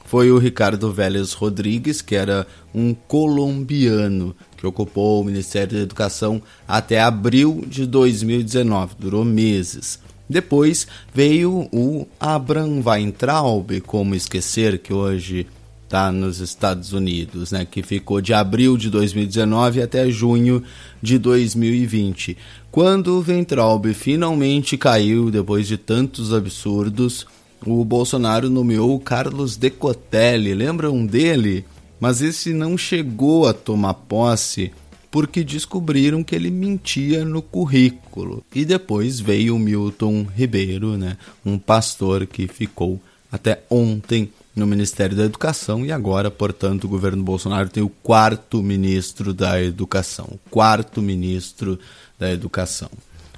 foi 0.09 0.31
o 0.31 0.39
Ricardo 0.39 0.91
Vélez 0.91 1.35
Rodrigues, 1.35 2.01
que 2.01 2.15
era 2.15 2.47
um 2.75 2.95
colombiano 2.95 4.35
que 4.57 4.67
ocupou 4.67 5.21
o 5.21 5.25
Ministério 5.25 5.77
da 5.77 5.83
Educação 5.83 6.41
até 6.67 6.99
abril 6.99 7.63
de 7.67 7.85
2019, 7.85 8.95
durou 8.99 9.23
meses. 9.23 10.01
Depois 10.27 10.87
veio 11.15 11.69
o 11.71 12.07
Abraham 12.19 12.83
Weintraub, 12.85 13.81
como 13.83 14.15
esquecer 14.15 14.79
que 14.79 14.95
hoje 14.95 15.47
está 15.85 16.11
nos 16.11 16.41
Estados 16.41 16.95
Unidos, 16.95 17.53
né, 17.53 17.67
que 17.71 17.83
ficou 17.83 18.23
de 18.23 18.33
abril 18.33 18.79
de 18.79 18.89
2019 18.89 19.83
até 19.83 20.11
junho 20.11 20.63
de 21.03 21.19
2020. 21.19 22.35
Quando 22.71 23.19
o 23.19 23.25
Weintraub 23.27 23.93
finalmente 23.93 24.79
caiu 24.79 25.31
depois 25.31 25.69
de 25.69 25.77
tantos 25.77 26.33
absurdos, 26.33 27.27
o 27.67 27.85
Bolsonaro 27.85 28.49
nomeou 28.49 28.95
o 28.95 29.01
Carlos 29.01 29.57
Decotelli, 29.57 30.55
lembram 30.55 31.05
dele? 31.05 31.65
Mas 32.01 32.23
esse 32.23 32.53
não 32.53 32.79
chegou 32.79 33.47
a 33.47 33.53
tomar 33.53 33.95
posse 33.95 34.71
porque 35.11 35.43
descobriram 35.43 36.23
que 36.23 36.35
ele 36.35 36.51
mentia 36.51 37.25
no 37.25 37.43
currículo. 37.43 38.45
E 38.55 38.65
depois 38.65 39.19
veio 39.19 39.57
o 39.57 39.59
Milton 39.59 40.27
Ribeiro, 40.35 40.97
né, 40.97 41.17
um 41.45 41.59
pastor 41.59 42.27
que 42.27 42.47
ficou 42.47 43.01
até 43.31 43.63
ontem 43.71 44.31
no 44.55 44.67
Ministério 44.67 45.17
da 45.17 45.25
Educação 45.25 45.85
e 45.85 45.93
agora, 45.93 46.31
portanto, 46.31 46.85
o 46.85 46.89
governo 46.89 47.23
Bolsonaro 47.23 47.69
tem 47.69 47.83
o 47.83 47.89
quarto 47.89 48.63
ministro 48.63 49.33
da 49.33 49.63
Educação, 49.63 50.27
o 50.33 50.51
quarto 50.51 51.01
ministro 51.01 51.79
da 52.19 52.31
Educação. 52.31 52.91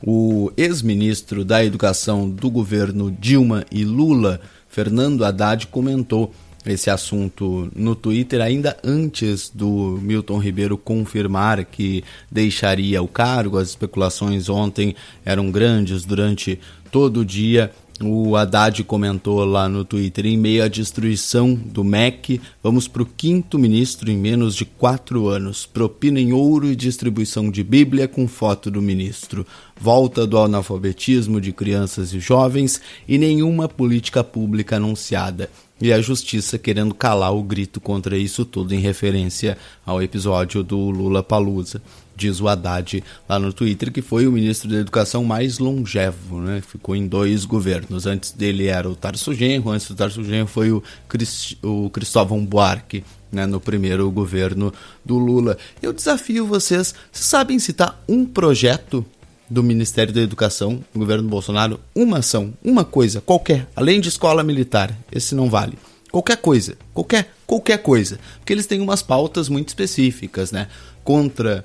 O 0.03 0.51
ex-ministro 0.57 1.45
da 1.45 1.65
Educação 1.65 2.29
do 2.29 2.51
governo 2.51 3.11
Dilma 3.11 3.65
e 3.71 3.85
Lula, 3.85 4.41
Fernando 4.69 5.25
Haddad, 5.25 5.67
comentou 5.67 6.33
esse 6.65 6.91
assunto 6.91 7.71
no 7.75 7.95
Twitter 7.95 8.41
ainda 8.41 8.77
antes 8.85 9.51
do 9.53 9.99
Milton 10.03 10.39
Ribeiro 10.39 10.77
confirmar 10.77 11.65
que 11.65 12.05
deixaria 12.31 13.03
o 13.03 13.09
cargo. 13.09 13.59
As 13.59 13.71
especulações 13.71 14.49
ontem 14.49 14.95
eram 15.25 15.51
grandes 15.51 16.05
durante 16.05 16.59
todo 16.91 17.21
o 17.21 17.25
dia 17.25 17.71
o 18.03 18.35
Haddad 18.35 18.83
comentou 18.85 19.45
lá 19.45 19.69
no 19.69 19.85
Twitter: 19.85 20.27
em 20.27 20.39
meio 20.39 20.65
à 20.65 20.69
destruição 20.69 21.55
do 21.55 21.85
MEC, 21.85 22.41
vamos 22.63 22.89
para 22.89 23.03
o 23.03 23.07
quinto 23.07 23.59
ministro 23.59 24.11
em 24.11 24.17
menos 24.17 24.57
de 24.57 24.65
quatro 24.65 25.29
anos. 25.29 25.67
Propina 25.67 26.19
em 26.19 26.33
ouro 26.33 26.67
e 26.67 26.75
distribuição 26.75 27.51
de 27.51 27.63
Bíblia 27.63 28.09
com 28.09 28.27
foto 28.27 28.71
do 28.71 28.81
ministro. 28.81 29.47
Volta 29.79 30.27
do 30.27 30.39
analfabetismo 30.39 31.41
de 31.41 31.53
crianças 31.53 32.13
e 32.15 32.21
jovens 32.21 32.81
e 33.07 33.19
nenhuma 33.19 33.69
política 33.69 34.25
pública 34.25 34.77
anunciada. 34.77 35.51
E 35.81 35.93
a 35.93 36.01
justiça 36.01 36.59
querendo 36.59 36.95
calar 36.95 37.35
o 37.35 37.43
grito 37.43 37.81
contra 37.81 38.17
isso 38.17 38.45
tudo, 38.45 38.75
em 38.75 38.81
referência 38.81 39.57
ao 39.85 40.03
episódio 40.03 40.63
do 40.63 40.91
Lula 40.91 41.23
Palusa 41.23 41.81
diz 42.21 42.41
o 42.41 42.49
Haddad 42.49 43.03
lá 43.29 43.39
no 43.39 43.53
Twitter, 43.53 43.91
que 43.91 44.03
foi 44.03 44.27
o 44.27 44.33
ministro 44.33 44.69
da 44.69 44.77
Educação 44.77 45.25
mais 45.25 45.59
longevo, 45.59 46.41
né? 46.41 46.61
Ficou 46.61 46.95
em 46.95 47.07
dois 47.07 47.45
governos. 47.45 48.07
Antes 48.07 48.33
dele 48.33 48.67
era 48.67 48.89
o 48.89 48.95
Tarso 48.95 49.33
Genro, 49.35 49.71
antes 49.71 49.89
do 49.89 49.95
Tarso 49.95 50.23
Genro 50.23 50.47
foi 50.47 50.71
o, 50.71 50.83
Crist 51.09 51.57
o 51.63 51.89
Cristóvão 51.91 52.45
Buarque, 52.45 53.03
né? 53.33 53.47
no 53.47 53.59
primeiro 53.59 54.11
governo 54.11 54.73
do 55.05 55.19
Lula. 55.19 55.57
Eu 55.81 55.93
desafio 55.93 56.47
vocês, 56.47 56.95
vocês 57.11 57.27
sabem 57.27 57.59
citar 57.59 58.03
um 58.07 58.27
projeto 58.27 59.05
do 59.49 59.63
Ministério 59.63 60.13
da 60.13 60.21
Educação, 60.21 60.85
do 60.93 61.01
governo 61.01 61.29
Bolsonaro, 61.29 61.81
uma 61.95 62.19
ação, 62.19 62.55
uma 62.63 62.85
coisa, 62.85 63.21
qualquer, 63.21 63.67
além 63.75 64.01
de 64.01 64.09
escola 64.09 64.45
militar, 64.45 64.97
esse 65.11 65.35
não 65.35 65.51
vale. 65.51 65.77
Qualquer 66.11 66.37
coisa, 66.37 66.77
qualquer, 66.93 67.33
qualquer 67.47 67.79
coisa. 67.79 68.19
Porque 68.39 68.53
eles 68.53 68.67
têm 68.67 68.81
umas 68.81 69.03
pautas 69.03 69.49
muito 69.49 69.69
específicas, 69.69 70.51
né? 70.51 70.69
Contra 71.05 71.65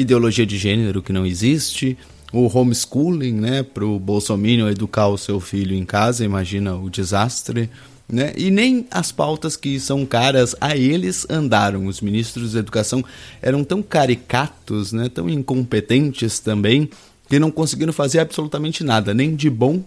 ideologia 0.00 0.46
de 0.46 0.58
gênero 0.58 1.02
que 1.02 1.12
não 1.12 1.26
existe, 1.26 1.96
o 2.32 2.46
homeschooling, 2.46 3.32
né, 3.32 3.62
para 3.62 3.84
o 3.84 3.98
Bolsonaro 3.98 4.68
educar 4.68 5.08
o 5.08 5.18
seu 5.18 5.40
filho 5.40 5.74
em 5.74 5.84
casa, 5.84 6.24
imagina 6.24 6.76
o 6.76 6.88
desastre. 6.88 7.68
Né? 8.08 8.32
E 8.36 8.50
nem 8.50 8.86
as 8.90 9.12
pautas 9.12 9.56
que 9.56 9.78
são 9.78 10.04
caras 10.04 10.56
a 10.60 10.76
eles 10.76 11.26
andaram. 11.30 11.86
Os 11.86 12.00
ministros 12.00 12.54
da 12.54 12.58
educação 12.58 13.04
eram 13.40 13.62
tão 13.62 13.82
caricatos, 13.82 14.92
né? 14.92 15.08
tão 15.08 15.28
incompetentes 15.28 16.40
também, 16.40 16.88
que 17.28 17.38
não 17.38 17.50
conseguiram 17.50 17.92
fazer 17.92 18.18
absolutamente 18.18 18.82
nada, 18.82 19.14
nem 19.14 19.36
de 19.36 19.48
bom 19.48 19.84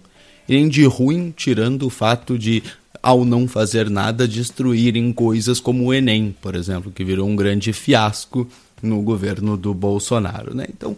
nem 0.47 0.67
de 0.67 0.85
ruim, 0.85 1.33
tirando 1.35 1.83
o 1.83 1.89
fato 1.89 2.37
de, 2.37 2.63
ao 3.01 3.25
não 3.25 3.47
fazer 3.47 3.89
nada, 3.89 4.27
destruírem 4.27 5.11
coisas 5.13 5.59
como 5.59 5.85
o 5.85 5.93
Enem, 5.93 6.35
por 6.41 6.55
exemplo, 6.55 6.91
que 6.91 7.03
virou 7.03 7.27
um 7.27 7.35
grande 7.35 7.71
fiasco 7.73 8.47
no 8.83 9.01
governo 9.01 9.57
do 9.57 9.73
Bolsonaro. 9.73 10.53
Né? 10.53 10.65
Então, 10.69 10.95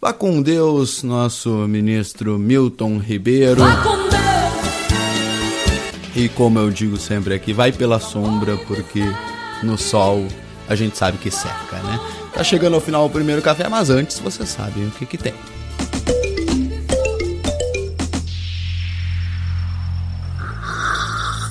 vá 0.00 0.12
com 0.12 0.42
Deus, 0.42 1.02
nosso 1.02 1.50
ministro 1.68 2.38
Milton 2.38 2.98
Ribeiro. 2.98 3.60
Vá 3.60 3.76
com 3.82 3.96
Deus! 3.96 4.18
E 6.16 6.28
como 6.30 6.58
eu 6.58 6.68
digo 6.70 6.96
sempre 6.96 7.32
aqui, 7.32 7.52
vai 7.52 7.70
pela 7.70 8.00
sombra, 8.00 8.56
porque 8.66 9.02
no 9.62 9.78
sol 9.78 10.26
a 10.68 10.74
gente 10.74 10.98
sabe 10.98 11.16
que 11.16 11.30
seca, 11.30 11.76
né? 11.82 12.00
Tá 12.34 12.42
chegando 12.42 12.74
ao 12.74 12.80
final 12.80 13.06
o 13.06 13.10
primeiro 13.10 13.40
café, 13.40 13.68
mas 13.68 13.88
antes 13.88 14.18
vocês 14.18 14.48
sabem 14.48 14.86
o 14.86 14.90
que 14.90 15.06
que 15.06 15.16
tem. 15.16 15.34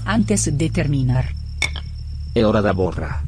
Antes 0.06 0.48
de 0.52 0.70
terminar. 0.70 1.28
É 2.36 2.46
hora 2.46 2.62
da 2.62 2.74
borra. 2.74 3.27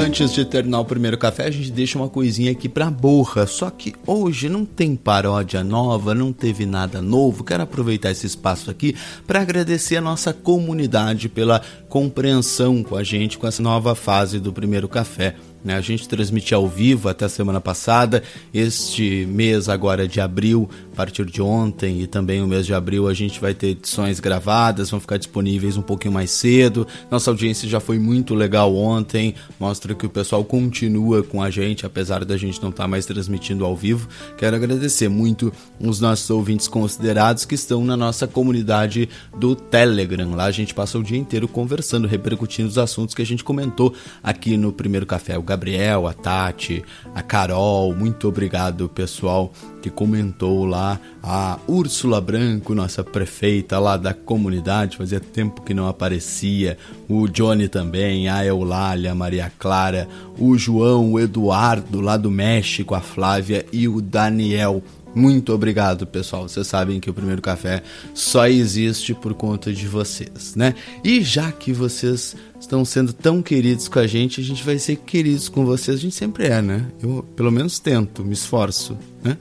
Antes 0.00 0.32
de 0.32 0.44
terminar 0.44 0.78
o 0.78 0.84
primeiro 0.84 1.18
café, 1.18 1.46
a 1.46 1.50
gente 1.50 1.72
deixa 1.72 1.98
uma 1.98 2.08
coisinha 2.08 2.52
aqui 2.52 2.68
pra 2.68 2.88
borra. 2.88 3.48
Só 3.48 3.68
que 3.68 3.92
hoje 4.06 4.48
não 4.48 4.64
tem 4.64 4.94
paródia 4.94 5.64
nova, 5.64 6.14
não 6.14 6.32
teve 6.32 6.64
nada 6.64 7.02
novo. 7.02 7.42
Quero 7.42 7.64
aproveitar 7.64 8.12
esse 8.12 8.24
espaço 8.24 8.70
aqui 8.70 8.94
para 9.26 9.40
agradecer 9.40 9.96
a 9.96 10.00
nossa 10.00 10.32
comunidade 10.32 11.28
pela 11.28 11.60
compreensão 11.88 12.80
com 12.84 12.94
a 12.94 13.02
gente 13.02 13.36
com 13.36 13.46
essa 13.48 13.60
nova 13.60 13.96
fase 13.96 14.38
do 14.38 14.52
primeiro 14.52 14.88
café. 14.88 15.34
Né? 15.64 15.74
A 15.74 15.80
gente 15.80 16.08
transmite 16.08 16.54
ao 16.54 16.68
vivo 16.68 17.08
até 17.08 17.24
a 17.24 17.28
semana 17.28 17.60
passada. 17.60 18.22
Este 18.52 19.26
mês 19.26 19.68
agora 19.68 20.06
de 20.06 20.20
abril, 20.20 20.68
a 20.92 20.96
partir 20.96 21.26
de 21.26 21.42
ontem 21.42 22.02
e 22.02 22.06
também 22.06 22.42
o 22.42 22.46
mês 22.46 22.66
de 22.66 22.74
abril, 22.74 23.08
a 23.08 23.14
gente 23.14 23.40
vai 23.40 23.54
ter 23.54 23.68
edições 23.68 24.20
gravadas, 24.20 24.90
vão 24.90 25.00
ficar 25.00 25.16
disponíveis 25.16 25.76
um 25.76 25.82
pouquinho 25.82 26.14
mais 26.14 26.30
cedo. 26.30 26.86
Nossa 27.10 27.30
audiência 27.30 27.68
já 27.68 27.80
foi 27.80 27.98
muito 27.98 28.34
legal 28.34 28.74
ontem, 28.74 29.34
mostra 29.58 29.94
que 29.94 30.06
o 30.06 30.10
pessoal 30.10 30.44
continua 30.44 31.22
com 31.22 31.42
a 31.42 31.50
gente, 31.50 31.84
apesar 31.84 32.24
da 32.24 32.36
gente 32.36 32.62
não 32.62 32.70
estar 32.70 32.84
tá 32.84 32.88
mais 32.88 33.06
transmitindo 33.06 33.64
ao 33.64 33.76
vivo. 33.76 34.08
Quero 34.36 34.56
agradecer 34.56 35.08
muito 35.08 35.52
os 35.80 36.00
nossos 36.00 36.28
ouvintes 36.30 36.68
considerados 36.68 37.44
que 37.44 37.54
estão 37.54 37.84
na 37.84 37.96
nossa 37.96 38.26
comunidade 38.26 39.08
do 39.36 39.54
Telegram. 39.54 40.34
Lá 40.34 40.44
a 40.44 40.50
gente 40.50 40.74
passa 40.74 40.98
o 40.98 41.02
dia 41.02 41.18
inteiro 41.18 41.48
conversando, 41.48 42.06
repercutindo 42.06 42.68
os 42.68 42.78
assuntos 42.78 43.14
que 43.14 43.22
a 43.22 43.26
gente 43.26 43.42
comentou 43.44 43.94
aqui 44.22 44.56
no 44.56 44.72
primeiro 44.72 45.06
café. 45.06 45.36
Gabriel, 45.48 46.06
a 46.06 46.12
Tati, 46.12 46.84
a 47.14 47.22
Carol, 47.22 47.94
muito 47.94 48.28
obrigado 48.28 48.86
pessoal 48.86 49.50
que 49.80 49.88
comentou 49.88 50.66
lá, 50.66 51.00
a 51.22 51.58
Úrsula 51.66 52.20
Branco, 52.20 52.74
nossa 52.74 53.02
prefeita 53.02 53.78
lá 53.78 53.96
da 53.96 54.12
comunidade, 54.12 54.98
fazia 54.98 55.20
tempo 55.20 55.62
que 55.62 55.72
não 55.72 55.88
aparecia, 55.88 56.76
o 57.08 57.26
Johnny 57.26 57.66
também, 57.66 58.28
a 58.28 58.44
Eulália, 58.44 59.12
a 59.12 59.14
Maria 59.14 59.50
Clara, 59.58 60.06
o 60.38 60.58
João, 60.58 61.12
o 61.12 61.20
Eduardo 61.20 62.02
lá 62.02 62.18
do 62.18 62.30
México, 62.30 62.94
a 62.94 63.00
Flávia 63.00 63.64
e 63.72 63.88
o 63.88 64.02
Daniel. 64.02 64.82
Muito 65.14 65.52
obrigado, 65.52 66.06
pessoal. 66.06 66.48
Vocês 66.48 66.66
sabem 66.66 67.00
que 67.00 67.10
o 67.10 67.14
primeiro 67.14 67.42
café 67.42 67.82
só 68.14 68.46
existe 68.46 69.14
por 69.14 69.34
conta 69.34 69.72
de 69.72 69.86
vocês, 69.86 70.54
né? 70.54 70.74
E 71.02 71.22
já 71.22 71.50
que 71.50 71.72
vocês 71.72 72.36
estão 72.60 72.84
sendo 72.84 73.12
tão 73.12 73.42
queridos 73.42 73.88
com 73.88 73.98
a 73.98 74.06
gente, 74.06 74.40
a 74.40 74.44
gente 74.44 74.62
vai 74.62 74.78
ser 74.78 74.96
queridos 74.96 75.48
com 75.48 75.64
vocês. 75.64 75.98
A 75.98 76.00
gente 76.00 76.14
sempre 76.14 76.46
é, 76.46 76.60
né? 76.60 76.86
Eu, 77.02 77.24
pelo 77.34 77.50
menos, 77.50 77.78
tento, 77.78 78.24
me 78.24 78.34
esforço, 78.34 78.96
né? 79.22 79.36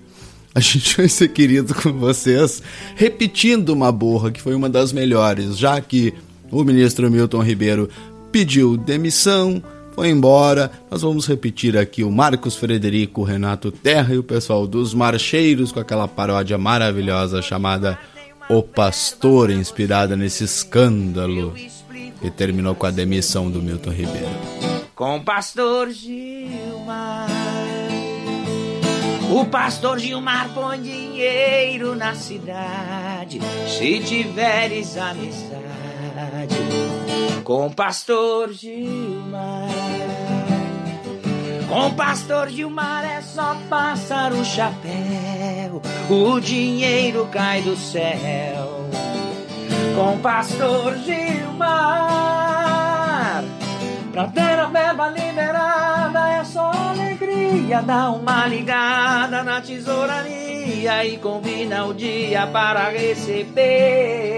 A 0.56 0.60
gente 0.60 0.98
vai 0.98 1.08
ser 1.08 1.28
querido 1.28 1.76
com 1.76 1.94
vocês, 1.94 2.64
repetindo 2.96 3.70
uma 3.70 3.92
borra 3.92 4.32
que 4.32 4.42
foi 4.42 4.56
uma 4.56 4.68
das 4.68 4.92
melhores, 4.92 5.56
já 5.56 5.80
que 5.80 6.14
o 6.50 6.64
ministro 6.64 7.12
Milton 7.12 7.44
Ribeiro 7.44 7.90
pediu 8.32 8.76
demissão, 8.76 9.62
foi 9.98 10.10
embora. 10.10 10.72
Nós 10.92 11.02
vamos 11.02 11.26
repetir 11.26 11.76
aqui 11.76 12.04
o 12.04 12.12
Marcos 12.12 12.56
Frederico, 12.56 13.22
o 13.22 13.24
Renato 13.24 13.72
Terra 13.72 14.14
e 14.14 14.20
o 14.20 14.24
pessoal 14.24 14.68
dos 14.68 14.94
Marcheiros 14.94 15.72
com 15.72 15.80
aquela 15.80 16.08
paródia 16.08 16.56
maravilhosa 16.56 17.42
chamada 17.42 17.98
O 18.48 18.62
Pastor, 18.62 19.50
inspirada 19.50 20.16
nesse 20.16 20.44
escândalo 20.44 21.56
que 22.22 22.30
terminou 22.30 22.76
com 22.76 22.86
a 22.86 22.92
demissão 22.92 23.50
do 23.50 23.60
Milton 23.60 23.90
Ribeiro. 23.90 24.30
Com 24.94 25.18
o 25.18 25.24
pastor 25.24 25.90
Gilmar. 25.90 27.28
O 29.32 29.46
pastor 29.46 29.98
Gilmar 29.98 30.54
põe 30.54 30.80
dinheiro 30.80 31.96
na 31.96 32.14
cidade, 32.14 33.40
se 33.68 34.00
tiveres 34.00 34.96
amizade 34.96 36.56
com 37.44 37.72
pastor 37.72 38.52
Gilmar. 38.52 39.70
Com 41.70 41.94
pastor 41.96 42.50
Gilmar 42.50 43.06
é 43.06 43.22
só 43.22 43.56
passar 43.70 44.34
o 44.34 44.44
chapéu, 44.44 45.82
o 46.10 46.40
dinheiro 46.40 47.28
cai 47.32 47.62
do 47.62 47.76
céu. 47.76 48.90
Com 49.96 50.18
pastor 50.20 50.98
Gilmar, 50.98 51.76
pra 54.12 54.28
ter 54.28 54.60
a 54.60 54.66
verba 54.66 55.10
liberada 55.10 56.30
é 56.30 56.44
só 56.44 56.72
alegria. 56.72 57.82
Dá 57.82 58.10
uma 58.12 58.46
ligada 58.48 59.44
na 59.44 59.62
tesouraria 59.62 61.06
e 61.06 61.18
combina 61.18 61.86
o 61.86 61.94
dia 61.94 62.48
para 62.48 62.90
receber. 62.90 64.38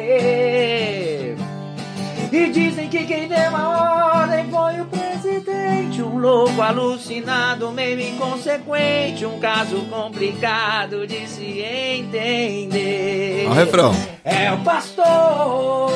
E 2.32 2.50
dizem 2.52 2.88
que 2.90 3.06
quem 3.06 3.28
deu 3.28 3.56
a 3.56 4.22
ordem 4.22 4.50
foi 4.52 4.80
o 4.82 4.86
presidente. 4.86 6.02
Um 6.02 6.20
louco 6.20 6.62
alucinado, 6.62 7.72
meio 7.72 8.00
inconsequente. 8.00 9.26
Um 9.26 9.40
caso 9.40 9.78
complicado 9.90 11.08
de 11.08 11.28
se 11.28 11.62
entender. 11.62 13.46
Olha 13.46 13.50
o 13.50 13.54
refrão. 13.54 13.92
É 14.24 14.52
o 14.52 14.60
pastor 14.60 15.90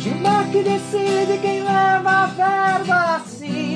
Gilmar 0.00 0.48
que 0.50 0.62
decide 0.62 1.38
quem 1.40 1.62
leva 1.62 2.10
a 2.10 2.26
verba 2.26 3.16
assim. 3.16 3.71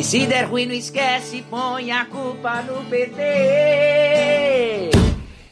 E 0.00 0.02
se 0.02 0.26
der 0.26 0.46
ruim, 0.46 0.64
não 0.64 0.72
esquece, 0.72 1.44
põe 1.50 1.92
a 1.92 2.06
culpa 2.06 2.62
no 2.62 2.82
PT. 2.86 3.12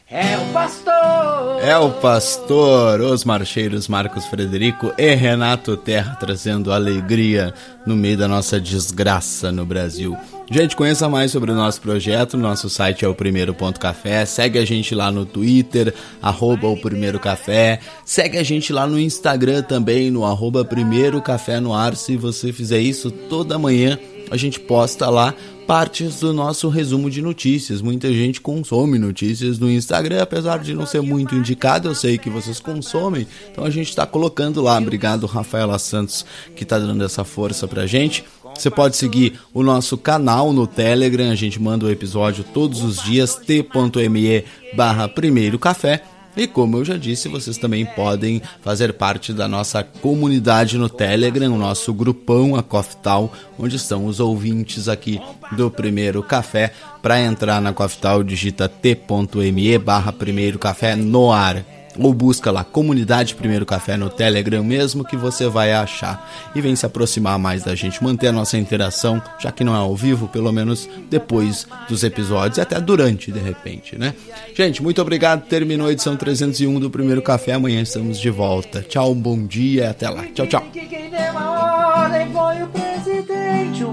É 0.09 0.37
o 0.39 0.51
pastor. 0.51 1.61
É 1.61 1.77
o 1.77 1.91
pastor, 1.91 2.99
os 2.99 3.23
marcheiros 3.23 3.87
Marcos 3.87 4.25
Frederico 4.25 4.91
e 4.97 5.13
Renato 5.13 5.77
Terra 5.77 6.15
trazendo 6.15 6.73
alegria 6.73 7.53
no 7.85 7.95
meio 7.95 8.17
da 8.17 8.27
nossa 8.27 8.59
desgraça 8.59 9.51
no 9.51 9.67
Brasil. 9.67 10.17
Gente, 10.49 10.75
conheça 10.75 11.07
mais 11.07 11.31
sobre 11.31 11.51
o 11.51 11.55
nosso 11.55 11.79
projeto. 11.79 12.35
Nosso 12.35 12.71
site 12.71 13.05
é 13.05 13.07
o 13.07 13.13
primeiro 13.13 13.53
ponto 13.53 13.79
café. 13.79 14.25
Segue 14.25 14.57
a 14.57 14.65
gente 14.65 14.95
lá 14.95 15.11
no 15.11 15.27
Twitter, 15.27 15.93
arroba 16.19 16.67
o 16.67 16.81
primeiro 16.81 17.19
café. 17.19 17.79
Segue 18.03 18.39
a 18.39 18.43
gente 18.43 18.73
lá 18.73 18.87
no 18.87 18.99
Instagram 18.99 19.61
também, 19.61 20.09
no 20.09 20.25
arroba 20.25 20.65
primeiro 20.65 21.21
café 21.21 21.59
no 21.59 21.71
ar. 21.71 21.95
Se 21.95 22.17
você 22.17 22.51
fizer 22.51 22.79
isso 22.79 23.11
toda 23.11 23.59
manhã, 23.59 23.99
a 24.31 24.37
gente 24.37 24.59
posta 24.59 25.09
lá 25.09 25.33
partes 25.67 26.21
do 26.21 26.33
nosso 26.33 26.67
resumo 26.67 27.11
de 27.11 27.21
notícias. 27.21 27.81
Muita 27.81 28.11
gente 28.11 28.41
consome 28.41 28.97
notícias 28.97 29.59
no 29.59 29.69
Instagram, 29.69 30.23
apesar 30.23 30.57
de 30.59 30.73
não 30.73 30.85
ser 30.85 31.01
muito 31.01 31.35
indicado, 31.35 31.87
eu 31.87 31.93
sei 31.93 32.17
que 32.17 32.29
vocês 32.29 32.59
consomem, 32.59 33.27
então 33.51 33.63
a 33.63 33.69
gente 33.69 33.89
está 33.89 34.05
colocando 34.05 34.61
lá. 34.61 34.77
Obrigado, 34.79 35.27
Rafaela 35.27 35.77
Santos, 35.77 36.25
que 36.55 36.63
está 36.63 36.79
dando 36.79 37.03
essa 37.03 37.23
força 37.23 37.67
pra 37.67 37.85
gente. 37.85 38.23
Você 38.55 38.69
pode 38.69 38.97
seguir 38.97 39.39
o 39.53 39.61
nosso 39.61 39.97
canal 39.97 40.51
no 40.51 40.65
Telegram, 40.65 41.29
a 41.29 41.35
gente 41.35 41.61
manda 41.61 41.85
o 41.85 41.91
episódio 41.91 42.43
todos 42.43 42.81
os 42.83 43.01
dias, 43.03 43.35
t.me 43.35 44.43
barra 44.75 45.07
primeiro 45.07 45.59
café. 45.59 46.01
E 46.37 46.47
como 46.47 46.77
eu 46.77 46.85
já 46.85 46.97
disse, 46.97 47.27
vocês 47.27 47.57
também 47.57 47.85
podem 47.85 48.41
fazer 48.61 48.93
parte 48.93 49.33
da 49.33 49.47
nossa 49.47 49.83
comunidade 49.83 50.77
no 50.77 50.87
Telegram, 50.87 51.53
o 51.53 51.57
nosso 51.57 51.93
grupão, 51.93 52.55
a 52.55 52.63
Coftal, 52.63 53.33
onde 53.57 53.75
estão 53.75 54.05
os 54.05 54.19
ouvintes 54.19 54.87
aqui 54.87 55.19
do 55.51 55.69
Primeiro 55.69 56.21
Café. 56.23 56.71
Para 57.01 57.21
entrar 57.21 57.61
na 57.61 57.73
Coftal, 57.73 58.23
digita 58.23 58.69
t.me 58.69 59.77
barra 59.77 60.11
Primeiro 60.11 60.59
Café 60.59 60.95
no 60.95 61.31
ar 61.31 61.78
ou 61.97 62.13
busca 62.13 62.51
lá 62.51 62.63
Comunidade 62.63 63.35
Primeiro 63.35 63.65
Café 63.65 63.97
no 63.97 64.09
Telegram 64.09 64.63
mesmo 64.63 65.03
que 65.03 65.15
você 65.15 65.47
vai 65.47 65.73
achar 65.73 66.29
e 66.55 66.61
vem 66.61 66.75
se 66.75 66.85
aproximar 66.85 67.39
mais 67.39 67.63
da 67.63 67.75
gente, 67.75 68.03
manter 68.03 68.27
a 68.27 68.31
nossa 68.31 68.57
interação, 68.57 69.21
já 69.39 69.51
que 69.51 69.63
não 69.63 69.73
é 69.73 69.77
ao 69.77 69.95
vivo, 69.95 70.27
pelo 70.27 70.51
menos 70.51 70.87
depois 71.09 71.67
dos 71.87 72.03
episódios 72.03 72.57
e 72.57 72.61
até 72.61 72.79
durante 72.79 73.31
de 73.31 73.39
repente, 73.39 73.97
né? 73.97 74.13
Gente, 74.55 74.83
muito 74.83 75.01
obrigado. 75.01 75.45
Terminou 75.47 75.87
a 75.87 75.91
edição 75.91 76.15
301 76.15 76.79
do 76.79 76.89
Primeiro 76.89 77.21
Café. 77.21 77.53
Amanhã 77.53 77.81
estamos 77.81 78.19
de 78.19 78.29
volta. 78.29 78.81
Tchau, 78.81 79.11
um 79.11 79.15
bom 79.15 79.45
dia 79.45 79.89
até 79.89 80.09
lá. 80.09 80.25
Tchau, 80.33 80.47
tchau. 80.47 80.67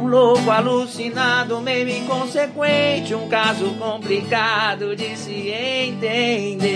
um 0.07 0.09
louco 0.09 0.51
alucinado, 0.51 1.61
meio 1.61 1.89
inconsequente, 1.89 3.15
um 3.15 3.29
caso 3.29 3.75
complicado 3.75 4.95
de 4.95 5.17
se 5.17 5.49
entender 5.49 6.67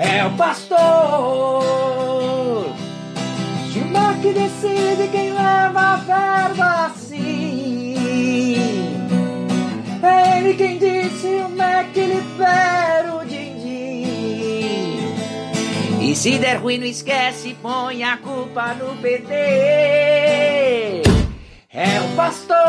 é 0.00 0.26
o 0.26 0.30
pastor. 0.30 0.78
Gilmar 3.70 4.18
que 4.20 4.32
decide 4.32 5.08
quem 5.12 5.34
leva 5.34 5.80
a 5.80 5.96
verba 5.96 6.86
assim. 6.86 7.94
É 10.02 10.38
ele 10.38 10.54
quem 10.54 10.78
disse 10.78 11.26
o 11.26 11.62
é 11.62 11.84
que 11.92 12.00
libera 12.00 13.14
o 13.14 13.26
din-din. 13.26 14.96
E 16.00 16.16
se 16.16 16.38
der 16.38 16.56
ruim, 16.56 16.78
não 16.78 16.86
esquece, 16.86 17.54
põe 17.60 18.02
a 18.02 18.16
culpa 18.16 18.72
no 18.72 18.96
PT. 18.96 19.34
É 21.72 22.00
o 22.00 22.16
pastor. 22.16 22.60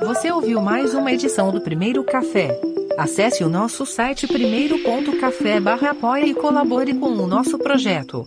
Você 0.00 0.32
ouviu 0.32 0.60
mais 0.60 0.94
uma 0.94 1.12
edição 1.12 1.52
do 1.52 1.60
Primeiro 1.60 2.02
Café. 2.02 2.58
Acesse 2.96 3.44
o 3.44 3.48
nosso 3.48 3.84
site 3.84 4.26
primeiro.café 4.26 5.60
barra 5.60 5.90
apoia 5.90 6.26
e 6.26 6.34
colabore 6.34 6.94
com 6.94 7.10
o 7.10 7.26
nosso 7.26 7.58
projeto. 7.58 8.26